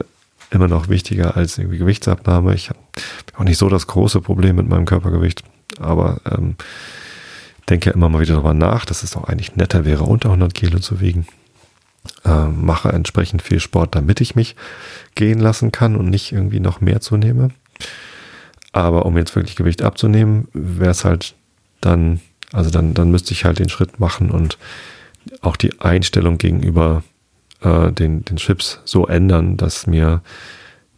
immer 0.51 0.67
noch 0.67 0.89
wichtiger 0.89 1.35
als 1.35 1.57
irgendwie 1.57 1.79
Gewichtsabnahme. 1.79 2.53
Ich 2.53 2.69
habe 2.69 2.79
auch 3.35 3.43
nicht 3.43 3.57
so 3.57 3.69
das 3.69 3.87
große 3.87 4.21
Problem 4.21 4.55
mit 4.55 4.69
meinem 4.69 4.85
Körpergewicht, 4.85 5.43
aber 5.79 6.21
ähm, 6.29 6.55
denke 7.69 7.89
immer 7.89 8.09
mal 8.09 8.21
wieder 8.21 8.35
darüber 8.35 8.53
nach, 8.53 8.85
dass 8.85 9.03
es 9.03 9.15
auch 9.15 9.23
eigentlich 9.23 9.55
netter 9.55 9.85
wäre, 9.85 10.03
unter 10.03 10.29
100 10.29 10.53
Kilo 10.53 10.79
zu 10.79 10.99
wiegen. 10.99 11.25
Äh, 12.26 12.47
mache 12.47 12.89
entsprechend 12.89 13.41
viel 13.41 13.60
Sport, 13.60 13.95
damit 13.95 14.22
ich 14.22 14.36
mich 14.36 14.56
gehen 15.16 15.39
lassen 15.39 15.72
kann 15.72 15.95
und 15.95 16.10
nicht 16.10 16.32
irgendwie 16.32 16.60
noch 16.60 16.82
mehr 16.82 17.01
zunehme. 17.01 17.49
Aber 18.72 19.06
um 19.06 19.18
jetzt 19.18 19.36
wirklich 19.36 19.56
Gewicht 19.56 19.82
abzunehmen, 19.82 20.47
wäre 20.54 20.91
es 20.91 21.06
halt 21.06 21.36
dann, 21.80 22.22
also 22.51 22.70
dann, 22.70 22.93
dann 22.93 23.12
müsste 23.12 23.34
ich 23.34 23.45
halt 23.45 23.60
den 23.60 23.70
Schritt 23.70 23.99
machen 23.99 24.32
und 24.32 24.58
auch 25.41 25.56
die 25.56 25.80
Einstellung 25.80 26.38
gegenüber 26.38 27.04
äh, 27.62 27.91
den, 27.91 28.26
den 28.26 28.38
Chips 28.38 28.80
so 28.84 29.08
ändern, 29.08 29.58
dass 29.58 29.88
mir 29.88 30.22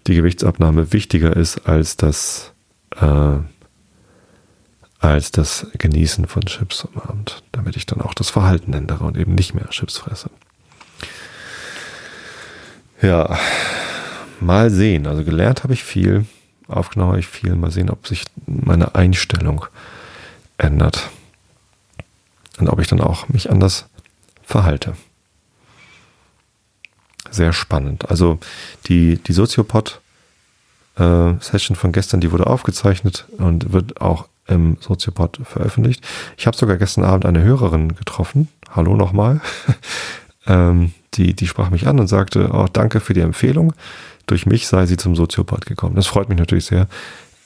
die 0.08 0.16
Gewichtsabnahme 0.16 0.93
wichtiger 0.93 1.36
ist 1.36 1.68
als 1.68 1.97
das, 1.97 2.53
äh, 2.99 3.38
als 4.99 5.32
das 5.32 5.68
Genießen 5.78 6.28
von 6.28 6.43
Chips 6.43 6.88
am 6.93 7.01
Abend, 7.01 7.43
damit 7.51 7.76
ich 7.78 7.86
dann 7.86 8.01
auch 8.01 8.14
das 8.14 8.30
Verhalten 8.30 8.74
ändere 8.74 9.03
und 9.03 9.18
eben 9.18 9.36
nicht 9.36 9.53
mehr 9.53 9.70
Chips 9.70 9.97
fresse. 9.97 10.30
Ja, 13.01 13.37
mal 14.39 14.69
sehen. 14.69 15.07
Also 15.07 15.23
gelernt 15.23 15.63
habe 15.63 15.73
ich 15.73 15.83
viel, 15.83 16.25
aufgenommen 16.67 17.11
habe 17.11 17.19
ich 17.19 17.27
viel. 17.27 17.55
Mal 17.55 17.71
sehen, 17.71 17.89
ob 17.89 18.07
sich 18.07 18.23
meine 18.45 18.95
Einstellung 18.95 19.65
ändert. 20.57 21.09
Und 22.57 22.69
ob 22.69 22.79
ich 22.79 22.87
dann 22.87 23.01
auch 23.01 23.27
mich 23.27 23.49
anders 23.49 23.87
verhalte. 24.43 24.95
Sehr 27.29 27.51
spannend. 27.51 28.09
Also 28.09 28.39
die, 28.87 29.17
die 29.17 29.33
Soziopod 29.33 29.99
äh, 30.95 31.33
von 31.33 31.91
gestern, 31.91 32.21
die 32.21 32.31
wurde 32.31 32.47
aufgezeichnet 32.47 33.25
und 33.37 33.73
wird 33.73 33.99
auch 33.99 34.27
im 34.47 34.77
Soziopod 34.79 35.41
veröffentlicht. 35.43 36.05
Ich 36.37 36.47
habe 36.47 36.55
sogar 36.55 36.77
gestern 36.77 37.03
Abend 37.03 37.25
eine 37.25 37.41
Hörerin 37.41 37.95
getroffen. 37.95 38.47
Hallo 38.73 38.95
nochmal. 38.95 39.41
ähm, 40.47 40.93
die, 41.18 41.34
die 41.34 41.47
sprach 41.47 41.70
mich 41.70 41.88
an 41.88 41.99
und 41.99 42.07
sagte, 42.07 42.49
oh, 42.51 42.68
danke 42.72 42.99
für 42.99 43.13
die 43.13 43.22
Empfehlung. 43.22 43.74
Durch 44.28 44.45
mich 44.45 44.68
sei 44.68 44.86
sie 44.86 44.97
zum 44.97 45.16
Soziopath 45.16 45.66
gekommen. 45.66 45.95
Das 45.95 46.07
freut 46.07 46.30
mich 46.30 46.38
natürlich 46.38 46.66
sehr, 46.66 46.88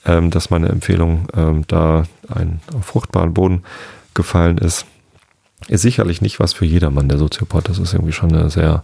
ähm, 0.05 0.32
dass 0.32 0.49
meine 0.49 0.70
Empfehlung 0.70 1.28
ähm, 1.36 1.63
da 1.67 2.03
ein, 2.34 2.61
auf 2.74 2.86
fruchtbaren 2.86 3.34
Boden 3.34 3.63
gefallen 4.13 4.57
ist. 4.57 4.86
Ist 5.67 5.82
sicherlich 5.82 6.22
nicht 6.22 6.39
was 6.39 6.53
für 6.53 6.65
jedermann, 6.65 7.09
der 7.09 7.17
Soziopath. 7.17 7.67
Das 7.67 7.80
ist 7.80 7.93
irgendwie 7.93 8.13
schon 8.13 8.34
eine 8.34 8.49
sehr, 8.49 8.84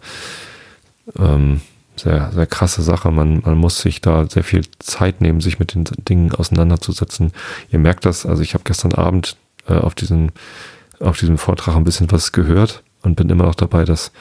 ähm, 1.18 1.62
sehr, 1.96 2.32
sehr 2.34 2.48
krasse 2.48 2.82
Sache. 2.82 3.12
Man, 3.12 3.42
man 3.46 3.58
muss 3.58 3.80
sich 3.80 4.02
da 4.02 4.28
sehr 4.30 4.44
viel 4.44 4.64
Zeit 4.80 5.22
nehmen, 5.22 5.40
sich 5.40 5.58
mit 5.58 5.74
den 5.74 5.86
Dingen 5.86 6.34
auseinanderzusetzen. 6.34 7.32
Ihr 7.72 7.80
merkt 7.80 8.06
das, 8.06 8.26
also 8.26 8.44
ich 8.44 8.54
habe 8.54 8.66
gestern 8.66 8.94
Abend 8.94 9.38
äh, 9.68 9.76
auf, 9.76 9.96
diesen, 9.96 10.32
auf 11.00 11.18
diesem 11.18 11.38
Vortrag 11.38 11.78
ein 11.78 11.86
bisschen 11.86 12.12
was 12.12 12.34
gehört 12.34 12.84
und 13.02 13.16
bin 13.16 13.30
immer 13.30 13.46
noch 13.46 13.56
dabei, 13.56 13.86
das 13.86 14.12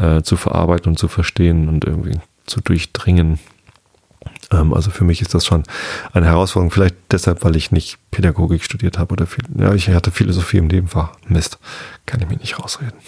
äh, 0.00 0.22
zu 0.22 0.36
verarbeiten 0.36 0.92
und 0.92 0.98
zu 0.98 1.08
verstehen 1.08 1.68
und 1.68 1.84
irgendwie 1.84 2.18
zu 2.46 2.60
durchdringen. 2.60 3.38
Ähm, 4.50 4.72
also 4.74 4.90
für 4.90 5.04
mich 5.04 5.20
ist 5.20 5.34
das 5.34 5.46
schon 5.46 5.64
eine 6.12 6.26
Herausforderung, 6.26 6.70
vielleicht 6.70 6.96
deshalb, 7.10 7.44
weil 7.44 7.56
ich 7.56 7.70
nicht 7.70 7.98
Pädagogik 8.10 8.64
studiert 8.64 8.98
habe 8.98 9.12
oder 9.12 9.26
viel, 9.26 9.44
ja, 9.56 9.74
ich 9.74 9.88
hatte 9.90 10.10
Philosophie 10.10 10.58
im 10.58 10.66
Nebenfach. 10.66 11.12
Mist, 11.28 11.58
kann 12.06 12.20
ich 12.20 12.28
mir 12.28 12.36
nicht 12.36 12.58
rausreden. 12.58 12.98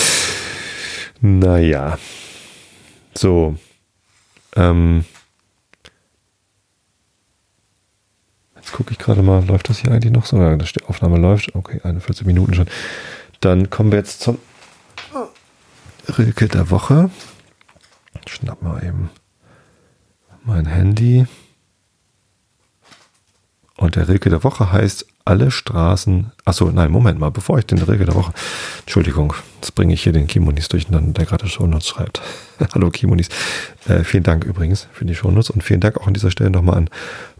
naja, 1.20 1.98
so. 3.14 3.56
Ähm, 4.56 5.04
jetzt 8.56 8.72
gucke 8.72 8.92
ich 8.92 8.98
gerade 8.98 9.22
mal, 9.22 9.44
läuft 9.44 9.68
das 9.68 9.78
hier 9.78 9.92
eigentlich 9.92 10.12
noch 10.12 10.26
so? 10.26 10.40
Ja, 10.40 10.56
die 10.56 10.84
Aufnahme 10.84 11.18
läuft. 11.18 11.54
Okay, 11.54 11.80
41 11.82 12.26
Minuten 12.26 12.54
schon. 12.54 12.66
Dann 13.40 13.68
kommen 13.68 13.90
wir 13.92 13.98
jetzt 13.98 14.20
zum 14.20 14.38
Rilke 16.08 16.48
der 16.48 16.70
Woche. 16.70 17.10
Schnapp 18.26 18.62
mal 18.62 18.84
eben 18.84 19.10
mein 20.44 20.66
Handy. 20.66 21.26
Und 23.76 23.96
der 23.96 24.08
Rilke 24.08 24.30
der 24.30 24.44
Woche 24.44 24.70
heißt 24.70 25.06
alle 25.24 25.50
Straßen. 25.50 26.32
Achso, 26.44 26.70
nein, 26.70 26.90
Moment 26.90 27.18
mal, 27.18 27.30
bevor 27.30 27.58
ich 27.58 27.66
den 27.66 27.78
Rilke 27.78 28.04
der 28.04 28.14
Woche. 28.14 28.32
Entschuldigung, 28.80 29.34
jetzt 29.56 29.74
bringe 29.74 29.94
ich 29.94 30.02
hier 30.02 30.12
den 30.12 30.26
Kimonis 30.26 30.68
durcheinander, 30.68 31.12
der 31.12 31.26
gerade 31.26 31.48
Shownotes 31.48 31.88
schreibt. 31.88 32.20
Hallo 32.74 32.90
Kimonis. 32.90 33.28
Äh, 33.88 34.04
vielen 34.04 34.22
Dank 34.22 34.44
übrigens 34.44 34.86
für 34.92 35.04
die 35.04 35.14
Shownotes 35.14 35.50
und 35.50 35.64
vielen 35.64 35.80
Dank 35.80 35.96
auch 35.96 36.06
an 36.06 36.14
dieser 36.14 36.30
Stelle 36.30 36.50
nochmal 36.50 36.76
an 36.76 36.90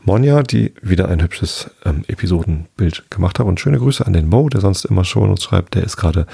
Monja, 0.03 0.43
die 0.43 0.75
wieder 0.83 1.09
ein 1.09 1.23
hübsches 1.23 1.71
ähm, 1.85 2.05
Episodenbild 2.09 3.11
gemacht 3.11 3.39
hat. 3.39 3.47
Und 3.47 3.61
schöne 3.61 3.79
Grüße 3.79 4.05
an 4.05 4.15
den 4.15 4.29
Mo, 4.29 4.49
der 4.49 4.61
sonst 4.61 4.87
immer 4.87 5.05
Shownotes 5.05 5.45
schreibt. 5.45 5.75
Der 5.75 5.85
ist 5.85 5.97
gerade 5.97 6.27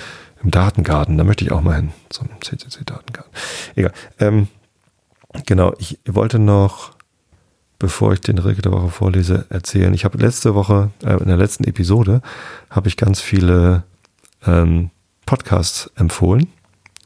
im 0.43 0.51
Datengarten. 0.51 1.19
Da 1.19 1.25
möchte 1.25 1.45
ich 1.45 1.53
auch 1.53 1.61
mal 1.61 1.77
hin. 1.77 1.93
Zum 2.09 2.29
CCC-Datengarten. 2.41 3.33
Egal. 3.75 3.93
Ähm, 4.19 4.49
genau, 5.47 5.75
ich 5.79 5.99
wollte 6.07 6.39
noch, 6.39 6.93
bevor 7.79 8.13
ich 8.13 8.21
den 8.21 8.39
Regel 8.39 8.63
der 8.63 8.73
Woche 8.73 8.89
vorlese, 8.89 9.47
erzählen. 9.51 9.95
Ich 9.95 10.05
habe 10.05 10.19
letzte 10.19 10.55
Woche, 10.55 10.91
äh, 11.05 11.17
in 11.17 11.29
der 11.29 11.37
letzten 11.37 11.65
Episode, 11.65 12.23
habe 12.71 12.89
ich 12.89 12.97
ganz 12.97 13.21
viele 13.21 13.85
ähm, 14.47 14.91
Podcasts 15.27 15.91
empfohlen. 15.97 16.49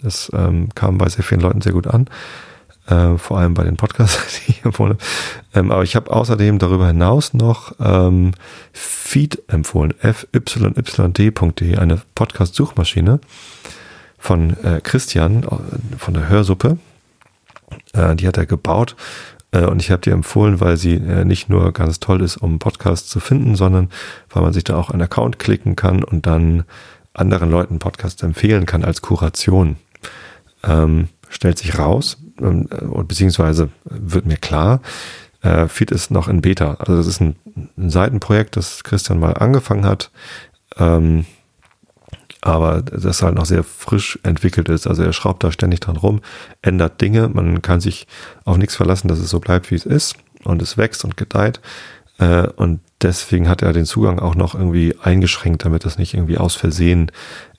Das 0.02 0.30
ähm, 0.34 0.68
kam 0.74 0.98
bei 0.98 1.08
sehr 1.08 1.24
vielen 1.24 1.40
Leuten 1.40 1.60
sehr 1.60 1.72
gut 1.72 1.86
an. 1.86 2.08
Äh, 2.86 3.16
vor 3.16 3.38
allem 3.38 3.54
bei 3.54 3.64
den 3.64 3.76
Podcasts, 3.76 4.40
die 4.46 4.50
ich 4.52 4.64
empfohlen 4.64 4.94
habe. 4.94 5.04
Ähm, 5.54 5.70
aber 5.70 5.82
ich 5.84 5.96
habe 5.96 6.12
außerdem 6.12 6.58
darüber 6.58 6.86
hinaus 6.86 7.32
noch 7.32 7.72
ähm, 7.80 8.32
Feed 8.72 9.42
empfohlen, 9.48 9.94
fyyd.de, 10.02 11.76
eine 11.76 12.02
Podcast-Suchmaschine 12.14 13.20
von 14.18 14.56
äh, 14.62 14.80
Christian 14.82 15.44
äh, 15.44 15.98
von 15.98 16.12
der 16.12 16.28
Hörsuppe. 16.28 16.76
Äh, 17.94 18.16
die 18.16 18.28
hat 18.28 18.36
er 18.36 18.44
gebaut 18.44 18.96
äh, 19.52 19.64
und 19.64 19.80
ich 19.80 19.90
habe 19.90 20.02
die 20.02 20.10
empfohlen, 20.10 20.60
weil 20.60 20.76
sie 20.76 20.98
nicht 20.98 21.48
nur 21.48 21.72
ganz 21.72 22.00
toll 22.00 22.20
ist, 22.20 22.36
um 22.36 22.58
Podcasts 22.58 23.08
zu 23.08 23.18
finden, 23.18 23.56
sondern 23.56 23.88
weil 24.28 24.42
man 24.42 24.52
sich 24.52 24.64
da 24.64 24.76
auch 24.76 24.90
einen 24.90 25.02
Account 25.02 25.38
klicken 25.38 25.74
kann 25.74 26.04
und 26.04 26.26
dann 26.26 26.64
anderen 27.14 27.50
Leuten 27.50 27.78
Podcasts 27.78 28.22
empfehlen 28.22 28.66
kann 28.66 28.84
als 28.84 29.00
Kuration. 29.00 29.76
Ähm, 30.62 31.08
stellt 31.30 31.58
sich 31.58 31.78
raus, 31.78 32.18
ähm, 32.40 32.68
beziehungsweise 33.06 33.70
wird 33.84 34.26
mir 34.26 34.36
klar, 34.36 34.80
äh, 35.42 35.68
Feed 35.68 35.90
ist 35.90 36.10
noch 36.10 36.28
in 36.28 36.40
Beta. 36.40 36.74
Also 36.74 36.96
das 36.96 37.06
ist 37.06 37.20
ein, 37.20 37.36
ein 37.76 37.90
Seitenprojekt, 37.90 38.56
das 38.56 38.82
Christian 38.82 39.20
mal 39.20 39.34
angefangen 39.34 39.84
hat, 39.84 40.10
ähm, 40.78 41.26
aber 42.40 42.82
das 42.82 43.22
halt 43.22 43.34
noch 43.34 43.46
sehr 43.46 43.64
frisch 43.64 44.18
entwickelt 44.22 44.68
ist. 44.68 44.86
Also 44.86 45.02
er 45.02 45.12
schraubt 45.12 45.44
da 45.44 45.52
ständig 45.52 45.80
dran 45.80 45.96
rum, 45.96 46.20
ändert 46.62 47.00
Dinge. 47.00 47.28
Man 47.28 47.62
kann 47.62 47.80
sich 47.80 48.06
auf 48.44 48.58
nichts 48.58 48.76
verlassen, 48.76 49.08
dass 49.08 49.18
es 49.18 49.30
so 49.30 49.40
bleibt, 49.40 49.70
wie 49.70 49.76
es 49.76 49.86
ist 49.86 50.16
und 50.44 50.60
es 50.60 50.76
wächst 50.76 51.04
und 51.04 51.16
gedeiht. 51.16 51.60
Äh, 52.18 52.48
und 52.56 52.80
deswegen 53.02 53.48
hat 53.48 53.62
er 53.62 53.72
den 53.72 53.86
Zugang 53.86 54.18
auch 54.18 54.34
noch 54.34 54.54
irgendwie 54.54 54.94
eingeschränkt, 55.02 55.64
damit 55.64 55.84
das 55.84 55.98
nicht 55.98 56.14
irgendwie 56.14 56.38
aus 56.38 56.54
Versehen 56.54 57.10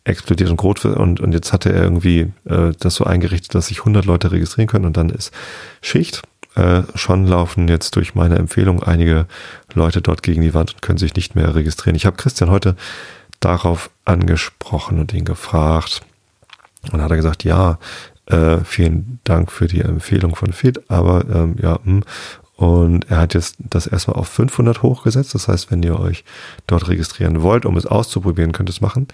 explodiert 0.06 0.50
und 0.50 0.64
rot. 0.64 0.86
Und, 0.86 1.20
und 1.20 1.34
jetzt 1.34 1.52
hatte 1.52 1.74
er 1.74 1.84
irgendwie 1.84 2.32
äh, 2.46 2.72
das 2.80 2.96
so 2.96 3.04
eingerichtet, 3.04 3.54
dass 3.54 3.68
sich 3.68 3.80
100 3.80 4.06
Leute 4.06 4.32
registrieren 4.32 4.68
können 4.68 4.86
und 4.86 4.96
dann 4.96 5.10
ist 5.10 5.34
Schicht. 5.82 6.22
Äh, 6.56 6.84
schon 6.94 7.28
laufen 7.28 7.68
jetzt 7.68 7.98
durch 7.98 8.16
meine 8.16 8.38
Empfehlung 8.38 8.82
einige 8.82 9.26
Leute 9.74 10.02
dort 10.02 10.24
gegen 10.24 10.42
die 10.42 10.54
Wand 10.54 10.74
und 10.74 10.82
können 10.82 10.98
sich 10.98 11.16
nicht 11.16 11.36
mehr 11.36 11.54
registrieren. 11.54 11.98
Ich 11.98 12.06
habe 12.06 12.16
Christian 12.16 12.50
heute 12.50 12.78
darauf 13.42 13.90
angesprochen 14.06 15.00
und 15.00 15.14
ihn 15.14 15.26
gefragt. 15.26 16.02
Und 16.92 17.02
hat 17.02 17.10
er 17.10 17.18
gesagt, 17.18 17.44
ja, 17.44 17.80
äh, 18.28 18.60
vielen 18.64 19.20
Dank 19.24 19.52
für 19.52 19.68
die 19.68 19.82
Empfehlung 19.82 20.36
von 20.36 20.54
Fit, 20.54 20.90
aber 20.90 21.26
ähm, 21.30 21.56
ja, 21.62 21.80
mh. 21.84 21.92
Hm. 21.92 22.04
und 22.56 23.12
er 23.12 23.18
hat 23.18 23.34
jetzt 23.34 23.56
das 23.60 23.88
erstmal 23.88 24.18
auf 24.18 24.30
500 24.30 24.82
hochgesetzt. 24.82 25.34
Das 25.36 25.48
heißt, 25.48 25.72
wenn 25.72 25.84
ihr 25.84 26.00
euch 26.00 26.24
dort 26.68 26.88
registrieren 26.88 27.42
wollt, 27.42 27.66
um 27.66 27.76
es 27.76 27.86
auszuprobieren, 27.86 28.52
könnt 28.52 28.70
ihr 28.70 28.74
es 28.74 28.82
machen 28.82 29.08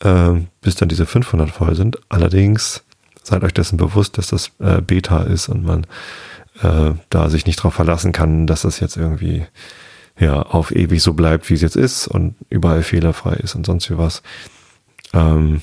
äh, 0.00 0.32
bis 0.60 0.74
dann 0.74 0.88
diese 0.88 1.06
500 1.06 1.50
voll 1.50 1.74
sind. 1.74 1.98
Allerdings 2.08 2.82
seid 3.22 3.42
euch 3.42 3.54
dessen 3.54 3.76
bewusst, 3.76 4.18
dass 4.18 4.28
das 4.28 4.52
äh, 4.58 4.80
Beta 4.80 5.22
ist 5.22 5.48
und 5.48 5.64
man 5.64 5.86
äh, 6.62 6.92
da 7.10 7.28
sich 7.28 7.46
nicht 7.46 7.58
darauf 7.58 7.74
verlassen 7.74 8.12
kann, 8.12 8.46
dass 8.46 8.62
das 8.62 8.80
jetzt 8.80 8.96
irgendwie 8.96 9.46
ja 10.18 10.40
auf 10.42 10.74
ewig 10.74 11.02
so 11.02 11.12
bleibt, 11.12 11.48
wie 11.50 11.54
es 11.54 11.60
jetzt 11.60 11.76
ist 11.76 12.08
und 12.08 12.34
überall 12.48 12.82
fehlerfrei 12.82 13.34
ist 13.34 13.54
und 13.54 13.66
sonst 13.66 13.90
wie 13.90 13.98
was. 13.98 14.22
Ähm, 15.12 15.60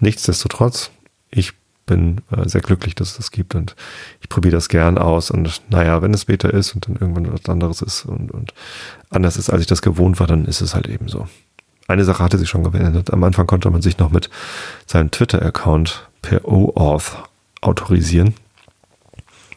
nichtsdestotrotz, 0.00 0.90
ich 1.30 1.52
bin 1.86 2.20
äh, 2.30 2.48
sehr 2.48 2.60
glücklich, 2.60 2.94
dass 2.94 3.10
es 3.10 3.16
das 3.16 3.30
gibt 3.30 3.54
und 3.54 3.76
ich 4.20 4.28
probiere 4.28 4.52
das 4.52 4.68
gern 4.68 4.98
aus 4.98 5.30
und 5.30 5.62
naja, 5.68 6.02
wenn 6.02 6.14
es 6.14 6.24
Beta 6.24 6.48
ist 6.48 6.74
und 6.74 6.88
dann 6.88 6.96
irgendwann 6.96 7.32
was 7.32 7.48
anderes 7.48 7.82
ist 7.82 8.04
und, 8.04 8.30
und 8.30 8.54
anders 9.10 9.36
ist, 9.36 9.50
als 9.50 9.60
ich 9.60 9.66
das 9.66 9.82
gewohnt 9.82 10.18
war, 10.20 10.26
dann 10.26 10.46
ist 10.46 10.60
es 10.60 10.74
halt 10.74 10.88
eben 10.88 11.08
so. 11.08 11.28
Eine 11.88 12.04
Sache 12.04 12.22
hatte 12.22 12.38
sich 12.38 12.48
schon 12.48 12.64
gewendet. 12.64 13.12
Am 13.12 13.24
Anfang 13.24 13.46
konnte 13.46 13.70
man 13.70 13.82
sich 13.82 13.98
noch 13.98 14.10
mit 14.10 14.30
seinem 14.86 15.10
Twitter-Account 15.10 16.08
per 16.22 16.46
OAuth 16.46 17.16
autorisieren. 17.60 18.34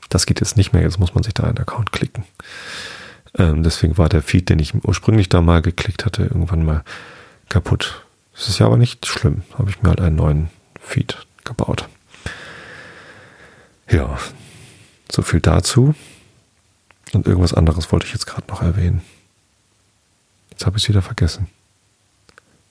Das 0.09 0.25
geht 0.25 0.39
jetzt 0.39 0.57
nicht 0.57 0.73
mehr. 0.73 0.81
Jetzt 0.81 0.99
muss 0.99 1.13
man 1.13 1.23
sich 1.23 1.33
da 1.33 1.43
einen 1.43 1.57
Account 1.57 1.91
klicken. 1.91 2.25
Ähm, 3.37 3.63
deswegen 3.63 3.97
war 3.97 4.09
der 4.09 4.21
Feed, 4.21 4.49
den 4.49 4.59
ich 4.59 4.73
ursprünglich 4.73 5.29
da 5.29 5.41
mal 5.41 5.61
geklickt 5.61 6.05
hatte, 6.05 6.23
irgendwann 6.23 6.63
mal 6.63 6.83
kaputt. 7.49 8.05
Das 8.33 8.47
ist 8.47 8.59
ja 8.59 8.65
aber 8.65 8.77
nicht 8.77 9.05
schlimm. 9.05 9.43
Habe 9.57 9.69
ich 9.69 9.81
mir 9.81 9.89
halt 9.89 10.01
einen 10.01 10.15
neuen 10.15 10.49
Feed 10.81 11.25
gebaut. 11.43 11.87
Ja, 13.89 14.17
so 15.11 15.21
viel 15.21 15.39
dazu. 15.39 15.95
Und 17.13 17.27
irgendwas 17.27 17.53
anderes 17.53 17.91
wollte 17.91 18.05
ich 18.05 18.13
jetzt 18.13 18.25
gerade 18.25 18.47
noch 18.47 18.61
erwähnen. 18.61 19.01
Jetzt 20.51 20.65
habe 20.65 20.77
ich 20.77 20.83
es 20.83 20.89
wieder 20.89 21.01
vergessen. 21.01 21.47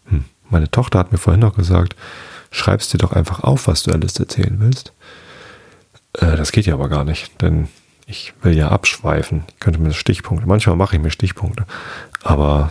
Hm. 0.06 0.24
Meine 0.50 0.70
Tochter 0.70 0.98
hat 0.98 1.12
mir 1.12 1.18
vorhin 1.18 1.40
noch 1.40 1.56
gesagt, 1.56 1.96
schreibst 2.50 2.92
dir 2.92 2.98
doch 2.98 3.12
einfach 3.12 3.40
auf, 3.40 3.66
was 3.66 3.82
du 3.82 3.92
alles 3.92 4.18
erzählen 4.18 4.56
willst. 4.58 4.92
Äh, 6.14 6.36
das 6.36 6.52
geht 6.52 6.66
ja 6.66 6.74
aber 6.74 6.88
gar 6.88 7.04
nicht, 7.04 7.40
denn 7.42 7.68
ich 8.06 8.34
will 8.42 8.56
ja 8.56 8.68
abschweifen. 8.68 9.44
Ich 9.48 9.60
könnte 9.60 9.80
mir 9.80 9.92
Stichpunkte, 9.92 10.46
manchmal 10.46 10.76
mache 10.76 10.96
ich 10.96 11.02
mir 11.02 11.10
Stichpunkte, 11.10 11.66
aber 12.22 12.70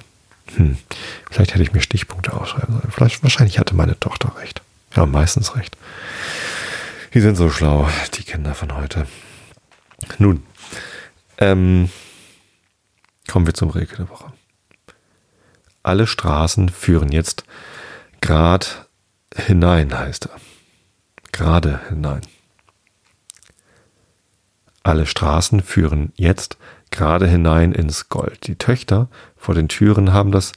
hm, 0.56 0.78
vielleicht 1.30 1.54
hätte 1.54 1.64
ich 1.64 1.74
mir 1.74 1.82
Stichpunkte 1.82 2.34
aufschreiben 2.34 2.76
sollen. 2.76 2.92
Vielleicht, 2.92 3.24
wahrscheinlich 3.24 3.60
hatte 3.60 3.76
meine 3.76 4.00
Tochter 4.00 4.34
recht. 4.38 4.62
Ja, 4.96 5.06
meistens 5.06 5.56
recht. 5.56 5.76
Die 7.14 7.22
sind 7.22 7.36
so 7.36 7.50
schlau, 7.50 7.88
die 8.16 8.24
Kinder 8.24 8.54
von 8.54 8.76
heute. 8.76 9.08
Nun, 10.20 10.44
ähm, 11.38 11.90
kommen 13.28 13.46
wir 13.46 13.54
zum 13.54 13.70
Regel 13.70 13.98
der 13.98 14.10
Woche. 14.10 14.32
Alle 15.84 16.08
Straßen 16.08 16.70
führen 16.70 17.12
jetzt 17.12 17.44
grad 18.22 18.88
hinein, 19.36 19.98
heißt 19.98 20.28
er. 20.28 20.38
Gerade 21.32 21.82
hinein. 21.90 22.22
Alle 24.84 25.06
Straßen 25.06 25.62
führen 25.62 26.12
jetzt 26.16 26.58
gerade 26.90 27.28
hinein 27.28 27.72
ins 27.72 28.10
Gold. 28.10 28.48
Die 28.48 28.56
Töchter 28.56 29.10
vor 29.36 29.56
den 29.56 29.68
Türen 29.68 30.14
haben 30.14 30.32
das 30.32 30.54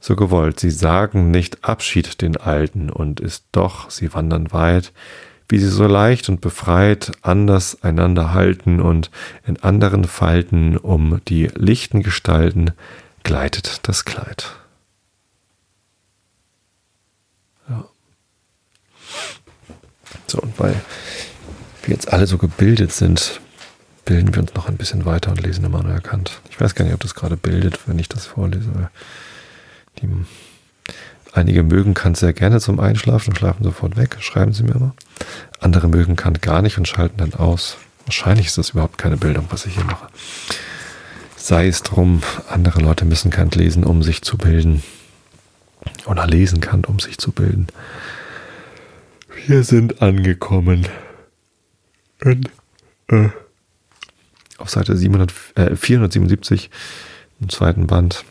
so 0.00 0.16
gewollt. 0.16 0.60
Sie 0.60 0.70
sagen 0.70 1.30
nicht 1.30 1.64
Abschied 1.64 2.20
den 2.22 2.36
Alten 2.36 2.90
und 2.90 3.20
ist 3.20 3.46
doch, 3.52 3.90
sie 3.90 4.12
wandern 4.14 4.52
weit, 4.52 4.92
wie 5.48 5.58
sie 5.58 5.68
so 5.68 5.86
leicht 5.86 6.28
und 6.28 6.40
befreit 6.40 7.12
anders 7.22 7.82
einander 7.82 8.32
halten 8.32 8.80
und 8.80 9.10
in 9.46 9.60
anderen 9.62 10.04
Falten 10.04 10.76
um 10.76 11.20
die 11.26 11.46
lichten 11.54 12.02
Gestalten 12.02 12.72
gleitet 13.22 13.80
das 13.88 14.04
Kleid. 14.04 14.54
Ja. 17.68 17.84
So, 20.30 20.38
und 20.40 20.58
weil 20.58 20.74
wir 21.82 21.94
jetzt 21.94 22.12
alle 22.12 22.26
so 22.26 22.38
gebildet 22.38 22.92
sind, 22.92 23.40
bilden 24.04 24.34
wir 24.34 24.42
uns 24.42 24.54
noch 24.54 24.68
ein 24.68 24.76
bisschen 24.76 25.04
weiter 25.04 25.30
und 25.30 25.42
lesen 25.42 25.64
Immanuel 25.64 26.00
Kant. 26.00 26.40
Ich 26.50 26.60
weiß 26.60 26.74
gar 26.74 26.84
nicht, 26.84 26.94
ob 26.94 27.00
das 27.00 27.14
gerade 27.14 27.36
bildet, 27.36 27.88
wenn 27.88 27.98
ich 27.98 28.08
das 28.08 28.26
vorlese. 28.26 28.90
Die, 30.00 30.08
einige 31.32 31.62
mögen 31.62 31.94
Kant 31.94 32.16
sehr 32.16 32.32
gerne 32.32 32.60
zum 32.60 32.78
Einschlafen 32.78 33.30
und 33.30 33.36
schlafen 33.36 33.64
sofort 33.64 33.96
weg, 33.96 34.16
schreiben 34.20 34.52
sie 34.52 34.62
mir 34.62 34.74
immer. 34.74 34.94
Andere 35.60 35.88
mögen 35.88 36.16
Kant 36.16 36.42
gar 36.42 36.62
nicht 36.62 36.78
und 36.78 36.86
schalten 36.86 37.18
dann 37.18 37.34
aus. 37.34 37.76
Wahrscheinlich 38.04 38.46
ist 38.46 38.58
das 38.58 38.70
überhaupt 38.70 38.98
keine 38.98 39.16
Bildung, 39.16 39.46
was 39.50 39.66
ich 39.66 39.74
hier 39.74 39.84
mache. 39.84 40.08
Sei 41.36 41.66
es 41.68 41.82
drum, 41.82 42.22
andere 42.48 42.80
Leute 42.80 43.04
müssen 43.04 43.30
Kant 43.30 43.54
lesen, 43.54 43.84
um 43.84 44.02
sich 44.02 44.22
zu 44.22 44.36
bilden. 44.38 44.82
Oder 46.06 46.26
lesen 46.26 46.60
Kant, 46.60 46.86
um 46.86 46.98
sich 46.98 47.18
zu 47.18 47.32
bilden. 47.32 47.68
Wir 49.46 49.62
sind 49.62 50.02
angekommen. 50.02 50.86
In, 52.20 52.48
äh, 53.08 53.28
auf 54.58 54.70
Seite 54.70 54.96
700, 54.96 55.32
äh, 55.54 55.76
477 55.76 56.70
im 57.40 57.48
zweiten 57.48 57.86
Band. 57.86 58.24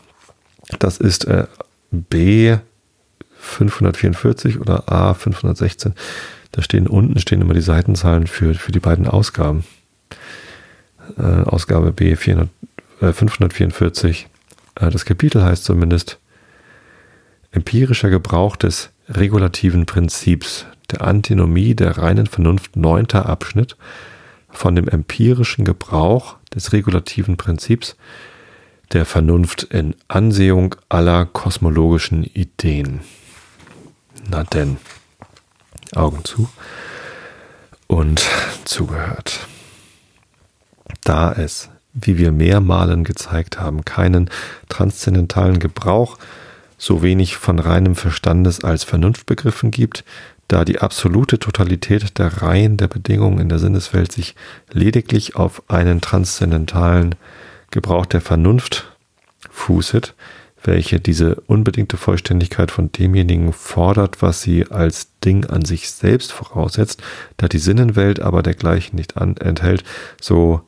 Das 0.80 0.97
ist 0.97 1.26
äh, 1.26 1.47
B 1.91 2.58
544 3.39 4.60
oder 4.60 4.91
A 4.91 5.14
516. 5.14 5.93
Da 6.51 6.62
stehen 6.62 6.88
unten 6.88 7.20
stehen 7.20 7.41
immer 7.41 7.53
die 7.53 7.62
Seitenzahlen 7.62 8.28
für, 8.28 8.53
für 8.55 8.72
die 8.72 8.80
beiden 8.80 9.08
Ausgaben. 9.08 9.64
Äh, 11.18 11.22
Ausgabe 11.22 11.91
B 11.91 12.16
400, 12.16 12.49
äh, 13.01 13.14
544. 13.14 14.28
Äh, 14.76 14.89
das 14.89 15.05
Kapitel 15.05 15.43
heißt 15.43 15.64
zumindest 15.64 16.20
Empirischer 17.51 18.10
Gebrauch 18.10 18.55
des 18.55 18.89
regulativen 19.10 19.86
Prinzips, 19.86 20.66
der 20.92 21.02
Antinomie 21.02 21.76
der 21.76 21.98
reinen 21.98 22.28
Vernunft, 22.28 22.76
neunter 22.76 23.28
Abschnitt 23.28 23.76
von 24.50 24.76
dem 24.76 24.88
empirischen 24.88 25.66
Gebrauch 25.66 26.38
des 26.54 26.74
regulativen 26.74 27.38
Prinzips 27.38 27.96
der 28.94 29.06
Vernunft 29.06 29.64
in 29.64 29.96
Ansehung 30.08 30.76
aller 30.90 31.26
kosmologischen 31.26 32.24
Ideen. 32.24 33.02
Na 34.30 34.44
denn, 34.44 34.78
Augen 35.94 36.24
zu 36.24 36.50
und 37.88 38.26
zugehört. 38.66 39.48
Da 41.04 41.32
es, 41.34 41.70
wie 41.94 42.18
wir 42.18 42.32
mehrmalen 42.32 43.04
gezeigt 43.04 43.60
haben, 43.60 43.86
keinen 43.86 44.30
transzendentalen 44.70 45.60
Gebrauch 45.60 46.18
so 46.78 47.02
wenig 47.02 47.38
von 47.38 47.60
reinem 47.60 47.96
Verstandes 47.96 48.64
als 48.64 48.84
Vernunftbegriffen 48.84 49.72
gibt, 49.72 50.04
da 50.48 50.64
die 50.64 50.80
absolute 50.80 51.39
Totalität 51.39 52.18
der 52.18 52.41
Reihen 52.41 52.78
der 52.78 52.88
Bedingungen 52.88 53.39
in 53.39 53.50
der 53.50 53.60
Sinneswelt 53.60 54.12
sich 54.12 54.36
lediglich 54.72 55.36
auf 55.36 55.64
einen 55.70 56.02
transzendentalen 56.02 57.16
Gebrauch 57.72 58.06
der 58.06 58.22
Vernunft 58.22 58.95
fußet, 59.50 60.14
welche 60.64 61.00
diese 61.00 61.36
unbedingte 61.48 61.98
Vollständigkeit 61.98 62.72
von 62.72 62.91
demjenigen 62.91 63.54
fordert, 63.54 64.22
was 64.22 64.41
sie 64.41 64.70
als 64.70 65.20
Ding 65.24 65.45
an 65.45 65.66
sich 65.66 65.91
selbst 65.91 66.32
voraussetzt, 66.32 67.02
da 67.38 67.48
die 67.48 67.60
Sinnenwelt 67.60 68.22
aber 68.22 68.41
dergleichen 68.41 68.95
nicht 68.95 69.18
an, 69.18 69.38
enthält, 69.38 69.84
so 70.22 70.62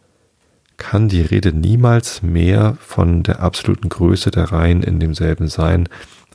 kann 0.77 1.09
die 1.09 1.21
Rede 1.21 1.51
niemals 1.51 2.21
mehr 2.21 2.77
von 2.79 3.23
der 3.23 3.41
absoluten 3.41 3.89
Größe 3.89 4.31
der 4.31 4.51
Reihen 4.51 4.81
in 4.81 4.99
demselben 4.99 5.47
sein, 5.47 5.89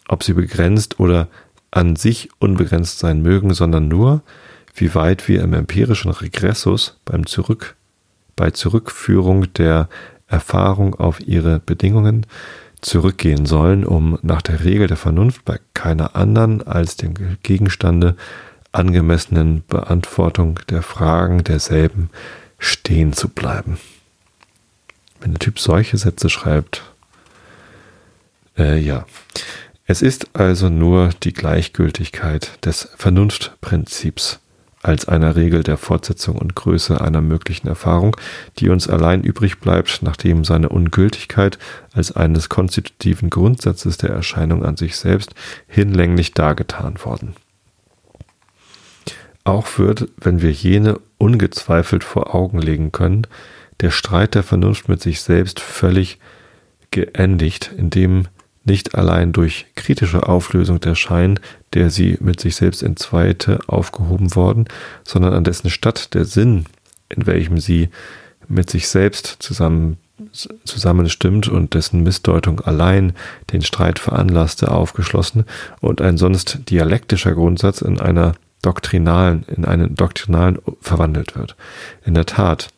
ob 0.08 0.22
sie 0.22 0.34
begrenzt 0.34 1.00
oder 1.00 1.28
an 1.74 1.96
sich 1.96 2.28
unbegrenzt 2.38 3.00
sein 3.00 3.20
mögen, 3.20 3.52
sondern 3.52 3.88
nur, 3.88 4.22
wie 4.74 4.94
weit 4.94 5.28
wir 5.28 5.42
im 5.42 5.52
empirischen 5.54 6.12
Regressus 6.12 6.98
beim 7.04 7.26
Zurück, 7.26 7.74
bei 8.36 8.50
Zurückführung 8.50 9.52
der 9.54 9.88
Erfahrung 10.28 10.94
auf 10.94 11.20
ihre 11.20 11.58
Bedingungen 11.58 12.26
zurückgehen 12.80 13.44
sollen, 13.46 13.84
um 13.84 14.18
nach 14.22 14.42
der 14.42 14.64
Regel 14.64 14.86
der 14.86 14.96
Vernunft 14.96 15.44
bei 15.44 15.58
keiner 15.74 16.14
anderen 16.14 16.66
als 16.66 16.96
dem 16.96 17.14
Gegenstande 17.42 18.14
angemessenen 18.70 19.64
Beantwortung 19.66 20.60
der 20.68 20.82
Fragen 20.82 21.42
derselben 21.42 22.10
stehen 22.58 23.12
zu 23.12 23.28
bleiben. 23.28 23.78
Wenn 25.20 25.32
der 25.32 25.40
Typ 25.40 25.58
solche 25.58 25.96
Sätze 25.96 26.28
schreibt, 26.30 26.82
äh, 28.56 28.78
ja. 28.78 29.06
Es 29.86 30.00
ist 30.00 30.34
also 30.34 30.70
nur 30.70 31.10
die 31.22 31.34
Gleichgültigkeit 31.34 32.64
des 32.64 32.88
Vernunftprinzips 32.96 34.40
als 34.82 35.08
einer 35.08 35.36
Regel 35.36 35.62
der 35.62 35.76
Fortsetzung 35.76 36.36
und 36.36 36.54
Größe 36.54 37.00
einer 37.00 37.20
möglichen 37.20 37.68
Erfahrung, 37.68 38.16
die 38.58 38.68
uns 38.68 38.88
allein 38.88 39.22
übrig 39.22 39.58
bleibt, 39.60 40.02
nachdem 40.02 40.44
seine 40.44 40.68
Ungültigkeit 40.70 41.58
als 41.92 42.12
eines 42.12 42.48
konstitutiven 42.48 43.30
Grundsatzes 43.30 43.98
der 43.98 44.10
Erscheinung 44.10 44.64
an 44.64 44.76
sich 44.76 44.96
selbst 44.96 45.34
hinlänglich 45.66 46.32
dargetan 46.32 47.02
worden. 47.04 47.34
Auch 49.44 49.78
wird, 49.78 50.08
wenn 50.16 50.40
wir 50.40 50.52
jene 50.52 50.98
ungezweifelt 51.18 52.04
vor 52.04 52.34
Augen 52.34 52.58
legen 52.58 52.90
können, 52.92 53.26
der 53.80 53.90
Streit 53.90 54.34
der 54.34 54.42
Vernunft 54.42 54.88
mit 54.88 55.02
sich 55.02 55.20
selbst 55.20 55.60
völlig 55.60 56.18
geendigt, 56.90 57.70
indem 57.76 58.28
nicht 58.64 58.94
allein 58.94 59.32
durch 59.32 59.66
kritische 59.74 60.26
Auflösung 60.28 60.80
der 60.80 60.94
Schein, 60.94 61.38
der 61.74 61.90
sie 61.90 62.16
mit 62.20 62.40
sich 62.40 62.56
selbst 62.56 62.82
entzweite, 62.82 63.60
aufgehoben 63.66 64.34
worden, 64.34 64.66
sondern 65.04 65.34
an 65.34 65.44
dessen 65.44 65.70
Statt 65.70 66.14
der 66.14 66.24
Sinn, 66.24 66.66
in 67.08 67.26
welchem 67.26 67.58
sie 67.58 67.90
mit 68.48 68.70
sich 68.70 68.88
selbst 68.88 69.36
zusammen, 69.40 69.98
zusammenstimmt 70.32 71.48
und 71.48 71.74
dessen 71.74 72.02
Missdeutung 72.02 72.60
allein 72.60 73.14
den 73.52 73.62
Streit 73.62 73.98
veranlasste, 73.98 74.70
aufgeschlossen 74.70 75.44
und 75.80 76.00
ein 76.00 76.18
sonst 76.18 76.70
dialektischer 76.70 77.34
Grundsatz 77.34 77.82
in 77.82 78.00
einer 78.00 78.34
doktrinalen, 78.62 79.44
in 79.44 79.64
einen 79.64 79.94
doktrinalen 79.94 80.58
verwandelt 80.80 81.36
wird. 81.36 81.56
In 82.04 82.14
der 82.14 82.26
Tat, 82.26 82.68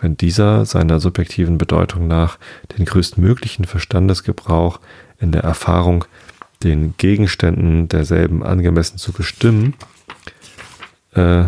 wenn 0.00 0.16
dieser 0.16 0.64
seiner 0.64 1.00
subjektiven 1.00 1.58
Bedeutung 1.58 2.06
nach 2.06 2.38
den 2.76 2.84
größtmöglichen 2.84 3.64
Verstandesgebrauch 3.64 4.80
in 5.20 5.32
der 5.32 5.42
Erfahrung, 5.42 6.04
den 6.62 6.94
Gegenständen 6.96 7.88
derselben 7.88 8.42
angemessen 8.42 8.98
zu 8.98 9.12
bestimmen, 9.12 9.74
äh, 11.12 11.44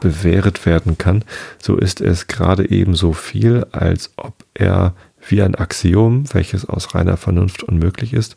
bewähret 0.00 0.64
werden 0.64 0.96
kann, 0.96 1.24
so 1.60 1.76
ist 1.76 2.00
es 2.00 2.28
gerade 2.28 2.70
ebenso 2.70 3.12
viel, 3.12 3.66
als 3.72 4.12
ob 4.16 4.44
er 4.54 4.94
wie 5.26 5.42
ein 5.42 5.54
Axiom, 5.54 6.32
welches 6.32 6.64
aus 6.64 6.94
reiner 6.94 7.16
Vernunft 7.16 7.62
unmöglich 7.62 8.12
ist, 8.12 8.36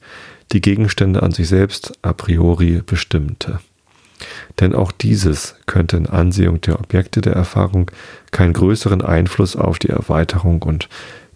die 0.51 0.61
Gegenstände 0.61 1.23
an 1.23 1.31
sich 1.31 1.47
selbst 1.47 1.93
a 2.01 2.13
priori 2.13 2.81
bestimmte. 2.85 3.59
Denn 4.59 4.75
auch 4.75 4.91
dieses 4.91 5.55
könnte 5.65 5.97
in 5.97 6.07
Ansehung 6.07 6.61
der 6.61 6.79
Objekte 6.79 7.21
der 7.21 7.33
Erfahrung 7.33 7.89
keinen 8.31 8.53
größeren 8.53 9.01
Einfluss 9.01 9.55
auf 9.55 9.79
die 9.79 9.89
Erweiterung 9.89 10.61
und 10.61 10.89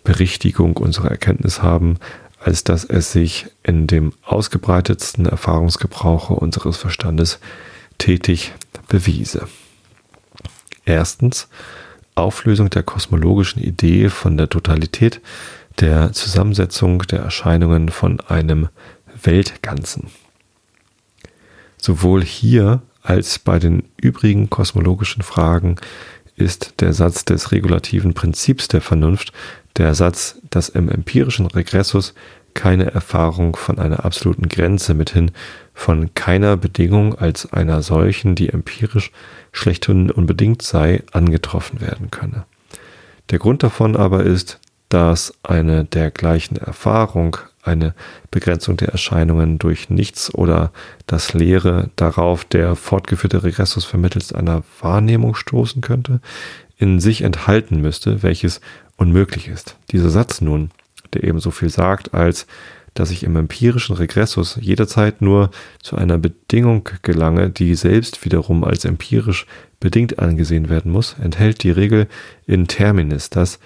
Berichtigung 0.04 0.78
unserer 0.78 1.10
Erkenntnis 1.10 1.64
haben, 1.64 1.98
als 2.46 2.64
dass 2.64 2.84
es 2.84 3.12
sich 3.12 3.48
in 3.64 3.88
dem 3.88 4.14
ausgebreitetsten 4.24 5.26
Erfahrungsgebrauche 5.26 6.36
unseres 6.36 6.78
Verstandes 6.78 7.40
tätig 7.98 8.54
bewiese. 8.88 9.48
Erstens 10.86 11.48
Auflösung 12.14 12.70
der 12.70 12.84
kosmologischen 12.84 13.64
Idee 13.64 14.10
von 14.10 14.38
der 14.38 14.48
Totalität 14.48 15.22
der 15.80 16.14
Zusammensetzung 16.14 17.00
der 17.00 17.22
Erscheinungen 17.22 17.90
von 17.90 18.20
einem 18.20 18.70
Weltganzen. 19.24 20.12
Sowohl 21.82 22.24
hier 22.24 22.84
als 23.02 23.40
bei 23.40 23.58
den 23.58 23.90
übrigen 23.98 24.52
kosmologischen 24.52 25.24
Fragen 25.24 25.78
ist 26.36 26.76
der 26.80 26.94
Satz 26.94 27.26
des 27.26 27.52
regulativen 27.52 28.14
Prinzips 28.14 28.68
der 28.68 28.82
Vernunft 28.82 29.34
der 29.78 29.96
Satz, 29.96 30.40
dass 30.50 30.70
im 30.70 30.90
empirischen 30.90 31.48
Regressus 31.48 32.14
keine 32.54 32.92
Erfahrung 32.92 33.56
von 33.56 33.80
einer 33.80 34.06
absoluten 34.06 34.48
Grenze 34.48 34.94
mithin 34.94 35.32
von 35.74 36.14
keiner 36.14 36.56
Bedingung 36.56 37.16
als 37.16 37.52
einer 37.52 37.82
solchen, 37.82 38.36
die 38.36 38.50
empirisch 38.50 39.12
schlechthin 39.52 40.10
unbedingt 40.10 40.62
sei, 40.62 41.04
angetroffen 41.12 41.82
werden 41.82 42.10
könne. 42.12 42.46
Der 43.30 43.40
Grund 43.40 43.62
davon 43.62 43.96
aber 43.98 44.24
ist, 44.24 44.60
dass 44.90 45.34
eine 45.44 45.84
dergleichen 45.84 46.58
Erfahrung 46.58 47.38
eine 47.64 47.94
Begrenzung 48.32 48.78
der 48.78 48.90
Erscheinungen 48.90 49.58
durch 49.58 49.90
nichts 49.90 50.34
oder 50.34 50.72
das 51.08 51.34
Leere 51.34 51.90
darauf 51.96 52.46
der 52.46 52.76
fortgeführte 52.76 53.44
Regressus 53.44 53.84
vermittels 53.84 54.32
einer 54.32 54.64
Wahrnehmung 54.80 55.36
stoßen 55.36 55.82
könnte, 55.82 56.22
in 56.78 57.00
sich 57.00 57.22
enthalten 57.22 57.82
müsste, 57.82 58.22
welches 58.22 58.62
unmöglich 58.98 59.48
ist. 59.48 59.78
Dieser 59.92 60.10
Satz 60.10 60.42
nun, 60.42 60.72
der 61.14 61.24
ebenso 61.24 61.52
viel 61.52 61.70
sagt, 61.70 62.14
als 62.14 62.48
dass 62.96 63.12
ich 63.12 63.24
im 63.24 63.36
empirischen 63.36 63.96
Regressus 63.96 64.58
jederzeit 64.60 65.22
nur 65.22 65.52
zu 65.84 65.98
einer 65.98 66.18
Bedingung 66.18 66.90
gelange, 67.02 67.50
die 67.50 67.76
selbst 67.76 68.24
wiederum 68.24 68.64
als 68.64 68.86
empirisch 68.86 69.46
bedingt 69.82 70.18
angesehen 70.18 70.70
werden 70.70 70.92
muss, 70.92 71.16
enthält 71.22 71.62
die 71.64 71.72
Regel 71.72 72.08
in 72.48 72.68
Terminis, 72.68 73.30
dass 73.30 73.60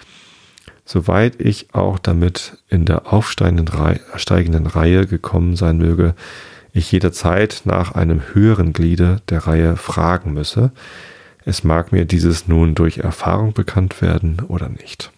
soweit 0.84 1.40
ich 1.40 1.74
auch 1.76 2.00
damit 2.00 2.58
in 2.70 2.86
der 2.86 3.14
aufsteigenden 3.14 3.68
Reihe, 3.68 4.02
Reihe 4.76 5.06
gekommen 5.06 5.56
sein 5.56 5.78
möge, 5.78 6.16
ich 6.74 6.92
jederzeit 6.92 7.62
nach 7.66 7.92
einem 7.94 8.22
höheren 8.34 8.74
Gliede 8.74 9.22
der 9.30 9.46
Reihe 9.46 9.76
fragen 9.76 10.34
müsse. 10.34 10.72
Es 11.46 11.64
mag 11.64 11.92
mir 11.92 12.06
dieses 12.06 12.48
nun 12.48 12.74
durch 12.74 13.00
Erfahrung 13.00 13.54
bekannt 13.54 14.02
werden 14.02 14.42
oder 14.48 14.70
nicht. 14.70 15.12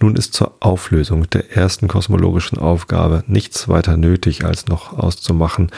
Nun 0.00 0.16
ist 0.16 0.32
zur 0.34 0.56
Auflösung 0.60 1.28
der 1.28 1.54
ersten 1.54 1.86
kosmologischen 1.86 2.58
Aufgabe 2.58 3.22
nichts 3.26 3.68
weiter 3.68 3.96
nötig, 3.96 4.44
als 4.44 4.66
noch 4.66 4.98
auszumachen, 4.98 5.70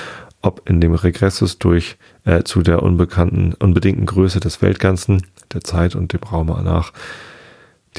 ob 0.42 0.68
in 0.68 0.80
dem 0.80 0.94
Regressus 0.94 1.58
durch 1.58 1.96
äh, 2.24 2.42
zu 2.42 2.62
der 2.62 2.82
unbekannten, 2.82 3.54
unbedingten 3.54 4.06
Größe 4.06 4.40
des 4.40 4.62
Weltganzen, 4.62 5.26
der 5.52 5.62
Zeit 5.62 5.94
und 5.94 6.12
dem 6.12 6.22
Raum 6.22 6.46
nach 6.46 6.92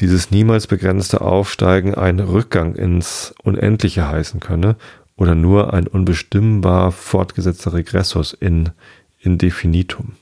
dieses 0.00 0.32
niemals 0.32 0.66
begrenzte 0.66 1.20
Aufsteigen 1.20 1.94
ein 1.94 2.18
Rückgang 2.18 2.74
ins 2.74 3.32
Unendliche 3.44 4.08
heißen 4.08 4.40
könne 4.40 4.76
oder 5.16 5.36
nur 5.36 5.72
ein 5.72 5.86
unbestimmbar 5.86 6.90
fortgesetzter 6.90 7.74
Regressus 7.74 8.32
in 8.32 8.70
Indefinitum. 9.20 10.16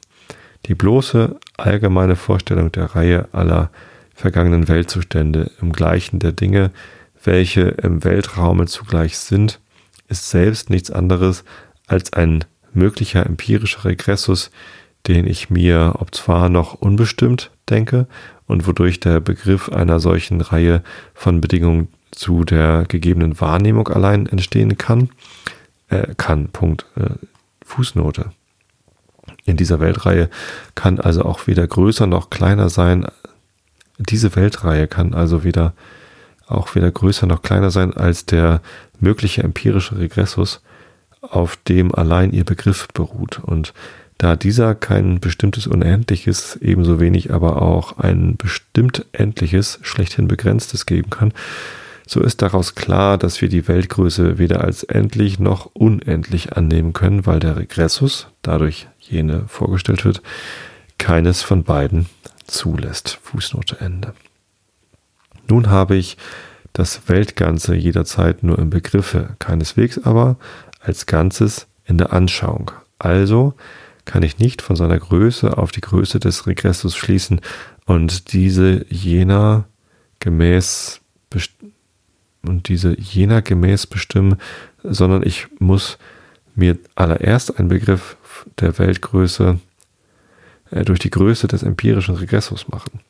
Die 0.66 0.74
bloße 0.74 1.36
allgemeine 1.57 2.16
Vorstellung 2.16 2.70
der 2.70 2.95
Reihe 2.95 3.28
aller 3.32 3.70
vergangenen 4.14 4.68
Weltzustände 4.68 5.50
im 5.60 5.72
Gleichen 5.72 6.18
der 6.18 6.32
Dinge, 6.32 6.70
welche 7.24 7.62
im 7.62 8.04
Weltraume 8.04 8.66
zugleich 8.66 9.18
sind, 9.18 9.60
ist 10.08 10.30
selbst 10.30 10.70
nichts 10.70 10.90
anderes 10.90 11.44
als 11.86 12.12
ein 12.12 12.44
möglicher 12.72 13.24
empirischer 13.26 13.84
Regressus, 13.84 14.50
den 15.06 15.26
ich 15.26 15.50
mir, 15.50 15.94
ob 15.98 16.14
zwar 16.14 16.48
noch 16.48 16.74
unbestimmt, 16.74 17.50
denke 17.68 18.06
und 18.46 18.66
wodurch 18.66 19.00
der 19.00 19.20
Begriff 19.20 19.68
einer 19.68 19.98
solchen 20.00 20.40
Reihe 20.40 20.82
von 21.14 21.40
Bedingungen 21.40 21.88
zu 22.10 22.44
der 22.44 22.84
gegebenen 22.86 23.40
Wahrnehmung 23.40 23.88
allein 23.88 24.26
entstehen 24.26 24.78
kann, 24.78 25.10
äh, 25.88 26.14
kann, 26.16 26.48
Punkt, 26.48 26.86
äh, 26.96 27.14
Fußnote. 27.64 28.30
In 29.44 29.56
dieser 29.56 29.80
Weltreihe 29.80 30.28
kann 30.74 31.00
also 31.00 31.24
auch 31.24 31.46
weder 31.46 31.66
größer 31.66 32.06
noch 32.06 32.30
kleiner 32.30 32.68
sein. 32.68 33.06
Diese 33.99 34.34
Weltreihe 34.36 34.88
kann 34.88 35.14
also 35.14 35.45
weder 35.45 35.74
auch 36.47 36.74
weder 36.74 36.90
größer 36.90 37.26
noch 37.26 37.43
kleiner 37.43 37.70
sein 37.70 37.95
als 37.95 38.26
der 38.26 38.61
mögliche 39.01 39.43
empirische 39.43 39.99
Regressus, 39.99 40.61
auf 41.20 41.57
dem 41.57 41.95
allein 41.95 42.32
ihr 42.32 42.45
Begriff 42.45 42.88
beruht. 42.93 43.40
Und 43.43 43.72
da 44.18 44.36
dieser 44.36 44.74
kein 44.74 45.18
bestimmtes 45.18 45.66
Unendliches, 45.66 46.57
ebenso 46.61 47.01
wenig 47.01 47.32
aber 47.32 47.62
auch 47.62 47.99
ein 47.99 48.36
bestimmt 48.36 49.07
Endliches, 49.12 49.78
schlechthin 49.82 50.28
Begrenztes 50.28 50.86
geben 50.86 51.11
kann, 51.11 51.32
so 52.07 52.20
ist 52.20 52.43
daraus 52.43 52.74
klar, 52.74 53.16
dass 53.16 53.40
wir 53.40 53.49
die 53.49 53.66
Weltgröße 53.68 54.36
weder 54.38 54.62
als 54.62 54.82
endlich 54.82 55.38
noch 55.38 55.66
unendlich 55.72 56.57
annehmen 56.57 56.93
können, 56.93 57.26
weil 57.26 57.38
der 57.40 57.57
Regressus, 57.57 58.26
dadurch 58.43 58.88
jene 58.99 59.45
vorgestellt 59.47 60.05
wird, 60.05 60.20
keines 60.99 61.43
von 61.43 61.64
beiden 61.64 62.07
zulässt. 62.47 63.18
Fußnote 63.22 63.80
Ende. 63.80 64.14
Nun 65.49 65.70
habe 65.70 65.97
ich 65.97 66.16
das 66.72 67.09
Weltganze 67.09 67.74
jederzeit 67.74 68.43
nur 68.43 68.59
im 68.59 68.70
Begriffe, 68.70 69.36
keineswegs 69.38 69.99
aber 69.99 70.36
als 70.80 71.07
Ganzes 71.07 71.66
in 71.84 71.99
der 71.99 72.12
Anschauung. 72.12 72.70
Also 72.99 73.55
kann 74.05 74.22
ich 74.22 74.38
nicht 74.38 74.62
von 74.62 74.76
seiner 74.76 74.99
Größe 74.99 75.59
auf 75.59 75.72
die 75.72 75.80
Größe 75.80 76.18
des 76.18 76.47
Regressus 76.47 76.97
schließen 76.97 77.40
und 77.84 78.32
diese 78.32 78.86
jener 78.88 79.64
gemäß 80.20 81.01
und 82.43 82.68
diese 82.68 82.99
jener 82.99 83.43
gemäß 83.43 83.86
bestimmen, 83.86 84.36
sondern 84.82 85.22
ich 85.22 85.47
muss 85.59 85.99
mir 86.55 86.78
allererst 86.95 87.59
einen 87.59 87.68
Begriff 87.68 88.16
der 88.59 88.78
Weltgröße 88.78 89.61
äh, 90.72 90.84
durch 90.84 90.98
die 90.98 91.10
Größe 91.10 91.46
des 91.46 91.62
empirischen 91.62 92.16
Regressus 92.16 92.68
machen. 92.68 93.00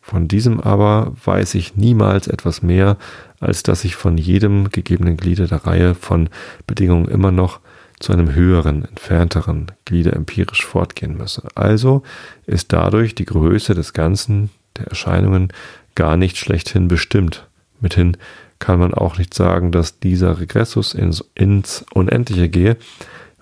Von 0.00 0.28
diesem 0.28 0.60
aber 0.60 1.14
weiß 1.24 1.56
ich 1.56 1.74
niemals 1.74 2.28
etwas 2.28 2.62
mehr, 2.62 2.96
als 3.40 3.64
dass 3.64 3.84
ich 3.84 3.96
von 3.96 4.16
jedem 4.16 4.70
gegebenen 4.70 5.16
Gliede 5.16 5.48
der 5.48 5.66
Reihe 5.66 5.96
von 5.96 6.28
Bedingungen 6.68 7.08
immer 7.08 7.32
noch 7.32 7.58
zu 7.98 8.12
einem 8.12 8.34
höheren, 8.34 8.84
entfernteren 8.84 9.72
Glieder 9.84 10.12
empirisch 10.12 10.64
fortgehen 10.64 11.16
müsse. 11.16 11.48
Also 11.56 12.02
ist 12.46 12.72
dadurch 12.72 13.16
die 13.16 13.24
Größe 13.24 13.74
des 13.74 13.94
Ganzen 13.94 14.50
der 14.76 14.86
Erscheinungen 14.88 15.52
gar 15.96 16.16
nicht 16.16 16.36
schlechthin 16.36 16.86
bestimmt. 16.86 17.48
Mithin 17.80 18.16
kann 18.58 18.78
man 18.78 18.94
auch 18.94 19.18
nicht 19.18 19.34
sagen, 19.34 19.72
dass 19.72 19.98
dieser 19.98 20.38
Regressus 20.38 20.94
ins, 20.94 21.24
ins 21.34 21.84
Unendliche 21.92 22.48
gehe, 22.48 22.76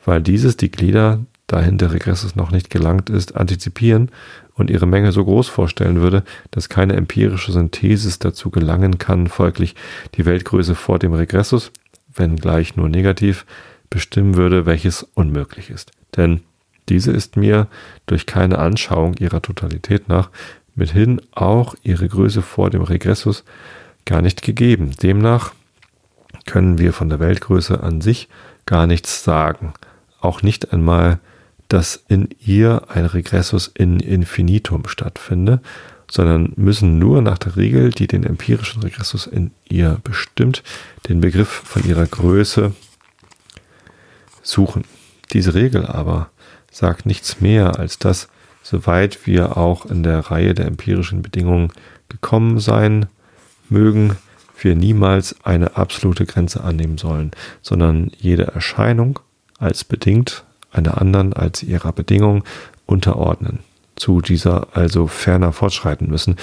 weil 0.05 0.23
dieses 0.23 0.57
die 0.57 0.71
Glieder, 0.71 1.21
dahin 1.47 1.79
der 1.79 1.93
Regressus 1.93 2.37
noch 2.37 2.51
nicht 2.51 2.71
gelangt 2.71 3.11
ist, 3.11 3.37
antizipieren 3.37 4.11
und 4.55 4.71
ihre 4.71 4.87
Menge 4.87 5.13
so 5.13 5.25
groß 5.25 5.49
vorstellen 5.49 6.01
würde, 6.01 6.23
dass 6.51 6.69
keine 6.69 6.95
empirische 6.95 7.53
Synthesis 7.53 8.19
dazu 8.19 8.51
gelangen 8.51 8.99
kann, 8.99 9.27
folglich 9.27 9.75
die 10.15 10.25
Weltgröße 10.25 10.75
vor 10.75 10.99
dem 10.99 11.13
Regressus, 11.13 11.71
wenn 12.15 12.37
gleich 12.37 12.77
nur 12.77 12.89
negativ, 12.89 13.45
bestimmen 13.91 14.37
würde, 14.37 14.67
welches 14.67 15.03
unmöglich 15.15 15.71
ist. 15.71 15.93
Denn 16.17 16.41
diese 16.89 17.13
ist 17.13 17.37
mir 17.37 17.69
durch 18.07 18.27
keine 18.27 18.59
Anschauung 18.59 19.15
ihrer 19.19 19.43
Totalität 19.43 20.09
nach 20.09 20.31
mithin 20.75 21.21
auch 21.33 21.75
ihre 21.83 22.09
Größe 22.09 22.43
vor 22.43 22.71
dem 22.71 22.83
Regressus 22.83 23.45
gar 24.05 24.23
nicht 24.23 24.43
gegeben. 24.43 24.91
Demnach 25.03 25.53
können 26.47 26.79
wir 26.79 26.93
von 26.93 27.09
der 27.09 27.21
Weltgröße 27.21 27.83
an 27.83 28.01
sich 28.01 28.29
gar 28.67 28.87
nichts 28.87 29.25
sagen. 29.25 29.73
Auch 30.21 30.43
nicht 30.43 30.73
einmal, 30.73 31.21
dass 31.75 32.05
in 32.07 32.29
ihr 32.39 32.83
ein 32.89 33.05
Regressus 33.05 33.67
in 33.67 33.99
Infinitum 33.99 34.87
stattfinde, 34.87 35.61
sondern 36.09 36.53
müssen 36.55 37.01
nur 37.01 37.21
nach 37.21 37.37
der 37.37 37.57
Regel, 37.57 37.91
die 37.91 38.07
den 38.07 38.23
empirischen 38.23 38.81
Regressus 38.85 39.27
in 39.27 39.51
ihr 39.69 39.99
bestimmt, 40.05 40.63
den 41.09 41.21
Begriff 41.21 41.49
von 41.49 41.85
ihrer 41.85 42.07
Größe 42.07 42.73
suchen. 44.41 44.85
Diese 45.33 45.55
Regel 45.55 45.85
aber 45.85 46.31
sagt 46.71 47.07
nichts 47.07 47.41
mehr 47.41 47.77
als 47.77 47.99
dass, 47.99 48.29
soweit 48.63 49.27
wir 49.27 49.57
auch 49.57 49.85
in 49.85 50.05
der 50.05 50.21
Reihe 50.21 50.55
der 50.55 50.67
empirischen 50.67 51.23
Bedingungen 51.23 51.73
gekommen 52.09 52.61
sein 52.61 53.07
mögen, 53.69 54.17
wir 54.61 54.77
niemals 54.77 55.45
eine 55.45 55.77
absolute 55.77 56.25
Grenze 56.25 56.63
annehmen 56.63 56.99
sollen, 56.99 57.33
sondern 57.63 58.13
jede 58.17 58.45
Erscheinung 58.45 59.19
als 59.59 59.83
bedingt 59.83 60.45
einer 60.75 61.01
anderen 61.01 61.33
als 61.33 61.63
ihrer 61.63 61.93
Bedingung 61.93 62.45
unterordnen, 62.87 63.61
zu 63.97 64.21
dieser 64.21 64.77
also 64.77 65.07
ferner 65.07 65.53
fortschreiten 65.53 66.09
müssen, 66.09 66.37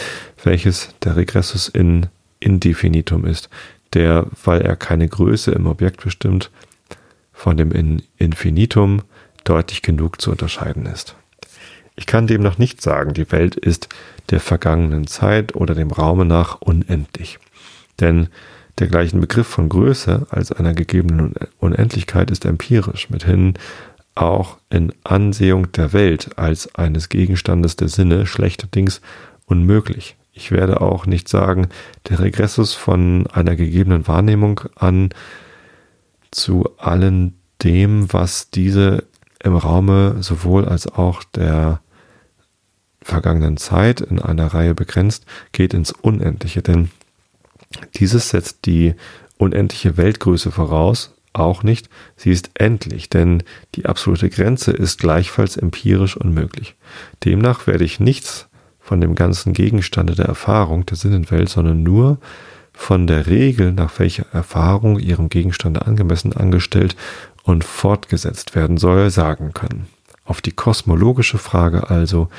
welches 0.44 0.96
der 1.04 1.16
Regressus 1.16 1.68
in 1.68 2.08
Indefinitum 2.40 3.26
ist, 3.26 3.50
der, 3.94 4.28
weil 4.44 4.62
er 4.62 4.76
keine 4.76 5.08
Größe 5.08 5.52
im 5.52 5.68
Objekt 5.68 6.04
bestimmt, 6.04 6.50
von 7.34 7.58
dem 7.58 7.72
in 7.72 8.04
Infinitum 8.18 9.02
deutlich 9.44 9.82
genug 9.82 10.22
zu 10.22 10.32
unterscheiden 10.32 10.86
ist. 10.86 11.16
Ich 11.96 12.06
kann 12.06 12.28
demnach 12.28 12.58
nicht 12.58 12.82
sagen, 12.82 13.14
die 13.14 13.32
Welt 13.32 13.56
ist 13.56 13.90
der 14.30 14.40
vergangenen 14.40 15.08
Zeit 15.08 15.56
oder 15.56 15.76
dem 15.76 15.92
Raume 15.92 16.26
nach 16.26 16.62
unendlich. 16.62 17.38
Denn 18.00 18.30
der 18.80 18.88
gleichen 18.88 19.20
Begriff 19.20 19.48
von 19.48 19.70
Größe 19.70 20.26
als 20.30 20.52
einer 20.52 20.74
gegebenen 20.74 21.34
Unendlichkeit 21.60 22.32
ist 22.32 22.46
empirisch, 22.46 23.10
mithin 23.10 23.56
auch 24.16 24.58
in 24.70 24.94
Ansehung 25.04 25.72
der 25.72 25.94
Welt 25.94 26.38
als 26.38 26.76
eines 26.76 27.10
Gegenstandes 27.10 27.76
der 27.76 27.88
Sinne 27.88 28.26
schlechterdings 28.26 29.02
unmöglich. 29.46 30.16
Ich 30.34 30.52
werde 30.52 30.82
auch 30.82 31.06
nicht 31.06 31.28
sagen, 31.28 31.68
der 32.10 32.20
Regressus 32.20 32.74
von 32.74 33.28
einer 33.28 33.56
gegebenen 33.56 34.08
Wahrnehmung 34.08 34.62
an 34.76 35.10
zu 36.32 36.70
allen 36.78 37.38
dem, 37.64 38.12
was 38.14 38.50
diese 38.50 39.04
im 39.44 39.56
Raume 39.56 40.18
sowohl 40.22 40.66
als 40.66 40.88
auch 40.88 41.24
der 41.24 41.82
vergangenen 43.02 43.58
Zeit 43.58 44.02
in 44.02 44.22
einer 44.22 44.48
Reihe 44.48 44.76
begrenzt, 44.76 45.26
geht 45.52 45.74
ins 45.74 45.92
Unendliche, 45.92 46.62
denn 46.62 46.92
dieses 47.96 48.30
setzt 48.30 48.66
die 48.66 48.96
unendliche 49.38 49.98
Weltgröße 49.98 50.52
voraus, 50.52 51.14
auch 51.34 51.64
nicht, 51.64 51.90
sie 52.16 52.32
ist 52.32 52.52
endlich, 52.56 53.10
denn 53.10 53.44
die 53.76 53.86
absolute 53.86 54.30
Grenze 54.30 54.72
ist 54.72 55.00
gleichfalls 55.00 55.58
empirisch 55.58 56.18
unmöglich. 56.18 56.76
Demnach 57.24 57.68
werde 57.68 57.86
ich 57.86 58.00
nichts 58.00 58.50
von 58.80 59.00
dem 59.00 59.16
ganzen 59.16 59.54
Gegenstande 59.54 60.16
der 60.16 60.26
Erfahrung 60.26 60.86
der 60.86 60.98
Sinnenwelt, 60.98 61.50
sondern 61.50 61.84
nur 61.84 62.18
von 62.74 63.08
der 63.08 63.28
Regel, 63.28 63.72
nach 63.72 64.00
welcher 64.00 64.26
Erfahrung 64.34 65.00
ihrem 65.00 65.30
Gegenstande 65.30 65.86
angemessen 65.86 66.34
angestellt 66.34 66.96
und 67.44 67.64
fortgesetzt 67.64 68.56
werden 68.56 68.78
soll, 68.78 69.10
sagen 69.10 69.54
können. 69.54 69.88
Auf 70.26 70.42
die 70.42 70.52
kosmologische 70.52 71.38
Frage 71.38 71.90
also 71.90 72.30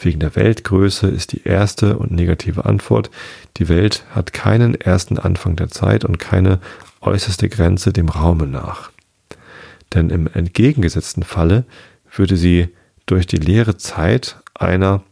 wegen 0.00 0.20
der 0.20 0.36
Weltgröße 0.36 1.08
ist 1.08 1.32
die 1.32 1.42
erste 1.42 1.98
und 1.98 2.12
negative 2.12 2.64
Antwort, 2.64 3.10
die 3.56 3.68
Welt 3.68 4.04
hat 4.10 4.32
keinen 4.32 4.80
ersten 4.80 5.18
Anfang 5.18 5.56
der 5.56 5.68
Zeit 5.68 6.04
und 6.04 6.18
keine 6.18 6.60
äußerste 7.00 7.48
Grenze 7.48 7.92
dem 7.92 8.08
Raume 8.08 8.46
nach. 8.46 8.90
Denn 9.94 10.10
im 10.10 10.26
entgegengesetzten 10.26 11.22
Falle 11.22 11.64
würde 12.14 12.36
sie 12.36 12.68
durch 13.06 13.26
die 13.26 13.36
leere 13.36 13.76
Zeit 13.76 14.36
einer 14.54 15.02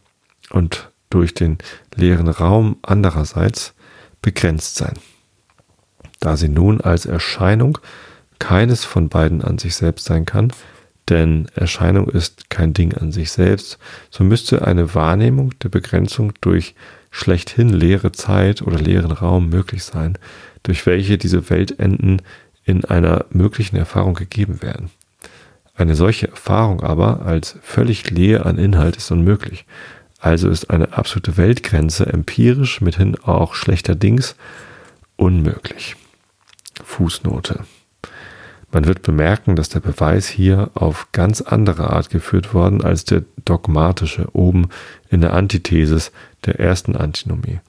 und 0.51 0.91
durch 1.09 1.33
den 1.33 1.57
leeren 1.95 2.27
Raum 2.27 2.77
andererseits 2.81 3.73
begrenzt 4.21 4.75
sein. 4.75 4.93
Da 6.19 6.37
sie 6.37 6.49
nun 6.49 6.81
als 6.81 7.05
Erscheinung 7.05 7.77
keines 8.39 8.85
von 8.85 9.09
beiden 9.09 9.41
an 9.41 9.57
sich 9.57 9.75
selbst 9.75 10.05
sein 10.05 10.25
kann, 10.25 10.51
denn 11.09 11.47
Erscheinung 11.55 12.09
ist 12.09 12.49
kein 12.49 12.73
Ding 12.73 12.93
an 12.93 13.11
sich 13.11 13.31
selbst, 13.31 13.77
so 14.09 14.23
müsste 14.23 14.67
eine 14.67 14.93
Wahrnehmung 14.93 15.57
der 15.59 15.69
Begrenzung 15.69 16.33
durch 16.41 16.75
schlechthin 17.11 17.69
leere 17.69 18.11
Zeit 18.11 18.61
oder 18.61 18.77
leeren 18.77 19.11
Raum 19.11 19.49
möglich 19.49 19.83
sein, 19.83 20.17
durch 20.67 20.85
welche 20.85 21.17
diese 21.17 21.49
Weltenden 21.49 22.21
in 22.65 22.83
einer 22.83 23.25
möglichen 23.29 23.77
Erfahrung 23.77 24.15
gegeben 24.15 24.61
werden. 24.61 24.89
Eine 25.75 25.95
solche 25.95 26.27
Erfahrung 26.27 26.83
aber 26.83 27.25
als 27.25 27.57
völlig 27.61 28.09
leer 28.09 28.45
an 28.45 28.57
Inhalt 28.57 28.97
ist 28.97 29.09
unmöglich. 29.09 29.65
Also 30.19 30.49
ist 30.49 30.69
eine 30.69 30.97
absolute 30.97 31.37
Weltgrenze 31.37 32.07
empirisch 32.07 32.81
mithin 32.81 33.17
auch 33.17 33.53
schlechterdings 33.53 34.35
unmöglich. 35.15 35.95
Fußnote. 36.83 37.61
Man 38.69 38.87
wird 38.87 39.03
bemerken, 39.03 39.55
dass 39.55 39.69
der 39.69 39.79
Beweis 39.79 40.27
hier 40.27 40.71
auf 40.73 41.07
ganz 41.13 41.39
andere 41.39 41.91
Art 41.91 42.09
geführt 42.09 42.53
worden 42.53 42.83
als 42.83 43.05
der 43.05 43.23
dogmatische 43.45 44.27
oben 44.33 44.67
in 45.09 45.21
der 45.21 45.31
Antithesis 45.31 46.11
der 46.45 46.59
ersten 46.59 46.97
Antinomie. 46.97 47.59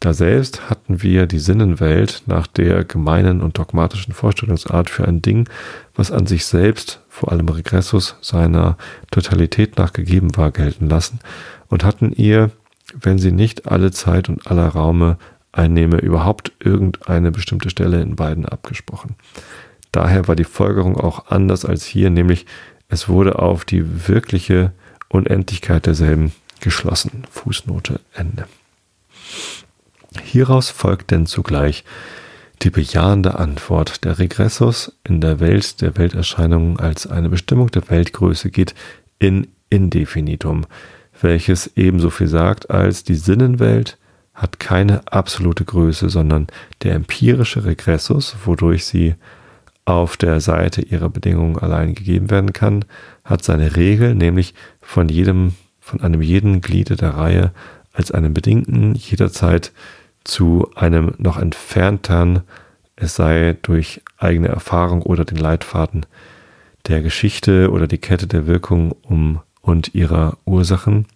Da 0.00 0.12
selbst 0.12 0.70
hatten 0.70 1.02
wir 1.02 1.26
die 1.26 1.40
Sinnenwelt 1.40 2.22
nach 2.26 2.46
der 2.46 2.84
gemeinen 2.84 3.40
und 3.40 3.58
dogmatischen 3.58 4.14
Vorstellungsart 4.14 4.90
für 4.90 5.06
ein 5.06 5.22
Ding, 5.22 5.48
was 5.94 6.12
an 6.12 6.26
sich 6.26 6.46
selbst, 6.46 7.00
vor 7.08 7.32
allem 7.32 7.48
Regressus, 7.48 8.16
seiner 8.20 8.76
Totalität 9.10 9.76
nach 9.76 9.92
gegeben 9.92 10.36
war, 10.36 10.52
gelten 10.52 10.88
lassen 10.88 11.18
und 11.66 11.82
hatten 11.82 12.12
ihr, 12.12 12.50
wenn 12.94 13.18
sie 13.18 13.32
nicht 13.32 13.66
alle 13.66 13.90
Zeit 13.90 14.28
und 14.28 14.46
aller 14.46 14.68
Raume 14.68 15.18
einnehme, 15.50 15.98
überhaupt 15.98 16.52
irgendeine 16.60 17.32
bestimmte 17.32 17.68
Stelle 17.68 18.00
in 18.00 18.14
beiden 18.14 18.46
abgesprochen. 18.46 19.16
Daher 19.90 20.28
war 20.28 20.36
die 20.36 20.44
Folgerung 20.44 20.96
auch 20.96 21.26
anders 21.26 21.64
als 21.64 21.84
hier, 21.84 22.10
nämlich 22.10 22.46
es 22.88 23.08
wurde 23.08 23.40
auf 23.40 23.64
die 23.64 24.06
wirkliche 24.08 24.72
Unendlichkeit 25.08 25.86
derselben 25.86 26.32
geschlossen. 26.60 27.24
Fußnote 27.30 28.00
Ende. 28.14 28.46
Hieraus 30.22 30.70
folgt 30.70 31.10
denn 31.10 31.26
zugleich 31.26 31.84
die 32.62 32.70
bejahende 32.70 33.38
Antwort. 33.38 34.04
Der 34.04 34.18
Regressus 34.18 34.98
in 35.04 35.20
der 35.20 35.40
Welt 35.40 35.80
der 35.80 35.96
Welterscheinungen 35.96 36.78
als 36.78 37.06
eine 37.06 37.28
Bestimmung 37.28 37.70
der 37.70 37.88
Weltgröße 37.88 38.50
geht 38.50 38.74
in 39.18 39.48
Indefinitum, 39.70 40.66
welches 41.20 41.76
ebenso 41.76 42.10
viel 42.10 42.28
sagt 42.28 42.70
als 42.70 43.04
die 43.04 43.16
Sinnenwelt 43.16 43.98
hat 44.34 44.60
keine 44.60 45.00
absolute 45.12 45.64
Größe, 45.64 46.08
sondern 46.08 46.46
der 46.82 46.94
empirische 46.94 47.64
Regressus, 47.64 48.36
wodurch 48.44 48.84
sie 48.84 49.16
auf 49.84 50.16
der 50.16 50.40
Seite 50.40 50.80
ihrer 50.80 51.08
Bedingungen 51.08 51.58
allein 51.58 51.94
gegeben 51.94 52.30
werden 52.30 52.52
kann, 52.52 52.84
hat 53.24 53.42
seine 53.42 53.74
Regel, 53.74 54.14
nämlich 54.14 54.54
von 54.80 55.08
jedem, 55.08 55.54
von 55.80 56.02
einem 56.02 56.22
jeden 56.22 56.60
Gliede 56.60 56.94
der 56.94 57.14
Reihe 57.14 57.52
als 57.98 58.12
einem 58.12 58.32
bedingten 58.32 58.94
jederzeit 58.94 59.72
zu 60.22 60.70
einem 60.76 61.14
noch 61.18 61.36
entfernteren, 61.36 62.42
es 62.94 63.16
sei 63.16 63.56
durch 63.62 64.02
eigene 64.18 64.48
Erfahrung 64.48 65.02
oder 65.02 65.24
den 65.24 65.36
Leitfaden 65.36 66.06
der 66.86 67.02
Geschichte 67.02 67.72
oder 67.72 67.88
die 67.88 67.98
Kette 67.98 68.28
der 68.28 68.46
Wirkung 68.46 68.92
um 69.02 69.40
und 69.62 69.96
ihrer 69.96 70.38
Ursachen 70.44 71.06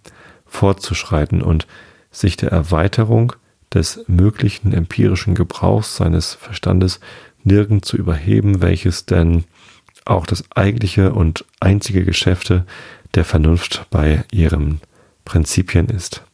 fortzuschreiten 0.45 1.41
und 1.41 1.69
sich 2.11 2.37
der 2.37 2.51
Erweiterung 2.51 3.33
des 3.73 4.05
möglichen 4.09 4.75
empirischen 4.75 5.37
Gebrauchs 5.37 5.97
seines 5.97 6.35
Verstandes 6.35 6.99
nirgend 7.45 7.85
zu 7.85 7.97
überheben, 7.97 8.61
welches 8.61 9.07
denn 9.07 9.45
auch 10.05 10.27
das 10.27 10.45
eigentliche 10.51 11.13
und 11.13 11.45
einzige 11.61 12.05
Geschäfte 12.05 12.67
der 13.15 13.25
Vernunft 13.25 13.87
bei 13.91 14.25
ihren 14.33 14.81
Prinzipien 15.25 15.87
ist. 15.87 16.25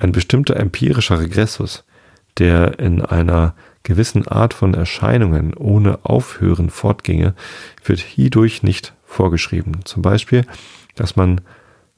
Ein 0.00 0.12
bestimmter 0.12 0.56
empirischer 0.56 1.20
Regressus, 1.20 1.84
der 2.38 2.78
in 2.78 3.02
einer 3.02 3.54
gewissen 3.82 4.26
Art 4.26 4.54
von 4.54 4.72
Erscheinungen 4.72 5.52
ohne 5.54 5.98
Aufhören 6.04 6.70
fortginge, 6.70 7.34
wird 7.84 8.00
hierdurch 8.00 8.62
nicht 8.62 8.94
vorgeschrieben. 9.04 9.84
Zum 9.84 10.00
Beispiel, 10.00 10.46
dass 10.94 11.16
man 11.16 11.42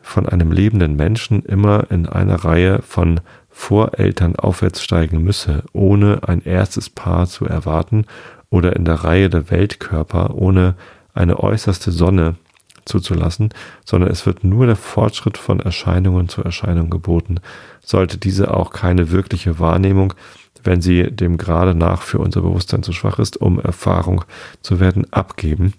von 0.01 0.29
einem 0.29 0.51
lebenden 0.51 0.97
Menschen 0.97 1.45
immer 1.45 1.93
in 1.93 2.09
einer 2.09 2.45
Reihe 2.45 2.83
von 2.83 3.21
Voreltern 3.51 4.35
aufwärts 4.35 4.83
steigen 4.83 5.23
müsse, 5.23 5.63
ohne 5.73 6.27
ein 6.27 6.43
erstes 6.43 6.91
Paar 6.91 7.29
zu 7.29 7.47
erwarten 7.47 8.07
oder 8.51 8.75
in 8.75 8.85
der 8.85 8.97
Reihe 8.97 9.31
der 9.31 9.51
Weltkörper 9.53 10.35
ohne 10.35 10.75
eine 11.15 11.39
äußerste 11.39 11.93
Sonne 11.93 12.35
zuzulassen, 12.85 13.51
sondern 13.85 14.11
es 14.11 14.27
wird 14.27 14.43
nur 14.43 14.67
der 14.67 14.77
Fortschritt 14.77 15.39
von 15.39 15.61
Erscheinungen 15.61 16.29
zu 16.29 16.43
Erscheinung 16.43 16.91
geboten, 16.91 17.37
sollte 17.85 18.19
diese 18.19 18.55
auch 18.55 18.71
keine 18.71 19.11
wirkliche 19.11 19.59
Wahrnehmung, 19.59 20.15
wenn 20.65 20.81
sie 20.81 21.11
dem 21.11 21.39
Grade 21.39 21.75
nach 21.75 22.03
für 22.03 22.19
unser 22.19 22.43
Bewusstsein 22.43 22.83
zu 22.83 22.93
schwach 22.93 23.19
ist, 23.19 23.37
um 23.37 23.61
Erfahrung 23.61 24.25
zu 24.63 24.81
werden, 24.81 25.13
abgeben, 25.13 25.75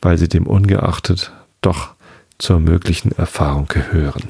weil 0.00 0.18
sie 0.18 0.28
dem 0.28 0.46
ungeachtet 0.46 1.32
doch 1.60 1.94
zur 2.38 2.58
möglichen 2.58 3.12
Erfahrung 3.12 3.68
gehören. 3.68 4.24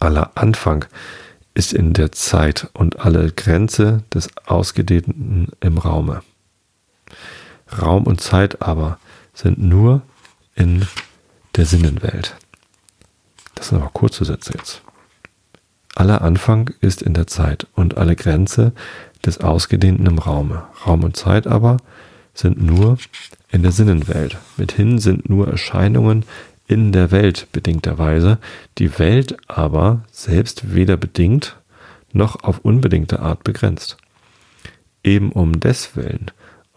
Aller 0.00 0.32
Anfang 0.34 0.84
ist 1.54 1.72
in 1.72 1.92
der 1.92 2.12
Zeit 2.12 2.68
und 2.72 3.00
alle 3.00 3.30
Grenze 3.30 4.02
des 4.12 4.30
Ausgedehnten 4.46 5.52
im 5.60 5.78
Raume. 5.78 6.22
Raum 7.80 8.04
und 8.04 8.20
Zeit 8.20 8.62
aber 8.62 8.98
sind 9.34 9.58
nur 9.58 10.02
in 10.54 10.86
der 11.56 11.66
Sinnenwelt. 11.66 12.36
Das 13.54 13.68
sind 13.68 13.80
aber 13.80 13.90
kurze 13.90 14.24
Sätze 14.24 14.54
jetzt. 14.56 14.82
Aller 15.94 16.22
Anfang 16.22 16.70
ist 16.80 17.02
in 17.02 17.14
der 17.14 17.26
Zeit 17.26 17.66
und 17.74 17.98
alle 17.98 18.16
Grenze 18.16 18.72
des 19.24 19.40
Ausgedehnten 19.40 20.06
im 20.06 20.18
Raume. 20.18 20.64
Raum 20.86 21.04
und 21.04 21.16
Zeit 21.16 21.46
aber 21.46 21.78
sind 22.34 22.62
nur 22.62 22.98
in 23.50 23.62
der 23.62 23.72
Sinnenwelt. 23.72 24.38
Mithin 24.56 24.98
sind 24.98 25.28
nur 25.28 25.48
Erscheinungen 25.48 26.24
in 26.66 26.92
der 26.92 27.10
Welt 27.10 27.48
bedingterweise, 27.52 28.38
die 28.78 28.98
Welt 28.98 29.36
aber 29.48 30.04
selbst 30.10 30.74
weder 30.74 30.96
bedingt 30.96 31.56
noch 32.12 32.42
auf 32.42 32.60
unbedingte 32.60 33.20
Art 33.20 33.44
begrenzt. 33.44 33.98
Eben 35.04 35.32
um 35.32 35.60
deswillen 35.60 36.30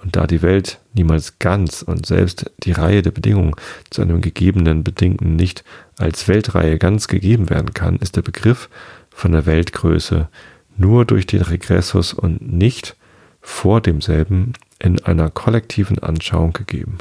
und 0.05 0.15
da 0.15 0.27
die 0.27 0.41
Welt 0.41 0.79
niemals 0.93 1.39
ganz 1.39 1.81
und 1.81 2.05
selbst 2.05 2.51
die 2.63 2.71
Reihe 2.71 3.01
der 3.01 3.11
Bedingungen 3.11 3.55
zu 3.89 4.01
einem 4.01 4.21
gegebenen 4.21 4.83
Bedingten 4.83 5.35
nicht 5.35 5.63
als 5.97 6.27
Weltreihe 6.27 6.77
ganz 6.77 7.07
gegeben 7.07 7.49
werden 7.49 7.73
kann, 7.73 7.95
ist 7.97 8.15
der 8.15 8.21
Begriff 8.21 8.69
von 9.15 9.31
der 9.31 9.45
Weltgröße 9.45 10.27
nur 10.77 11.05
durch 11.05 11.25
den 11.25 11.41
Regressus 11.41 12.13
und 12.13 12.41
nicht 12.51 12.97
vor 13.39 13.79
demselben 13.79 14.53
in 14.77 15.01
einer 15.03 15.31
kollektiven 15.31 15.99
Anschauung 15.99 16.51
gegeben. 16.51 16.97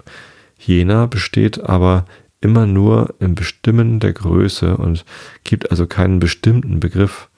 Jener 0.57 1.09
besteht 1.09 1.65
aber 1.65 2.05
immer 2.41 2.67
nur 2.67 3.15
im 3.19 3.35
Bestimmen 3.35 3.99
der 3.99 4.13
Größe 4.13 4.77
und 4.77 5.05
gibt 5.43 5.71
also 5.73 5.89
keinen 5.89 6.21
bestimmten 6.21 6.79
Begriff, 6.79 7.29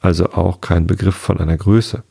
also 0.00 0.32
auch 0.32 0.62
keinen 0.62 0.86
Begriff 0.86 1.14
von 1.14 1.38
einer 1.38 1.58
Größe, 1.58 2.02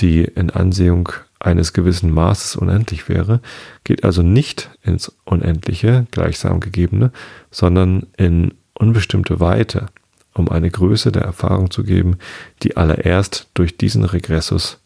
die 0.00 0.24
in 0.24 0.50
Ansehung 0.50 1.08
eines 1.40 1.72
gewissen 1.72 2.12
Maßes 2.12 2.56
unendlich 2.56 3.08
wäre, 3.08 3.40
geht 3.84 4.04
also 4.04 4.22
nicht 4.22 4.70
ins 4.82 5.10
Unendliche, 5.24 6.06
gleichsam 6.10 6.60
gegebene, 6.60 7.10
sondern 7.50 8.06
in 8.18 8.52
unbestimmte 8.74 9.40
Weite, 9.40 9.86
um 10.34 10.48
eine 10.48 10.70
Größe 10.70 11.12
der 11.12 11.22
Erfahrung 11.22 11.70
zu 11.70 11.84
geben, 11.84 12.18
die 12.62 12.76
allererst 12.76 13.48
durch 13.54 13.76
diesen 13.76 14.04
Regressus 14.04 14.78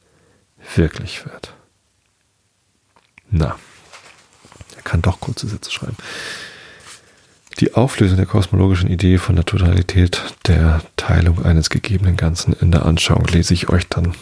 wirklich 0.75 1.25
wird. 1.25 1.55
Na, 3.31 3.57
er 4.77 4.83
kann 4.83 5.03
doch 5.03 5.21
kurze 5.21 5.47
Sätze 5.47 5.71
schreiben. 5.71 5.97
Die 7.61 7.75
Auflösung 7.75 8.19
der 8.19 8.27
kosmologischen 8.27 8.91
Idee 8.91 9.17
von 9.17 9.35
der 9.35 9.47
Totalität 9.47 10.23
der 10.47 10.83
Teilung 10.97 11.43
eines 11.43 11.71
gegebenen 11.71 12.17
Ganzen 12.17 12.53
in 12.53 12.71
der 12.71 12.85
Anschauung 12.85 13.25
lese 13.29 13.55
ich 13.55 13.71
euch 13.71 13.89
dann 13.89 14.13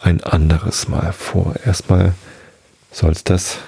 ein 0.00 0.22
anderes 0.22 0.86
Mal 0.88 1.12
vor. 1.12 1.54
Erstmal 1.64 2.14
soll 2.92 3.12
es 3.12 3.24
das 3.24 3.58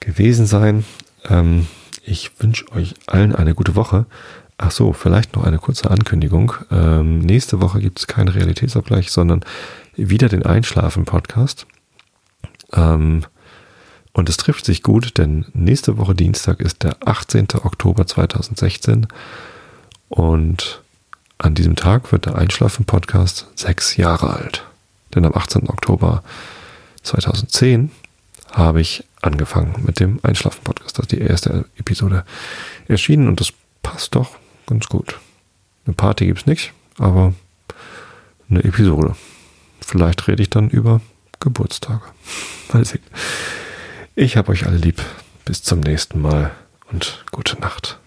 gewesen 0.00 0.46
sein. 0.46 0.84
Ähm, 1.28 1.68
ich 2.02 2.40
wünsche 2.40 2.70
euch 2.72 2.94
allen 3.06 3.34
eine 3.34 3.54
gute 3.54 3.76
Woche. 3.76 4.06
Ach 4.60 4.72
so, 4.72 4.92
vielleicht 4.92 5.36
noch 5.36 5.44
eine 5.44 5.58
kurze 5.58 5.88
Ankündigung. 5.88 6.52
Ähm, 6.72 7.20
nächste 7.20 7.60
Woche 7.60 7.80
gibt 7.80 8.00
es 8.00 8.08
keinen 8.08 8.26
Realitätsabgleich, 8.26 9.12
sondern 9.12 9.44
wieder 9.94 10.28
den 10.28 10.44
Einschlafen-Podcast. 10.44 11.64
Ähm, 12.72 13.24
und 14.12 14.28
es 14.28 14.36
trifft 14.36 14.64
sich 14.64 14.82
gut, 14.82 15.16
denn 15.16 15.46
nächste 15.52 15.96
Woche 15.96 16.16
Dienstag 16.16 16.60
ist 16.60 16.82
der 16.82 16.96
18. 17.06 17.46
Oktober 17.62 18.04
2016 18.04 19.06
und 20.08 20.82
an 21.38 21.54
diesem 21.54 21.76
Tag 21.76 22.10
wird 22.10 22.26
der 22.26 22.34
Einschlafen-Podcast 22.34 23.46
sechs 23.54 23.96
Jahre 23.96 24.30
alt. 24.30 24.66
Denn 25.14 25.24
am 25.24 25.36
18. 25.36 25.68
Oktober 25.68 26.24
2010 27.04 27.92
habe 28.50 28.80
ich 28.80 29.04
angefangen 29.22 29.84
mit 29.86 30.00
dem 30.00 30.18
Einschlafen-Podcast. 30.24 30.98
Das 30.98 31.04
ist 31.04 31.12
die 31.12 31.20
erste 31.20 31.66
Episode 31.76 32.24
erschienen 32.88 33.28
und 33.28 33.38
das 33.38 33.52
passt 33.84 34.16
doch 34.16 34.36
ganz 34.68 34.86
gut. 34.86 35.18
Eine 35.84 35.94
Party 35.94 36.26
gibt 36.26 36.40
es 36.40 36.46
nicht, 36.46 36.72
aber 36.98 37.34
eine 38.48 38.62
Episode. 38.62 39.16
Vielleicht 39.80 40.28
rede 40.28 40.42
ich 40.42 40.50
dann 40.50 40.70
über 40.70 41.00
Geburtstage. 41.40 42.02
Mal 42.72 42.84
sehen. 42.84 43.02
Ich 44.14 44.36
habe 44.36 44.52
euch 44.52 44.66
alle 44.66 44.76
lieb. 44.76 45.02
Bis 45.44 45.62
zum 45.62 45.80
nächsten 45.80 46.20
Mal 46.20 46.50
und 46.90 47.24
gute 47.32 47.58
Nacht. 47.60 47.98